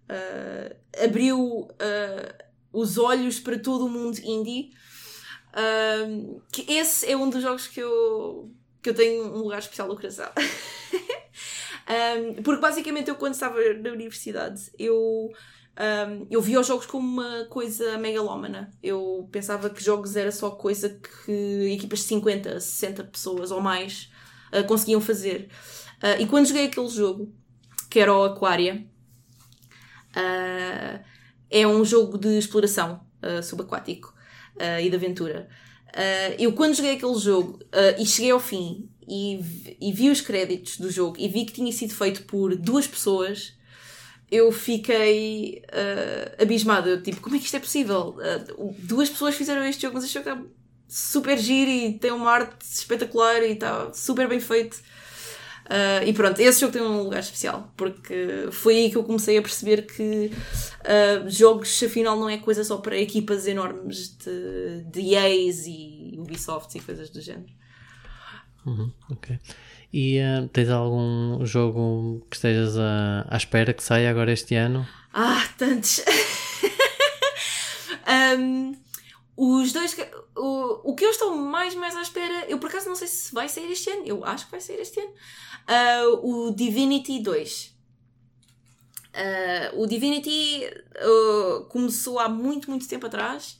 ah, 0.09 0.75
abriu 1.03 1.67
ah, 1.79 2.45
os 2.71 2.97
olhos 2.97 3.39
para 3.39 3.59
todo 3.59 3.85
o 3.85 3.89
mundo 3.89 4.17
indie. 4.23 4.71
Ah, 5.53 6.07
que 6.51 6.71
esse 6.71 7.05
é 7.11 7.15
um 7.15 7.29
dos 7.29 7.41
jogos 7.41 7.67
que 7.67 7.79
eu, 7.79 8.51
que 8.81 8.89
eu 8.89 8.95
tenho 8.95 9.25
um 9.25 9.39
lugar 9.43 9.59
especial 9.59 9.87
no 9.87 9.95
coração. 9.95 10.31
Um, 11.87 12.43
porque 12.43 12.59
basicamente 12.59 13.07
eu 13.07 13.15
quando 13.15 13.33
estava 13.33 13.55
na 13.75 13.91
universidade 13.91 14.69
eu, 14.77 15.31
um, 15.79 16.27
eu 16.29 16.41
via 16.41 16.59
os 16.59 16.67
jogos 16.67 16.85
como 16.85 17.07
uma 17.07 17.45
coisa 17.45 17.97
megalómana. 17.97 18.71
Eu 18.83 19.29
pensava 19.31 19.69
que 19.69 19.81
jogos 19.81 20.15
era 20.15 20.31
só 20.31 20.51
coisa 20.51 20.89
que 20.89 21.71
equipas 21.71 21.99
de 21.99 22.05
50, 22.05 22.59
60 22.59 23.03
pessoas 23.05 23.51
ou 23.51 23.61
mais 23.61 24.11
uh, 24.51 24.65
conseguiam 24.65 24.99
fazer. 24.99 25.49
Uh, 26.03 26.21
e 26.21 26.27
quando 26.27 26.47
joguei 26.47 26.65
aquele 26.65 26.89
jogo, 26.89 27.33
que 27.89 27.99
era 27.99 28.13
o 28.13 28.25
Aquaria, 28.25 28.85
uh, 30.11 30.99
é 31.49 31.65
um 31.65 31.85
jogo 31.85 32.17
de 32.17 32.37
exploração 32.37 33.05
subaquático 33.41 34.13
e 34.81 34.89
de 34.89 34.95
aventura. 34.95 35.49
Eu 36.37 36.53
quando 36.53 36.75
joguei 36.75 36.95
aquele 36.95 37.17
jogo 37.17 37.59
e 37.97 38.05
cheguei 38.05 38.31
ao 38.31 38.39
fim 38.39 38.89
e, 39.07 39.37
vi- 39.41 39.77
e 39.79 39.91
vi 39.93 40.09
os 40.09 40.21
créditos 40.21 40.77
do 40.77 40.91
jogo 40.91 41.15
e 41.19 41.27
vi 41.27 41.45
que 41.45 41.53
tinha 41.53 41.71
sido 41.71 41.93
feito 41.93 42.23
por 42.23 42.55
duas 42.55 42.85
pessoas, 42.87 43.53
eu 44.29 44.51
fiquei 44.51 45.63
uh, 45.69 46.41
abismada. 46.43 46.89
Eu, 46.89 47.01
tipo, 47.01 47.21
como 47.21 47.35
é 47.35 47.39
que 47.39 47.45
isto 47.45 47.55
é 47.55 47.59
possível? 47.59 48.17
Uh, 48.57 48.75
duas 48.79 49.09
pessoas 49.09 49.35
fizeram 49.35 49.63
este 49.63 49.83
jogo, 49.83 49.95
mas 49.95 50.03
este 50.03 50.15
jogo 50.15 50.29
está 50.29 50.43
super 50.89 51.37
giro 51.37 51.69
e 51.71 51.93
tem 51.97 52.11
uma 52.11 52.31
arte 52.31 52.61
espetacular 52.65 53.41
e 53.43 53.53
está 53.53 53.93
super 53.93 54.27
bem 54.27 54.39
feito. 54.39 54.75
Uh, 55.67 56.07
e 56.07 56.13
pronto, 56.13 56.39
esse 56.39 56.61
jogo 56.61 56.71
tem 56.71 56.81
um 56.81 57.03
lugar 57.03 57.19
especial, 57.19 57.73
porque 57.75 58.47
foi 58.51 58.77
aí 58.77 58.89
que 58.89 58.95
eu 58.95 59.03
comecei 59.03 59.37
a 59.37 59.41
perceber 59.41 59.81
que 59.85 60.31
uh, 60.31 61.29
jogos 61.29 61.83
afinal 61.83 62.17
não 62.17 62.29
é 62.29 62.37
coisa 62.37 62.63
só 62.63 62.77
para 62.77 62.97
equipas 62.97 63.45
enormes 63.47 64.15
de, 64.17 64.83
de 64.89 65.13
EAs 65.13 65.65
e 65.67 66.15
Ubisoft 66.17 66.77
e 66.77 66.81
coisas 66.81 67.09
do 67.09 67.19
género. 67.21 67.51
Uhum, 68.67 68.91
ok. 69.09 69.39
E 69.93 70.17
eh, 70.17 70.47
tens 70.51 70.69
algum 70.69 71.45
jogo 71.45 72.25
que 72.29 72.35
estejas 72.35 72.77
à 72.77 73.35
espera 73.35 73.73
que 73.73 73.81
saia 73.81 74.09
agora 74.09 74.31
este 74.31 74.55
ano? 74.55 74.87
Ah, 75.13 75.47
tantos! 75.57 76.01
Um, 78.07 78.73
os 79.35 79.73
dois. 79.73 79.95
O, 80.35 80.91
o 80.91 80.95
que 80.95 81.03
eu 81.03 81.09
estou 81.09 81.35
mais, 81.35 81.75
mais 81.75 81.95
à 81.95 82.01
espera, 82.01 82.45
eu 82.47 82.57
por 82.57 82.69
acaso 82.69 82.87
não 82.87 82.95
sei 82.95 83.07
se 83.07 83.33
vai 83.33 83.49
sair 83.49 83.71
este 83.71 83.89
ano, 83.89 84.03
eu 84.05 84.23
acho 84.23 84.45
que 84.45 84.51
vai 84.51 84.61
sair 84.61 84.79
este 84.79 84.99
ano. 84.99 85.11
Ah, 85.67 86.03
o 86.23 86.51
Divinity 86.51 87.19
2. 87.19 87.75
Ah, 89.13 89.71
o 89.75 89.85
Divinity 89.85 90.63
ah, 90.95 91.65
começou 91.69 92.17
há 92.17 92.29
muito, 92.29 92.69
muito 92.69 92.87
tempo 92.87 93.05
atrás. 93.05 93.57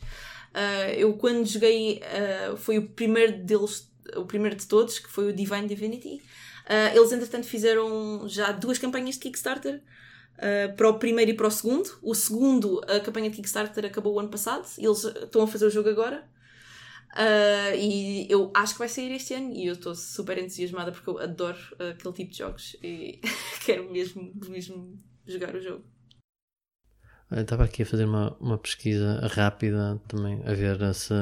Eu, 0.97 1.13
quando 1.13 1.45
joguei, 1.45 2.01
foi 2.57 2.79
o 2.79 2.89
primeiro 2.89 3.43
deles, 3.43 3.91
o 4.15 4.25
primeiro 4.25 4.55
de 4.55 4.65
todos, 4.65 4.99
que 4.99 5.09
foi 5.09 5.29
o 5.29 5.33
Divine 5.33 5.67
Divinity. 5.67 6.21
Ah, 6.67 6.93
eles, 6.93 7.11
entretanto, 7.11 7.47
fizeram 7.47 8.27
já 8.27 8.51
duas 8.51 8.77
campanhas 8.77 9.15
de 9.15 9.21
Kickstarter. 9.21 9.81
Uh, 10.37 10.75
para 10.75 10.87
o 10.87 10.99
primeiro 10.99 11.31
e 11.31 11.33
para 11.33 11.47
o 11.47 11.51
segundo. 11.51 11.89
O 12.03 12.13
segundo, 12.13 12.79
a 12.87 12.99
campanha 12.99 13.27
de 13.27 13.37
Kickstarter 13.37 13.83
acabou 13.85 14.13
o 14.13 14.19
ano 14.19 14.29
passado 14.29 14.67
e 14.77 14.85
eles 14.85 15.03
uh, 15.03 15.23
estão 15.23 15.41
a 15.41 15.47
fazer 15.47 15.65
o 15.65 15.69
jogo 15.69 15.89
agora. 15.89 16.29
Uh, 17.13 17.75
e 17.75 18.27
eu 18.29 18.51
acho 18.53 18.73
que 18.73 18.79
vai 18.79 18.89
sair 18.89 19.11
este 19.13 19.33
ano 19.33 19.51
e 19.51 19.65
eu 19.65 19.73
estou 19.73 19.95
super 19.95 20.37
entusiasmada 20.37 20.91
porque 20.91 21.09
eu 21.09 21.17
adoro 21.17 21.57
uh, 21.79 21.89
aquele 21.89 22.13
tipo 22.13 22.31
de 22.31 22.37
jogos 22.37 22.75
e 22.83 23.19
quero 23.65 23.91
mesmo, 23.91 24.31
mesmo 24.47 24.95
jogar 25.25 25.55
o 25.55 25.61
jogo. 25.61 25.83
Estava 27.31 27.63
aqui 27.63 27.81
a 27.81 27.85
fazer 27.85 28.05
uma, 28.05 28.37
uma 28.39 28.59
pesquisa 28.59 29.19
rápida 29.27 29.99
também, 30.07 30.43
a 30.45 30.53
ver 30.53 30.93
se, 30.93 31.13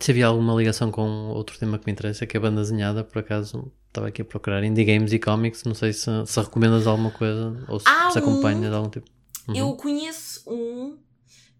se 0.00 0.10
havia 0.10 0.26
alguma 0.26 0.54
ligação 0.54 0.90
com 0.90 1.28
outro 1.28 1.58
tema 1.58 1.78
que 1.78 1.86
me 1.86 1.92
interessa, 1.92 2.26
que 2.26 2.36
é 2.36 2.38
a 2.38 2.40
banda 2.42 2.60
desenhada, 2.60 3.04
por 3.04 3.18
acaso 3.20 3.72
estava 3.88 4.08
aqui 4.08 4.22
a 4.22 4.24
procurar 4.24 4.64
indie 4.64 4.84
games 4.84 5.12
e 5.12 5.18
comics, 5.18 5.62
não 5.64 5.74
sei 5.74 5.92
se, 5.92 6.10
se 6.26 6.40
recomendas 6.40 6.86
alguma 6.86 7.10
coisa 7.12 7.64
ou 7.68 7.78
se, 7.78 7.86
Há 7.88 8.10
se 8.10 8.18
um- 8.18 8.22
acompanhas 8.22 8.72
algum 8.72 8.90
tipo. 8.90 9.08
Uhum. 9.48 9.54
Eu 9.56 9.72
conheço 9.76 10.42
um 10.50 10.98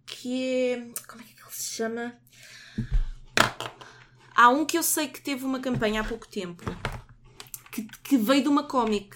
que 0.06 0.42
é. 0.72 0.76
Como 1.06 1.22
é 1.22 1.24
que 1.24 1.32
ele 1.32 1.50
se 1.50 1.74
chama? 1.74 2.14
Há 4.36 4.48
um 4.48 4.64
que 4.64 4.76
eu 4.76 4.82
sei 4.82 5.06
que 5.08 5.20
teve 5.20 5.44
uma 5.44 5.60
campanha 5.60 6.00
há 6.00 6.04
pouco 6.04 6.26
tempo 6.28 6.64
que, 7.70 7.82
que 8.02 8.16
veio 8.16 8.42
de 8.42 8.48
uma 8.48 8.64
comic. 8.64 9.14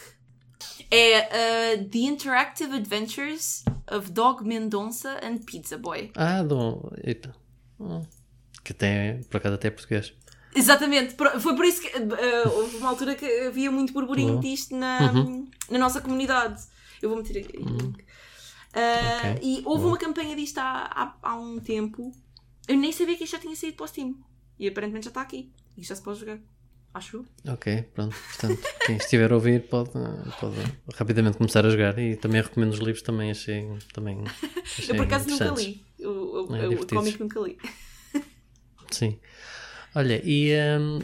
É 0.91 1.75
uh, 1.77 1.89
The 1.89 1.99
Interactive 1.99 2.75
Adventures 2.77 3.65
of 3.91 4.11
Dog 4.13 4.45
Mendonça 4.45 5.19
and 5.23 5.39
Pizza 5.39 5.77
Boy. 5.77 6.11
Ah, 6.15 6.43
do. 6.43 6.93
Eita. 7.03 7.35
Hum. 7.81 8.03
Que 8.69 8.73
até, 8.73 9.21
por 9.31 9.39
acaso 9.39 9.55
até 9.55 9.69
é 9.69 9.71
português. 9.71 10.13
Exatamente, 10.55 11.15
foi 11.41 11.57
por 11.57 11.65
isso 11.65 11.81
que 11.81 11.89
uh, 11.97 12.49
houve 12.53 12.77
uma 12.77 12.91
altura 12.91 13.15
que 13.15 13.25
havia 13.47 13.71
muito 13.71 13.95
burburinho 13.95 14.33
Boa. 14.33 14.43
disto 14.43 14.77
na, 14.77 15.11
Uhum. 15.11 15.49
na 15.71 15.79
nossa 15.79 16.03
comunidade. 16.03 16.63
Eu 17.01 17.09
vou 17.09 17.17
meter 17.17 17.39
aqui. 17.39 17.57
link. 17.57 17.81
Uh, 17.81 18.03
Ok. 18.75 19.39
E 19.43 19.63
houve 19.65 19.87
uma 19.87 19.97
campanha 19.97 20.37
disto 20.37 20.59
há, 20.59 21.15
há, 21.23 21.31
há 21.31 21.37
um 21.37 21.59
tempo. 21.59 22.13
Eu 22.69 22.77
nem 22.77 22.93
sabia 22.93 23.17
que 23.17 23.25
isto 23.25 23.33
já 23.33 23.39
tinha 23.39 23.57
saído 23.57 23.77
para 23.79 23.85
o 23.85 23.89
Steam. 23.89 24.15
E 24.59 24.69
aparentemente 24.69 25.05
já 25.07 25.11
está 25.11 25.23
aqui. 25.23 25.51
E 25.77 25.83
já 25.83 25.95
se 25.95 26.03
pode 26.03 26.21
jogar. 26.21 26.39
Acho. 26.93 27.25
Ok, 27.47 27.83
pronto. 27.95 28.15
Portanto, 28.15 28.61
quem 28.85 28.97
estiver 28.97 29.31
a 29.33 29.35
ouvir 29.35 29.67
pode, 29.69 29.93
pode 30.41 30.57
rapidamente 30.95 31.39
começar 31.39 31.65
a 31.65 31.71
jogar 31.71 31.99
e 31.99 32.17
também 32.17 32.43
recomendo 32.43 32.73
os 32.73 32.79
livros, 32.81 33.01
também 33.01 33.31
achei. 33.31 33.67
Também 33.95 34.25
achei 34.63 34.91
Eu 34.91 34.97
por 34.97 35.05
acaso 35.07 35.27
nunca 35.31 35.49
li. 35.51 35.83
O, 36.01 36.51
o, 36.51 36.57
É, 36.57 36.69
o, 36.69 36.87
cómic 36.87 37.19
nunca 37.19 37.41
li. 37.41 37.57
Sim. 38.91 39.19
Olha, 39.95 40.21
e 40.25 40.53
hum, 40.79 40.99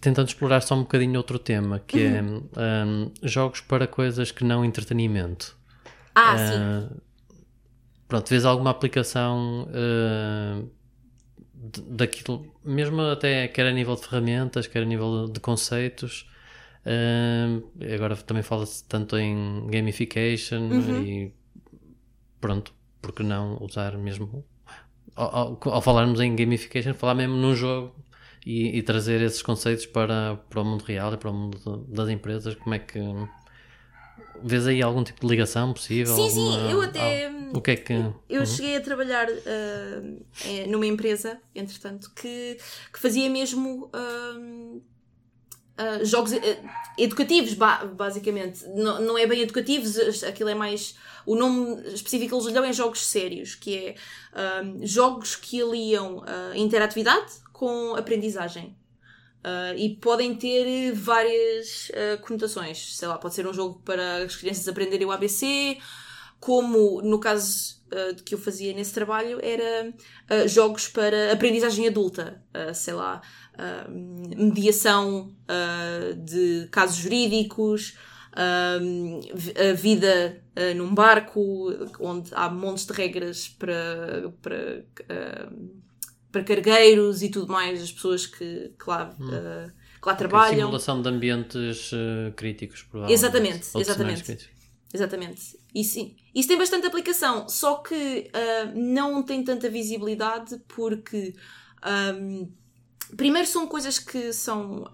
tentando 0.00 0.28
explorar 0.28 0.60
só 0.62 0.74
um 0.74 0.80
bocadinho 0.82 1.18
outro 1.18 1.38
tema, 1.38 1.80
que 1.80 2.00
é 2.00 2.22
Uhum. 2.22 2.48
hum, 2.56 3.10
jogos 3.22 3.60
para 3.60 3.86
coisas 3.86 4.30
que 4.30 4.44
não 4.44 4.64
entretenimento. 4.64 5.56
Ah, 6.14 6.36
sim. 6.38 6.54
Ah, 6.54 6.88
pronto, 8.08 8.28
vês 8.30 8.44
alguma 8.44 8.70
aplicação 8.70 9.68
d- 11.54 11.82
daquilo, 11.88 12.46
mesmo 12.64 13.00
até 13.02 13.48
quer 13.48 13.66
a 13.66 13.72
nível 13.72 13.94
de 13.96 14.02
ferramentas, 14.02 14.66
quer 14.66 14.82
a 14.82 14.86
nível 14.86 15.28
de 15.28 15.40
conceitos. 15.40 16.28
ah, 16.84 17.60
agora 17.94 18.16
também 18.16 18.42
fala-se 18.42 18.84
tanto 18.84 19.16
em 19.18 19.66
gamification 19.68 20.70
Uhum. 20.72 21.04
e 21.04 21.32
pronto, 22.40 22.74
porque 23.00 23.22
não 23.22 23.58
usar 23.62 23.96
mesmo 23.98 24.44
ao, 25.16 25.58
ao- 25.60 25.82
falarmos 25.82 26.20
em 26.20 26.36
gamification, 26.36 26.94
falar 26.94 27.14
mesmo 27.14 27.34
num 27.36 27.54
jogo 27.54 27.94
e, 28.44 28.78
e, 28.78 28.82
trazer 28.82 29.20
esses 29.22 29.42
conceitos 29.42 29.86
para, 29.86 30.36
para 30.48 30.60
o 30.60 30.64
mundo 30.64 30.82
real 30.82 31.12
e 31.14 31.16
para 31.16 31.30
o 31.30 31.34
mundo 31.34 31.84
das 31.88 32.08
empresas, 32.08 32.54
como 32.54 32.74
é 32.74 32.78
que 32.78 33.00
vês 34.42 34.66
aí 34.66 34.82
algum 34.82 35.02
tipo 35.02 35.20
de 35.20 35.26
ligação 35.26 35.72
possível? 35.72 36.14
Sim, 36.14 36.22
alguma, 36.22 36.60
sim, 36.60 36.70
eu 36.70 36.82
até. 36.82 37.30
O 37.52 37.60
que 37.60 37.70
é 37.70 37.76
que. 37.76 37.92
Eu 38.28 38.40
uhum. 38.40 38.46
cheguei 38.46 38.76
a 38.76 38.80
trabalhar 38.80 39.28
uh, 39.28 40.68
numa 40.68 40.86
empresa, 40.86 41.40
entretanto, 41.54 42.12
que, 42.14 42.58
que 42.92 42.98
fazia 42.98 43.28
mesmo. 43.30 43.90
Uh, 43.94 44.82
uh, 45.78 46.04
jogos 46.04 46.32
educativos, 46.98 47.54
basicamente. 47.94 48.64
Não, 48.74 49.00
não 49.00 49.18
é 49.18 49.26
bem 49.26 49.40
educativos, 49.40 50.22
aquilo 50.24 50.50
é 50.50 50.54
mais. 50.54 50.96
O 51.24 51.34
nome 51.34 51.82
específico 51.88 52.28
que 52.28 52.34
eles 52.34 52.46
lhe 52.46 52.52
dão 52.52 52.64
é 52.64 52.72
jogos 52.72 53.04
sérios, 53.04 53.54
que 53.56 53.76
é 53.76 53.94
jogos 54.82 55.34
que 55.34 55.60
aliam 55.60 56.22
interatividade 56.54 57.32
com 57.52 57.96
aprendizagem. 57.96 58.76
Uh, 59.46 59.78
e 59.78 59.94
podem 59.94 60.34
ter 60.34 60.92
várias 60.92 61.88
uh, 61.90 62.20
conotações. 62.20 62.96
Sei 62.96 63.06
lá, 63.06 63.16
pode 63.16 63.32
ser 63.32 63.46
um 63.46 63.54
jogo 63.54 63.80
para 63.84 64.24
as 64.24 64.34
crianças 64.34 64.66
aprenderem 64.66 65.06
o 65.06 65.12
ABC, 65.12 65.78
como 66.40 67.00
no 67.00 67.20
caso 67.20 67.80
uh, 67.92 68.20
que 68.24 68.34
eu 68.34 68.38
fazia 68.38 68.72
nesse 68.72 68.92
trabalho, 68.92 69.38
era 69.40 69.94
jogos 70.48 70.88
para 70.88 71.32
aprendizagem 71.32 71.86
adulta. 71.86 72.42
sei 72.74 72.94
lá, 72.94 73.22
mediação 74.36 75.32
de 76.24 76.68
casos 76.70 76.96
jurídicos, 76.96 77.96
a 78.34 79.72
vida 79.74 80.42
num 80.76 80.94
barco, 80.94 81.72
onde 82.00 82.30
há 82.32 82.50
montes 82.50 82.86
de 82.86 82.92
regras 82.92 83.48
para. 83.48 84.32
para 84.42 84.84
para 86.36 86.44
cargueiros 86.44 87.22
e 87.22 87.30
tudo 87.30 87.50
mais, 87.50 87.82
as 87.82 87.90
pessoas 87.90 88.26
que, 88.26 88.72
que 88.78 88.90
lá, 88.90 89.14
hum. 89.18 89.28
uh, 89.28 89.72
que 90.00 90.06
lá 90.06 90.14
trabalham. 90.14 90.66
Simulação 90.66 91.00
de 91.00 91.08
ambientes 91.08 91.92
uh, 91.92 92.32
críticos, 92.36 92.82
provavelmente. 92.82 93.18
Exatamente, 93.18 93.68
exatamente. 93.74 94.50
Exatamente. 94.92 95.58
Isso, 95.74 96.14
isso 96.34 96.48
tem 96.48 96.58
bastante 96.58 96.86
aplicação, 96.86 97.48
só 97.48 97.76
que 97.76 98.30
uh, 98.34 98.78
não 98.78 99.22
tem 99.22 99.42
tanta 99.42 99.68
visibilidade 99.68 100.58
porque 100.68 101.34
um, 102.14 102.50
primeiro 103.16 103.46
são 103.46 103.66
coisas 103.66 103.98
que 103.98 104.32
são 104.32 104.84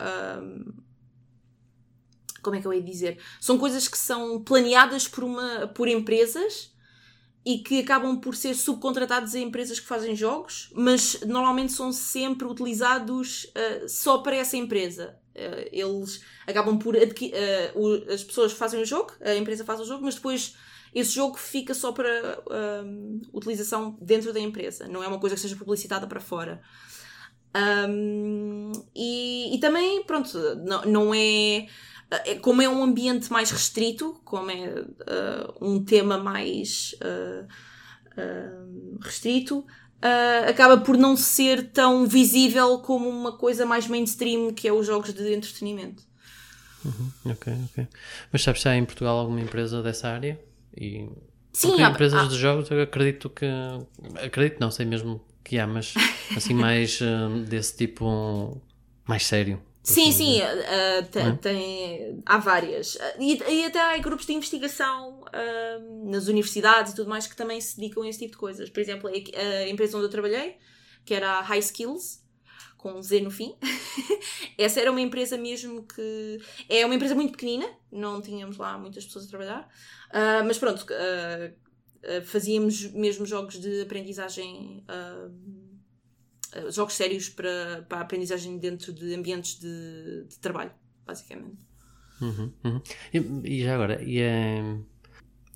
como 2.42 2.56
é 2.56 2.60
que 2.60 2.66
eu 2.66 2.74
ia 2.74 2.82
dizer? 2.82 3.18
São 3.40 3.56
coisas 3.56 3.86
que 3.86 3.96
são 3.96 4.42
planeadas 4.42 5.06
por, 5.06 5.24
uma, 5.24 5.68
por 5.68 5.88
empresas 5.88 6.72
e 7.44 7.58
que 7.58 7.80
acabam 7.80 8.20
por 8.20 8.36
ser 8.36 8.54
subcontratados 8.54 9.34
a 9.34 9.40
empresas 9.40 9.80
que 9.80 9.86
fazem 9.86 10.14
jogos, 10.14 10.70
mas 10.74 11.20
normalmente 11.22 11.72
são 11.72 11.92
sempre 11.92 12.46
utilizados 12.46 13.44
uh, 13.44 13.88
só 13.88 14.18
para 14.18 14.36
essa 14.36 14.56
empresa. 14.56 15.16
Uh, 15.34 15.68
eles 15.72 16.22
acabam 16.46 16.78
por 16.78 16.96
adquirir. 16.96 17.34
Uh, 17.74 18.12
as 18.12 18.22
pessoas 18.22 18.52
fazem 18.52 18.80
o 18.80 18.84
jogo, 18.84 19.12
a 19.20 19.34
empresa 19.34 19.64
faz 19.64 19.80
o 19.80 19.84
jogo, 19.84 20.04
mas 20.04 20.16
depois 20.16 20.54
esse 20.94 21.10
jogo 21.10 21.36
fica 21.38 21.72
só 21.72 21.90
para 21.90 22.44
utilização 23.32 23.96
dentro 23.98 24.30
da 24.30 24.38
empresa, 24.38 24.86
não 24.86 25.02
é 25.02 25.08
uma 25.08 25.18
coisa 25.18 25.34
que 25.34 25.40
seja 25.40 25.56
publicitada 25.56 26.06
para 26.06 26.20
fora. 26.20 26.62
Um, 27.54 28.72
e, 28.94 29.54
e, 29.54 29.60
também, 29.60 30.02
pronto, 30.04 30.38
não, 30.64 30.82
não 30.82 31.14
é 31.14 31.66
eh, 32.24 32.34
como 32.40 32.62
é 32.62 32.68
um 32.68 32.82
ambiente 32.82 33.30
mais 33.30 33.50
restrito, 33.50 34.20
como 34.24 34.50
é 34.50 34.68
uh, 34.70 35.54
um 35.60 35.84
tema 35.84 36.18
mais 36.18 36.94
uh, 37.02 37.46
uh, 38.20 38.98
restrito, 39.00 39.64
acaba 40.48 40.78
por 40.78 40.96
não 40.96 41.16
ser 41.16 41.70
tão 41.70 42.06
visível 42.06 42.78
como 42.80 43.08
uma 43.08 43.38
coisa 43.38 43.64
mais 43.64 43.86
mainstream 43.86 44.52
que 44.52 44.66
é 44.66 44.72
os 44.72 44.84
jogos 44.84 45.12
de 45.12 45.32
entretenimento. 45.32 46.02
Uhum, 46.84 47.12
ok, 47.26 47.52
ok. 47.70 47.86
Mas 48.32 48.42
sabes 48.42 48.62
se 48.62 48.68
há 48.68 48.76
em 48.76 48.84
Portugal 48.84 49.16
alguma 49.16 49.40
empresa 49.40 49.80
dessa 49.80 50.08
área? 50.08 50.40
E... 50.76 51.08
Sim, 51.52 51.80
há, 51.80 51.90
empresas 51.90 52.20
há... 52.20 52.26
de 52.26 52.36
jogos 52.36 52.68
eu 52.68 52.82
acredito 52.82 53.30
que. 53.30 53.46
Acredito, 54.24 54.58
não 54.58 54.72
sei 54.72 54.84
mesmo 54.84 55.24
que 55.44 55.58
há, 55.58 55.66
mas 55.66 55.94
assim 56.36 56.54
mais 56.54 57.00
desse 57.46 57.76
tipo 57.76 58.60
mais 59.06 59.26
sério. 59.26 59.60
Sim, 59.82 60.12
sim, 60.12 60.40
uh, 60.40 61.06
tem, 61.10 61.36
tem, 61.38 62.22
há 62.24 62.38
várias. 62.38 62.96
E, 63.18 63.42
e, 63.50 63.64
até 63.64 63.80
há 63.80 63.98
grupos 63.98 64.26
de 64.26 64.32
investigação 64.32 65.22
uh, 65.22 66.08
nas 66.08 66.28
universidades 66.28 66.92
e 66.92 66.94
tudo 66.94 67.10
mais 67.10 67.26
que 67.26 67.34
também 67.34 67.60
se 67.60 67.76
dedicam 67.76 68.04
a 68.04 68.08
esse 68.08 68.20
tipo 68.20 68.32
de 68.32 68.38
coisas. 68.38 68.70
Por 68.70 68.78
exemplo, 68.78 69.10
a 69.10 69.68
empresa 69.68 69.96
onde 69.96 70.06
eu 70.06 70.10
trabalhei, 70.10 70.56
que 71.04 71.12
era 71.12 71.32
a 71.32 71.40
High 71.40 71.58
Skills, 71.58 72.22
com 72.78 73.02
Z 73.02 73.22
no 73.22 73.30
fim, 73.30 73.56
essa 74.56 74.80
era 74.80 74.90
uma 74.90 75.00
empresa 75.00 75.36
mesmo 75.36 75.82
que. 75.82 76.38
É 76.68 76.86
uma 76.86 76.94
empresa 76.94 77.16
muito 77.16 77.32
pequenina, 77.32 77.68
não 77.90 78.22
tínhamos 78.22 78.58
lá 78.58 78.78
muitas 78.78 79.04
pessoas 79.04 79.24
a 79.24 79.28
trabalhar, 79.28 79.68
uh, 80.10 80.44
mas 80.46 80.58
pronto, 80.58 80.86
fazíamos 82.24 82.90
mesmo 82.92 83.24
jogos 83.24 83.60
de 83.60 83.82
aprendizagem 83.82 84.84
eh, 86.52 86.70
jogos 86.70 86.94
sérios 86.94 87.28
para, 87.28 87.84
para 87.88 87.98
a 87.98 88.00
aprendizagem 88.02 88.58
dentro 88.58 88.92
de 88.92 89.14
ambientes 89.14 89.58
de, 89.58 90.24
de 90.28 90.38
trabalho, 90.38 90.72
basicamente. 91.06 91.66
Uhum, 92.20 92.52
uhum. 92.64 92.82
E, 93.12 93.56
e, 93.56 93.64
já 93.64 93.74
agora, 93.74 94.02
e 94.02 94.20
é, 94.20 94.62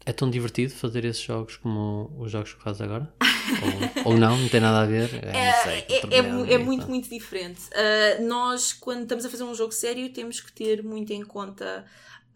é 0.06 0.12
tão 0.12 0.30
divertido 0.30 0.72
fazer 0.72 1.04
esses 1.04 1.22
jogos 1.22 1.56
como 1.56 2.10
os 2.18 2.32
jogos 2.32 2.54
que 2.54 2.62
fazes 2.62 2.80
agora? 2.80 3.12
ou, 4.04 4.12
ou, 4.12 4.18
não, 4.18 4.36
não 4.38 4.48
tem 4.48 4.60
nada 4.60 4.80
a 4.80 4.86
ver? 4.86 5.22
É, 5.22 5.52
sei, 5.62 5.84
é, 5.88 6.16
é, 6.16 6.54
é 6.54 6.58
muito, 6.58 6.88
muito 6.88 7.10
diferente. 7.10 7.60
Uh, 7.68 8.26
nós, 8.26 8.72
quando 8.72 9.02
estamos 9.02 9.24
a 9.24 9.30
fazer 9.30 9.44
um 9.44 9.54
jogo 9.54 9.72
sério, 9.72 10.10
temos 10.12 10.40
que 10.40 10.52
ter 10.52 10.82
muito 10.82 11.12
em 11.12 11.22
conta. 11.22 11.84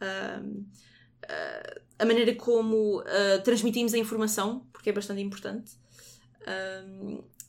Uh, 0.01 0.47
uh, 0.47 0.90
a 1.99 2.05
maneira 2.05 2.35
como 2.35 3.03
transmitimos 3.45 3.95
a 3.95 3.99
informação, 3.99 4.67
porque 4.73 4.91
é 4.91 4.93
bastante 4.93 5.21
importante. 5.21 5.73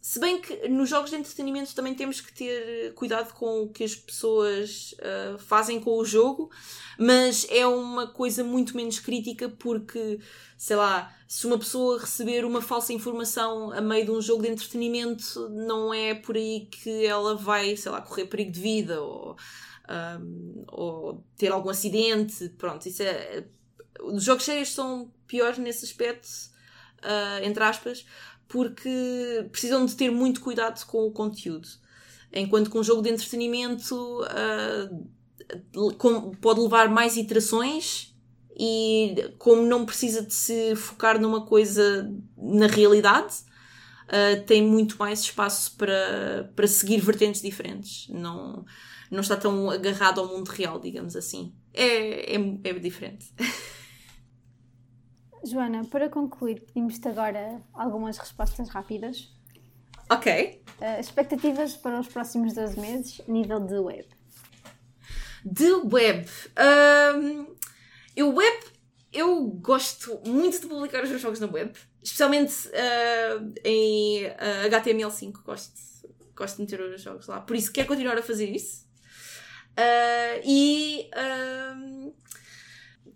Se 0.02 0.20
bem 0.20 0.42
que 0.42 0.68
nos 0.68 0.90
jogos 0.90 1.12
de 1.12 1.16
entretenimento 1.16 1.76
também 1.76 1.94
temos 1.94 2.20
que 2.20 2.34
ter 2.34 2.92
cuidado 2.96 3.34
com 3.36 3.62
o 3.62 3.70
que 3.70 3.84
as 3.84 3.94
pessoas 3.94 4.94
uh, 4.94 5.38
fazem 5.38 5.80
com 5.80 5.92
o 5.92 6.04
jogo, 6.04 6.50
mas 6.98 7.46
é 7.52 7.68
uma 7.68 8.08
coisa 8.08 8.44
muito 8.44 8.76
menos 8.76 9.00
crítica 9.00 9.48
porque, 9.48 10.20
sei 10.58 10.76
lá, 10.76 11.16
se 11.28 11.46
uma 11.46 11.60
pessoa 11.60 12.00
receber 12.00 12.44
uma 12.46 12.64
falsa 12.64 12.92
informação 12.92 13.72
a 13.72 13.80
meio 13.80 14.06
de 14.06 14.12
um 14.12 14.20
jogo 14.20 14.42
de 14.42 14.50
entretenimento, 14.50 15.48
não 15.50 15.94
é 15.94 16.16
por 16.16 16.36
aí 16.36 16.68
que 16.72 17.06
ela 17.06 17.36
vai, 17.36 17.78
sei 17.78 17.92
lá, 17.92 18.02
correr 18.02 18.26
perigo 18.26 18.52
de 18.52 18.60
vida 18.60 19.00
ou, 19.00 19.38
um, 20.20 20.64
ou 20.68 21.24
ter 21.38 21.52
algum 21.52 21.70
acidente. 21.70 22.50
Pronto, 22.58 22.88
isso 22.88 23.04
é. 23.04 23.46
Os 24.00 24.24
jogos 24.24 24.44
sérios 24.44 24.74
são 24.74 25.12
piores 25.28 25.58
nesse 25.58 25.86
aspecto, 25.86 26.28
uh, 27.04 27.44
entre 27.44 27.64
aspas 27.64 28.06
porque 28.52 29.48
precisam 29.50 29.86
de 29.86 29.96
ter 29.96 30.12
muito 30.12 30.42
cuidado 30.42 30.86
com 30.86 31.08
o 31.08 31.12
conteúdo. 31.12 31.68
Enquanto 32.34 32.70
que 32.70 32.78
um 32.78 32.84
jogo 32.84 33.02
de 33.02 33.10
entretenimento 33.10 33.96
uh, 34.24 35.94
com, 35.98 36.32
pode 36.32 36.60
levar 36.60 36.90
mais 36.90 37.16
iterações 37.16 38.14
e 38.60 39.34
como 39.38 39.62
não 39.62 39.86
precisa 39.86 40.22
de 40.22 40.34
se 40.34 40.76
focar 40.76 41.20
numa 41.20 41.46
coisa 41.46 42.14
na 42.38 42.68
realidade, 42.68 43.36
uh, 44.08 44.44
tem 44.46 44.62
muito 44.62 44.98
mais 44.98 45.22
espaço 45.22 45.78
para, 45.78 46.52
para 46.54 46.68
seguir 46.68 47.00
vertentes 47.00 47.42
diferentes. 47.42 48.10
Não, 48.10 48.66
não 49.10 49.22
está 49.22 49.38
tão 49.38 49.70
agarrado 49.70 50.20
ao 50.20 50.28
mundo 50.28 50.50
real, 50.50 50.78
digamos 50.78 51.16
assim. 51.16 51.54
É, 51.74 52.36
é, 52.36 52.60
é 52.66 52.74
diferente. 52.74 53.28
Joana, 55.44 55.84
para 55.86 56.10
concluir, 56.10 56.62
pedimos-te 56.62 57.08
agora 57.08 57.62
algumas 57.74 58.18
respostas 58.18 58.70
rápidas. 58.70 59.34
Ok. 60.10 60.62
Uh, 60.80 61.00
expectativas 61.00 61.76
para 61.76 62.00
os 62.00 62.08
próximos 62.08 62.54
12 62.54 62.80
meses, 62.80 63.22
nível 63.28 63.60
de 63.60 63.80
web. 63.80 64.08
De 65.44 65.72
web. 65.72 66.30
Um, 67.16 67.56
eu 68.16 68.34
web, 68.36 68.66
eu 69.12 69.48
gosto 69.48 70.22
muito 70.28 70.60
de 70.60 70.68
publicar 70.68 71.04
os 71.04 71.10
meus 71.10 71.22
jogos 71.22 71.40
na 71.40 71.48
web, 71.48 71.74
especialmente 72.04 72.68
uh, 72.68 73.54
em 73.64 74.26
uh, 74.26 74.36
ah, 74.66 74.70
HTML5. 74.70 75.44
Gosto, 75.44 75.74
gosto 76.36 76.58
de 76.58 76.62
meter 76.62 76.82
os 76.82 77.02
jogos 77.02 77.28
lá, 77.28 77.42
por 77.42 77.56
isso 77.56 77.72
quero 77.72 77.88
continuar 77.88 78.18
a 78.18 78.22
fazer 78.22 78.50
isso. 78.50 78.86
Uh, 79.72 80.42
e 80.44 81.10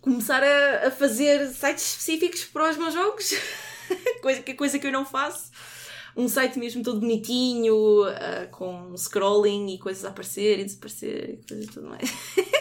começar 0.02 0.44
a, 0.44 0.88
a 0.88 0.92
fazer 0.92 1.48
sites 1.48 1.92
específicos 1.92 2.46
para 2.46 2.70
os 2.70 2.78
meus 2.78 2.94
jogos, 2.94 3.34
coisa, 4.22 4.42
que, 4.42 4.54
coisa 4.54 4.80
que 4.80 4.88
eu 4.88 4.92
não 4.92 5.06
faço. 5.06 5.52
Um 6.18 6.30
site 6.30 6.58
mesmo 6.58 6.82
todo 6.82 7.02
bonitinho, 7.02 8.04
uh, 8.04 8.48
com 8.50 8.96
scrolling 8.96 9.74
e 9.74 9.78
coisas 9.78 10.06
a 10.06 10.10
aparecer 10.10 10.60
e 10.60 10.64
desaparecer 10.64 11.32
e 11.32 11.48
coisas 11.48 11.68
tudo 11.68 11.90
mais. 11.90 12.10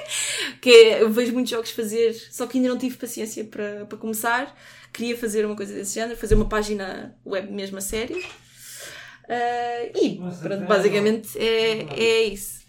que 0.60 0.70
é, 0.70 1.02
eu 1.02 1.10
vejo 1.10 1.32
muitos 1.32 1.50
jogos 1.50 1.70
fazer, 1.70 2.14
só 2.14 2.48
que 2.48 2.58
ainda 2.58 2.68
não 2.68 2.78
tive 2.78 2.96
paciência 2.96 3.44
para, 3.44 3.86
para 3.86 3.96
começar. 3.96 4.56
Queria 4.92 5.16
fazer 5.16 5.46
uma 5.46 5.54
coisa 5.54 5.72
desse 5.72 5.94
género, 5.94 6.18
fazer 6.18 6.34
uma 6.34 6.48
página 6.48 7.16
web 7.24 7.52
mesmo 7.52 7.78
a 7.78 7.80
sério. 7.80 8.16
Uh, 8.16 9.98
e 9.98 10.16
pronto, 10.42 10.66
basicamente 10.66 11.38
é, 11.38 11.86
é 11.94 12.24
isso. 12.24 12.60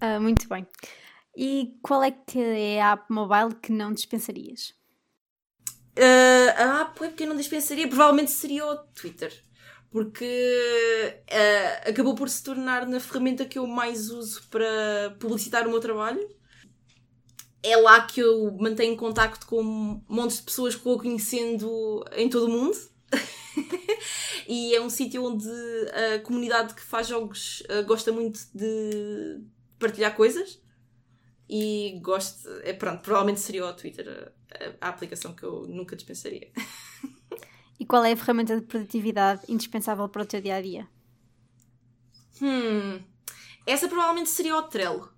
Uh, 0.00 0.20
muito 0.20 0.48
bem. 0.48 0.66
E 1.36 1.76
qual 1.82 2.02
é 2.02 2.10
que 2.10 2.40
é 2.40 2.80
a 2.80 2.92
app 2.92 3.12
mobile 3.12 3.54
que 3.60 3.70
não 3.70 3.92
dispensarias? 3.92 4.74
Uh, 5.98 6.50
a 6.56 6.80
app 6.80 7.02
web 7.02 7.14
que 7.14 7.24
eu 7.24 7.28
não 7.28 7.36
dispensaria 7.36 7.86
provavelmente 7.86 8.30
seria 8.30 8.66
o 8.66 8.76
Twitter. 8.94 9.44
Porque 9.90 11.20
uh, 11.30 11.90
acabou 11.90 12.14
por 12.14 12.30
se 12.30 12.42
tornar 12.42 12.86
na 12.86 12.98
ferramenta 12.98 13.44
que 13.44 13.58
eu 13.58 13.66
mais 13.66 14.10
uso 14.10 14.48
para 14.48 15.14
publicitar 15.20 15.66
o 15.66 15.70
meu 15.70 15.78
trabalho. 15.80 16.26
É 17.62 17.76
lá 17.76 18.00
que 18.00 18.20
eu 18.20 18.56
mantenho 18.58 18.96
contacto 18.96 19.46
com 19.46 20.02
montes 20.08 20.38
de 20.38 20.44
pessoas 20.44 20.74
que 20.74 20.84
vou 20.84 20.98
conhecendo 20.98 22.02
em 22.12 22.30
todo 22.30 22.46
o 22.46 22.50
mundo. 22.50 22.76
e 24.48 24.74
é 24.74 24.80
um 24.80 24.88
sítio 24.88 25.22
onde 25.22 25.48
a 26.14 26.18
comunidade 26.20 26.74
que 26.74 26.82
faz 26.82 27.08
jogos 27.08 27.62
uh, 27.70 27.84
gosta 27.84 28.10
muito 28.10 28.40
de 28.54 29.42
partilhar 29.78 30.16
coisas 30.16 30.64
e 31.48 31.98
gosto, 32.02 32.48
é, 32.64 32.72
pronto, 32.72 33.02
provavelmente 33.02 33.40
seria 33.40 33.66
o 33.66 33.72
Twitter 33.72 34.32
a, 34.80 34.86
a, 34.86 34.88
aplicação 34.88 35.34
que 35.34 35.44
eu 35.44 35.66
nunca 35.68 35.94
dispensaria. 35.94 36.50
E 37.78 37.84
qual 37.84 38.04
é 38.04 38.12
a 38.12 38.16
ferramenta 38.16 38.56
de 38.58 38.66
produtividade 38.66 39.42
indispensável 39.48 40.08
para 40.08 40.22
o 40.22 40.26
teu 40.26 40.40
dia 40.40 40.56
a 40.56 40.62
dia? 40.62 40.88
Hum, 42.40 43.00
essa 43.66 43.86
provavelmente 43.86 44.30
seria 44.30 44.56
o 44.56 44.62
Trello. 44.62 45.12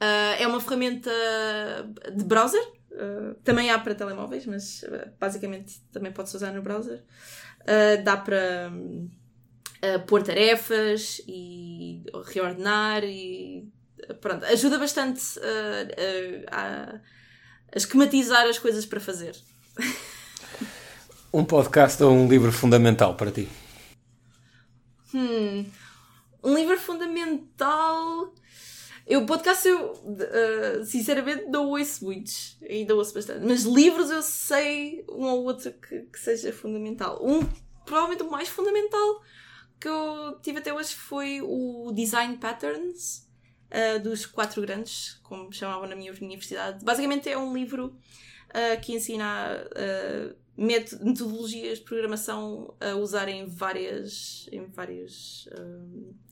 Uh, 0.00 0.34
é 0.38 0.46
uma 0.46 0.60
ferramenta 0.60 1.10
de 2.14 2.24
browser, 2.24 2.62
uh, 2.92 3.34
também 3.42 3.70
há 3.70 3.78
para 3.78 3.94
telemóveis, 3.94 4.46
mas 4.46 4.82
uh, 4.82 5.12
basicamente 5.18 5.80
também 5.92 6.12
pode-se 6.12 6.36
usar 6.36 6.52
no 6.52 6.62
browser. 6.62 7.04
dá 8.04 8.16
para 8.16 8.72
pôr 10.06 10.22
tarefas 10.22 11.20
e 11.26 12.02
reordenar 12.26 13.04
e 13.04 13.70
pronto, 14.20 14.44
ajuda 14.46 14.78
bastante 14.78 15.20
a, 15.40 16.56
a, 16.56 16.94
a 17.72 17.76
esquematizar 17.76 18.46
as 18.46 18.58
coisas 18.58 18.86
para 18.86 19.00
fazer. 19.00 19.36
Um 21.32 21.44
podcast 21.44 22.02
ou 22.02 22.10
um 22.10 22.26
livro 22.26 22.50
fundamental 22.50 23.14
para 23.14 23.30
ti? 23.30 23.48
Hum, 25.14 25.66
um 26.42 26.54
livro 26.54 26.78
fundamental. 26.78 28.34
Eu, 29.06 29.24
podcast, 29.24 29.66
eu 29.66 29.92
uh, 29.92 30.84
sinceramente 30.84 31.46
não 31.46 31.68
ouço 31.68 32.04
muitos, 32.04 32.58
ainda 32.68 32.94
ouço 32.94 33.14
bastante, 33.14 33.44
mas 33.44 33.64
livros 33.64 34.10
eu 34.10 34.22
sei 34.22 35.04
um 35.08 35.24
ou 35.24 35.44
outro 35.44 35.72
que, 35.72 36.00
que 36.02 36.18
seja 36.18 36.52
fundamental. 36.52 37.18
Um, 37.22 37.40
provavelmente 37.84 38.22
o 38.22 38.30
mais 38.30 38.48
fundamental 38.48 39.22
que 39.80 39.88
eu 39.88 40.38
tive 40.42 40.58
até 40.58 40.72
hoje 40.72 40.94
foi 40.94 41.40
o 41.42 41.92
Design 41.94 42.36
Patterns, 42.36 43.27
uh, 43.70 44.02
dos 44.02 44.26
quatro 44.26 44.62
grandes, 44.62 45.18
como 45.22 45.52
chamavam 45.52 45.88
na 45.88 45.96
minha 45.96 46.12
universidade. 46.12 46.84
Basicamente 46.84 47.28
é 47.28 47.36
um 47.36 47.54
livro 47.54 47.96
uh, 48.50 48.80
que 48.80 48.94
ensina 48.94 49.64
uh, 49.64 50.34
metodologias 50.56 51.78
de 51.78 51.84
programação 51.84 52.74
a 52.80 52.94
usar 52.94 53.28
em 53.28 53.46
várias, 53.46 54.48
em 54.50 54.66
várias 54.66 55.48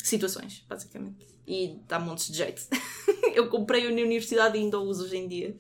situações, 0.03 0.65
basicamente. 0.69 1.27
E 1.47 1.79
dá 1.87 2.01
montes 2.01 2.29
de 2.29 2.39
jeito. 2.39 2.63
Eu 3.33 3.49
comprei-o 3.49 3.95
na 3.95 4.03
universidade 4.03 4.59
e 4.59 4.63
ainda 4.63 4.81
o 4.81 4.83
uso 4.83 5.05
hoje 5.05 5.17
em 5.17 5.29
dia. 5.29 5.57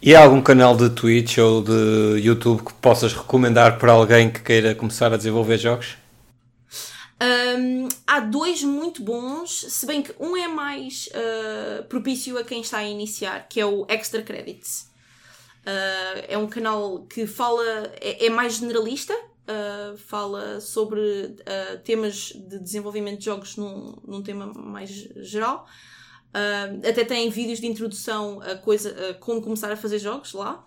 E 0.00 0.14
há 0.14 0.22
algum 0.22 0.40
canal 0.40 0.76
de 0.76 0.90
Twitch 0.90 1.38
ou 1.38 1.62
de 1.62 2.20
YouTube 2.22 2.62
que 2.62 2.74
possas 2.74 3.14
recomendar 3.14 3.78
para 3.78 3.92
alguém 3.92 4.30
que 4.30 4.40
queira 4.40 4.74
começar 4.74 5.12
a 5.12 5.16
desenvolver 5.16 5.58
jogos? 5.58 5.96
Um, 7.22 7.88
há 8.06 8.20
dois 8.20 8.62
muito 8.64 9.02
bons, 9.02 9.66
se 9.68 9.86
bem 9.86 10.02
que 10.02 10.14
um 10.18 10.36
é 10.36 10.48
mais 10.48 11.08
uh, 11.08 11.84
propício 11.84 12.36
a 12.36 12.44
quem 12.44 12.60
está 12.60 12.78
a 12.78 12.84
iniciar, 12.84 13.48
que 13.48 13.60
é 13.60 13.66
o 13.66 13.86
Extra 13.88 14.22
Credits. 14.22 14.90
Uh, 15.64 16.24
é 16.28 16.36
um 16.36 16.46
canal 16.46 17.06
que 17.06 17.26
fala, 17.26 17.64
é, 18.00 18.26
é 18.26 18.30
mais 18.30 18.54
generalista, 18.56 19.14
uh, 19.14 19.96
fala 19.96 20.60
sobre 20.60 21.36
temas 21.84 22.32
de 22.34 22.58
desenvolvimento 22.58 23.20
de 23.20 23.26
jogos 23.26 23.56
num, 23.56 23.96
num 24.06 24.22
tema 24.22 24.46
mais 24.46 24.90
geral. 24.90 25.66
até 26.86 27.04
tem 27.04 27.30
vídeos 27.30 27.60
de 27.60 27.66
introdução 27.66 28.40
a, 28.42 28.56
coisa, 28.56 29.10
a 29.10 29.14
como 29.14 29.40
começar 29.40 29.70
a 29.70 29.76
fazer 29.76 30.00
jogos 30.00 30.32
lá. 30.32 30.64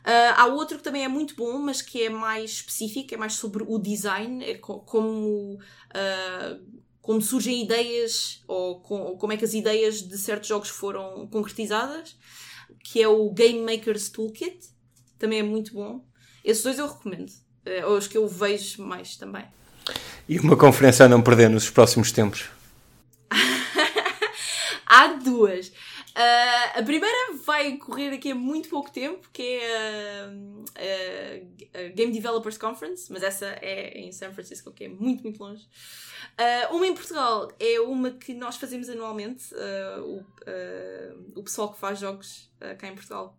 Uh, 0.00 0.34
há 0.36 0.46
outro 0.46 0.78
que 0.78 0.84
também 0.84 1.04
é 1.04 1.08
muito 1.08 1.34
bom, 1.34 1.58
mas 1.58 1.82
que 1.82 2.02
é 2.02 2.08
mais 2.08 2.50
específico, 2.52 3.14
é 3.14 3.16
mais 3.16 3.34
sobre 3.34 3.64
o 3.66 3.78
design, 3.78 4.44
é 4.44 4.54
co 4.54 4.80
como, 4.80 5.54
uh, 5.54 6.82
como 7.02 7.20
surgem 7.20 7.62
ideias 7.62 8.42
ou 8.46 8.80
com, 8.80 9.16
como 9.16 9.32
é 9.32 9.36
que 9.36 9.44
as 9.44 9.54
ideias 9.54 10.02
de 10.02 10.16
certos 10.16 10.48
jogos 10.48 10.68
foram 10.68 11.26
concretizadas, 11.26 12.16
que 12.82 13.02
é 13.02 13.08
o 13.08 13.30
Game 13.30 13.60
Maker's 13.60 14.08
Toolkit, 14.08 14.58
também 15.18 15.40
é 15.40 15.42
muito 15.42 15.74
bom. 15.74 16.04
Esses 16.44 16.62
dois 16.62 16.78
eu 16.78 16.86
recomendo, 16.86 17.32
é 17.66 17.84
os 17.84 18.06
que 18.06 18.16
eu 18.16 18.26
vejo 18.26 18.82
mais 18.82 19.16
também. 19.16 19.44
E 20.28 20.38
uma 20.38 20.56
conferência 20.56 21.06
a 21.06 21.08
não 21.08 21.22
perder 21.22 21.50
nos 21.50 21.68
próximos 21.70 22.12
tempos? 22.12 22.46
Há 24.86 25.08
duas. 25.08 25.70
Uh, 26.18 26.80
a 26.80 26.82
primeira 26.82 27.34
vai 27.44 27.76
correr 27.76 28.10
daqui 28.10 28.32
a 28.32 28.34
muito 28.34 28.68
pouco 28.68 28.90
tempo, 28.90 29.30
que 29.32 29.40
é 29.40 30.20
a, 30.20 31.78
a, 31.78 31.80
a, 31.80 31.88
Game 31.90 32.10
Developers 32.12 32.58
Conference, 32.58 33.12
mas 33.12 33.22
essa 33.22 33.46
é 33.62 33.96
em 33.96 34.10
San 34.10 34.32
Francisco, 34.32 34.72
que 34.72 34.86
é 34.86 34.88
muito, 34.88 35.22
muito 35.22 35.38
longe. 35.38 35.64
Uh, 36.36 36.74
uma 36.74 36.88
em 36.88 36.92
Portugal 36.92 37.52
é 37.60 37.78
uma 37.78 38.10
que 38.10 38.34
nós 38.34 38.56
fazemos 38.56 38.88
anualmente. 38.88 39.54
Uh, 39.54 40.24
o, 41.36 41.38
o 41.38 41.42
pessoal 41.44 41.72
que 41.72 41.78
faz 41.78 42.00
jogos 42.00 42.50
cá 42.78 42.88
em 42.88 42.94
Portugal 42.94 43.38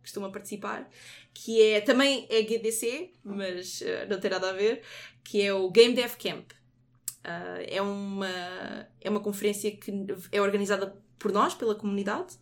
costuma 0.00 0.28
participar, 0.32 0.90
que 1.32 1.62
é 1.62 1.80
também 1.80 2.26
é 2.28 2.42
GDC, 2.42 3.12
mas 3.22 3.80
não 4.08 4.18
tem 4.18 4.28
nada 4.28 4.50
a 4.50 4.52
ver, 4.52 4.82
que 5.22 5.40
é 5.40 5.54
o 5.54 5.70
Game 5.70 5.94
Dev 5.94 6.16
Camp. 6.16 6.50
é, 7.68 7.80
uma, 7.80 8.88
é 9.00 9.08
uma 9.08 9.20
conferência 9.20 9.70
que 9.70 9.92
é 10.32 10.40
organizada 10.40 11.00
por 11.22 11.32
nós, 11.32 11.54
pela 11.54 11.74
comunidade. 11.74 12.34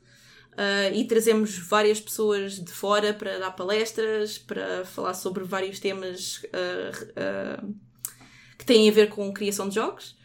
Uh, 0.52 0.92
e 0.94 1.04
trazemos 1.04 1.56
várias 1.58 2.00
pessoas 2.00 2.58
de 2.58 2.72
fora 2.72 3.14
para 3.14 3.38
dar 3.38 3.52
palestras, 3.52 4.36
para 4.36 4.84
falar 4.84 5.14
sobre 5.14 5.44
vários 5.44 5.78
temas 5.78 6.42
uh, 6.44 7.62
uh, 7.62 7.74
que 8.58 8.64
têm 8.64 8.88
a 8.88 8.92
ver 8.92 9.10
com 9.10 9.32
criação 9.32 9.68
de 9.68 9.76
jogos. 9.76 10.16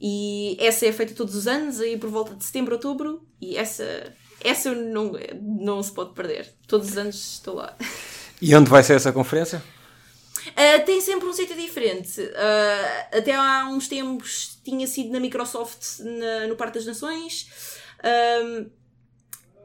E 0.00 0.56
essa 0.60 0.86
é 0.86 0.92
feita 0.92 1.14
todos 1.14 1.34
os 1.34 1.46
anos, 1.46 1.80
aí 1.80 1.96
por 1.96 2.10
volta 2.10 2.34
de 2.34 2.44
setembro, 2.44 2.74
outubro, 2.74 3.26
e 3.40 3.56
essa, 3.56 4.14
essa 4.42 4.74
não, 4.74 5.12
não 5.42 5.82
se 5.82 5.92
pode 5.92 6.14
perder. 6.14 6.52
Todos 6.66 6.90
os 6.90 6.96
anos 6.98 7.34
estou 7.34 7.54
lá. 7.54 7.76
E 8.40 8.54
onde 8.54 8.70
vai 8.70 8.82
ser 8.82 8.94
essa 8.94 9.12
conferência? 9.12 9.62
Uh, 10.48 10.84
tem 10.86 11.00
sempre 11.00 11.28
um 11.28 11.32
sítio 11.32 11.54
diferente. 11.54 12.20
Uh, 12.20 13.18
até 13.18 13.34
há 13.34 13.66
uns 13.68 13.88
tempos 13.88 14.58
tinha 14.64 14.86
sido 14.86 15.10
na 15.10 15.20
Microsoft 15.20 15.98
na, 16.00 16.46
no 16.46 16.56
Parque 16.56 16.78
das 16.78 16.86
Nações. 16.86 17.79
Um, 18.02 18.62
uh, 18.62 18.70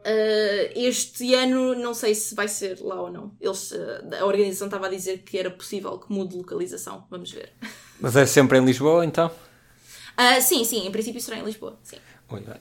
ah, 0.05 0.71
este 0.75 1.33
ano 1.33 1.73
não 1.75 1.93
sei 1.93 2.13
se 2.13 2.35
vai 2.35 2.47
ser 2.47 2.79
lá 2.81 3.01
ou 3.01 3.11
não. 3.11 3.31
Eles, 3.39 3.71
uh, 3.71 4.03
a 4.19 4.25
organização 4.25 4.67
estava 4.67 4.87
a 4.87 4.89
dizer 4.89 5.19
que 5.19 5.37
era 5.37 5.49
possível 5.49 5.97
que 5.97 6.11
mude 6.11 6.35
localização. 6.35 7.05
Vamos 7.09 7.31
ver. 7.31 7.53
Mas 7.99 8.15
é 8.15 8.25
sempre 8.25 8.57
em 8.57 8.65
Lisboa 8.65 9.05
então? 9.05 9.27
Uh, 9.27 10.41
sim, 10.41 10.63
sim, 10.63 10.85
em 10.85 10.91
princípio 10.91 11.21
será 11.21 11.37
em 11.37 11.43
Lisboa. 11.43 11.77
Sim. 11.83 11.97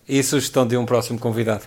E 0.09 0.23
sugestão 0.23 0.67
de 0.67 0.77
um 0.77 0.85
próximo 0.85 1.19
convidado? 1.19 1.65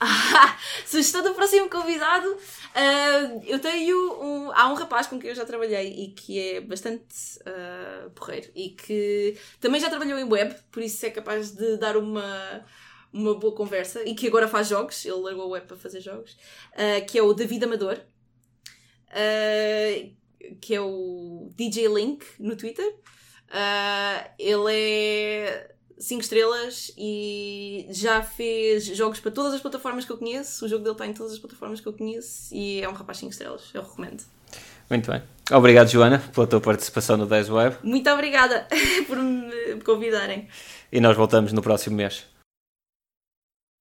Sugestão 0.86 1.22
do 1.22 1.34
próximo 1.34 1.68
convidado. 1.68 2.36
Uh, 2.74 3.40
eu 3.46 3.60
tenho 3.60 4.20
um. 4.20 4.50
Há 4.52 4.68
um 4.68 4.74
rapaz 4.74 5.06
com 5.06 5.16
quem 5.18 5.30
eu 5.30 5.36
já 5.36 5.44
trabalhei 5.44 5.92
e 5.92 6.08
que 6.08 6.40
é 6.40 6.60
bastante 6.60 7.38
uh, 7.40 8.10
porreiro 8.10 8.50
e 8.52 8.70
que 8.70 9.38
também 9.60 9.80
já 9.80 9.88
trabalhou 9.88 10.18
em 10.18 10.24
web, 10.24 10.52
por 10.72 10.82
isso 10.82 11.06
é 11.06 11.10
capaz 11.10 11.52
de 11.52 11.76
dar 11.76 11.96
uma, 11.96 12.66
uma 13.12 13.38
boa 13.38 13.54
conversa 13.54 14.02
e 14.02 14.14
que 14.14 14.26
agora 14.26 14.48
faz 14.48 14.68
jogos. 14.68 15.04
Ele 15.04 15.20
largou 15.20 15.44
a 15.44 15.48
web 15.48 15.66
para 15.68 15.76
fazer 15.76 16.00
jogos, 16.00 16.32
uh, 16.72 17.06
que 17.06 17.16
é 17.16 17.22
o 17.22 17.32
David 17.32 17.64
Amador, 17.64 18.00
que 20.60 20.74
é 20.74 20.80
o 20.80 21.50
DJ 21.54 21.86
Link 21.86 22.26
no 22.40 22.56
Twitter. 22.56 22.92
ele 24.36 24.72
é 24.72 25.73
5 26.04 26.20
estrelas 26.20 26.92
e 26.98 27.86
já 27.90 28.22
fez 28.22 28.84
jogos 28.86 29.20
para 29.20 29.30
todas 29.30 29.54
as 29.54 29.60
plataformas 29.60 30.04
que 30.04 30.12
eu 30.12 30.18
conheço. 30.18 30.66
O 30.66 30.68
jogo 30.68 30.84
dele 30.84 30.94
está 30.94 31.06
em 31.06 31.14
todas 31.14 31.32
as 31.32 31.38
plataformas 31.38 31.80
que 31.80 31.86
eu 31.86 31.92
conheço 31.92 32.54
e 32.54 32.82
é 32.82 32.88
um 32.88 32.92
rapaz 32.92 33.18
5 33.18 33.32
estrelas. 33.32 33.62
Eu 33.72 33.82
recomendo. 33.82 34.22
Muito 34.90 35.10
bem. 35.10 35.22
Obrigado, 35.50 35.88
Joana, 35.88 36.18
pela 36.34 36.46
tua 36.46 36.60
participação 36.60 37.16
no 37.16 37.26
10 37.26 37.48
Web. 37.48 37.76
Muito 37.82 38.08
obrigada 38.10 38.66
por 39.06 39.16
me 39.16 39.80
convidarem. 39.84 40.46
E 40.92 41.00
nós 41.00 41.16
voltamos 41.16 41.52
no 41.52 41.62
próximo 41.62 41.96
mês. 41.96 42.24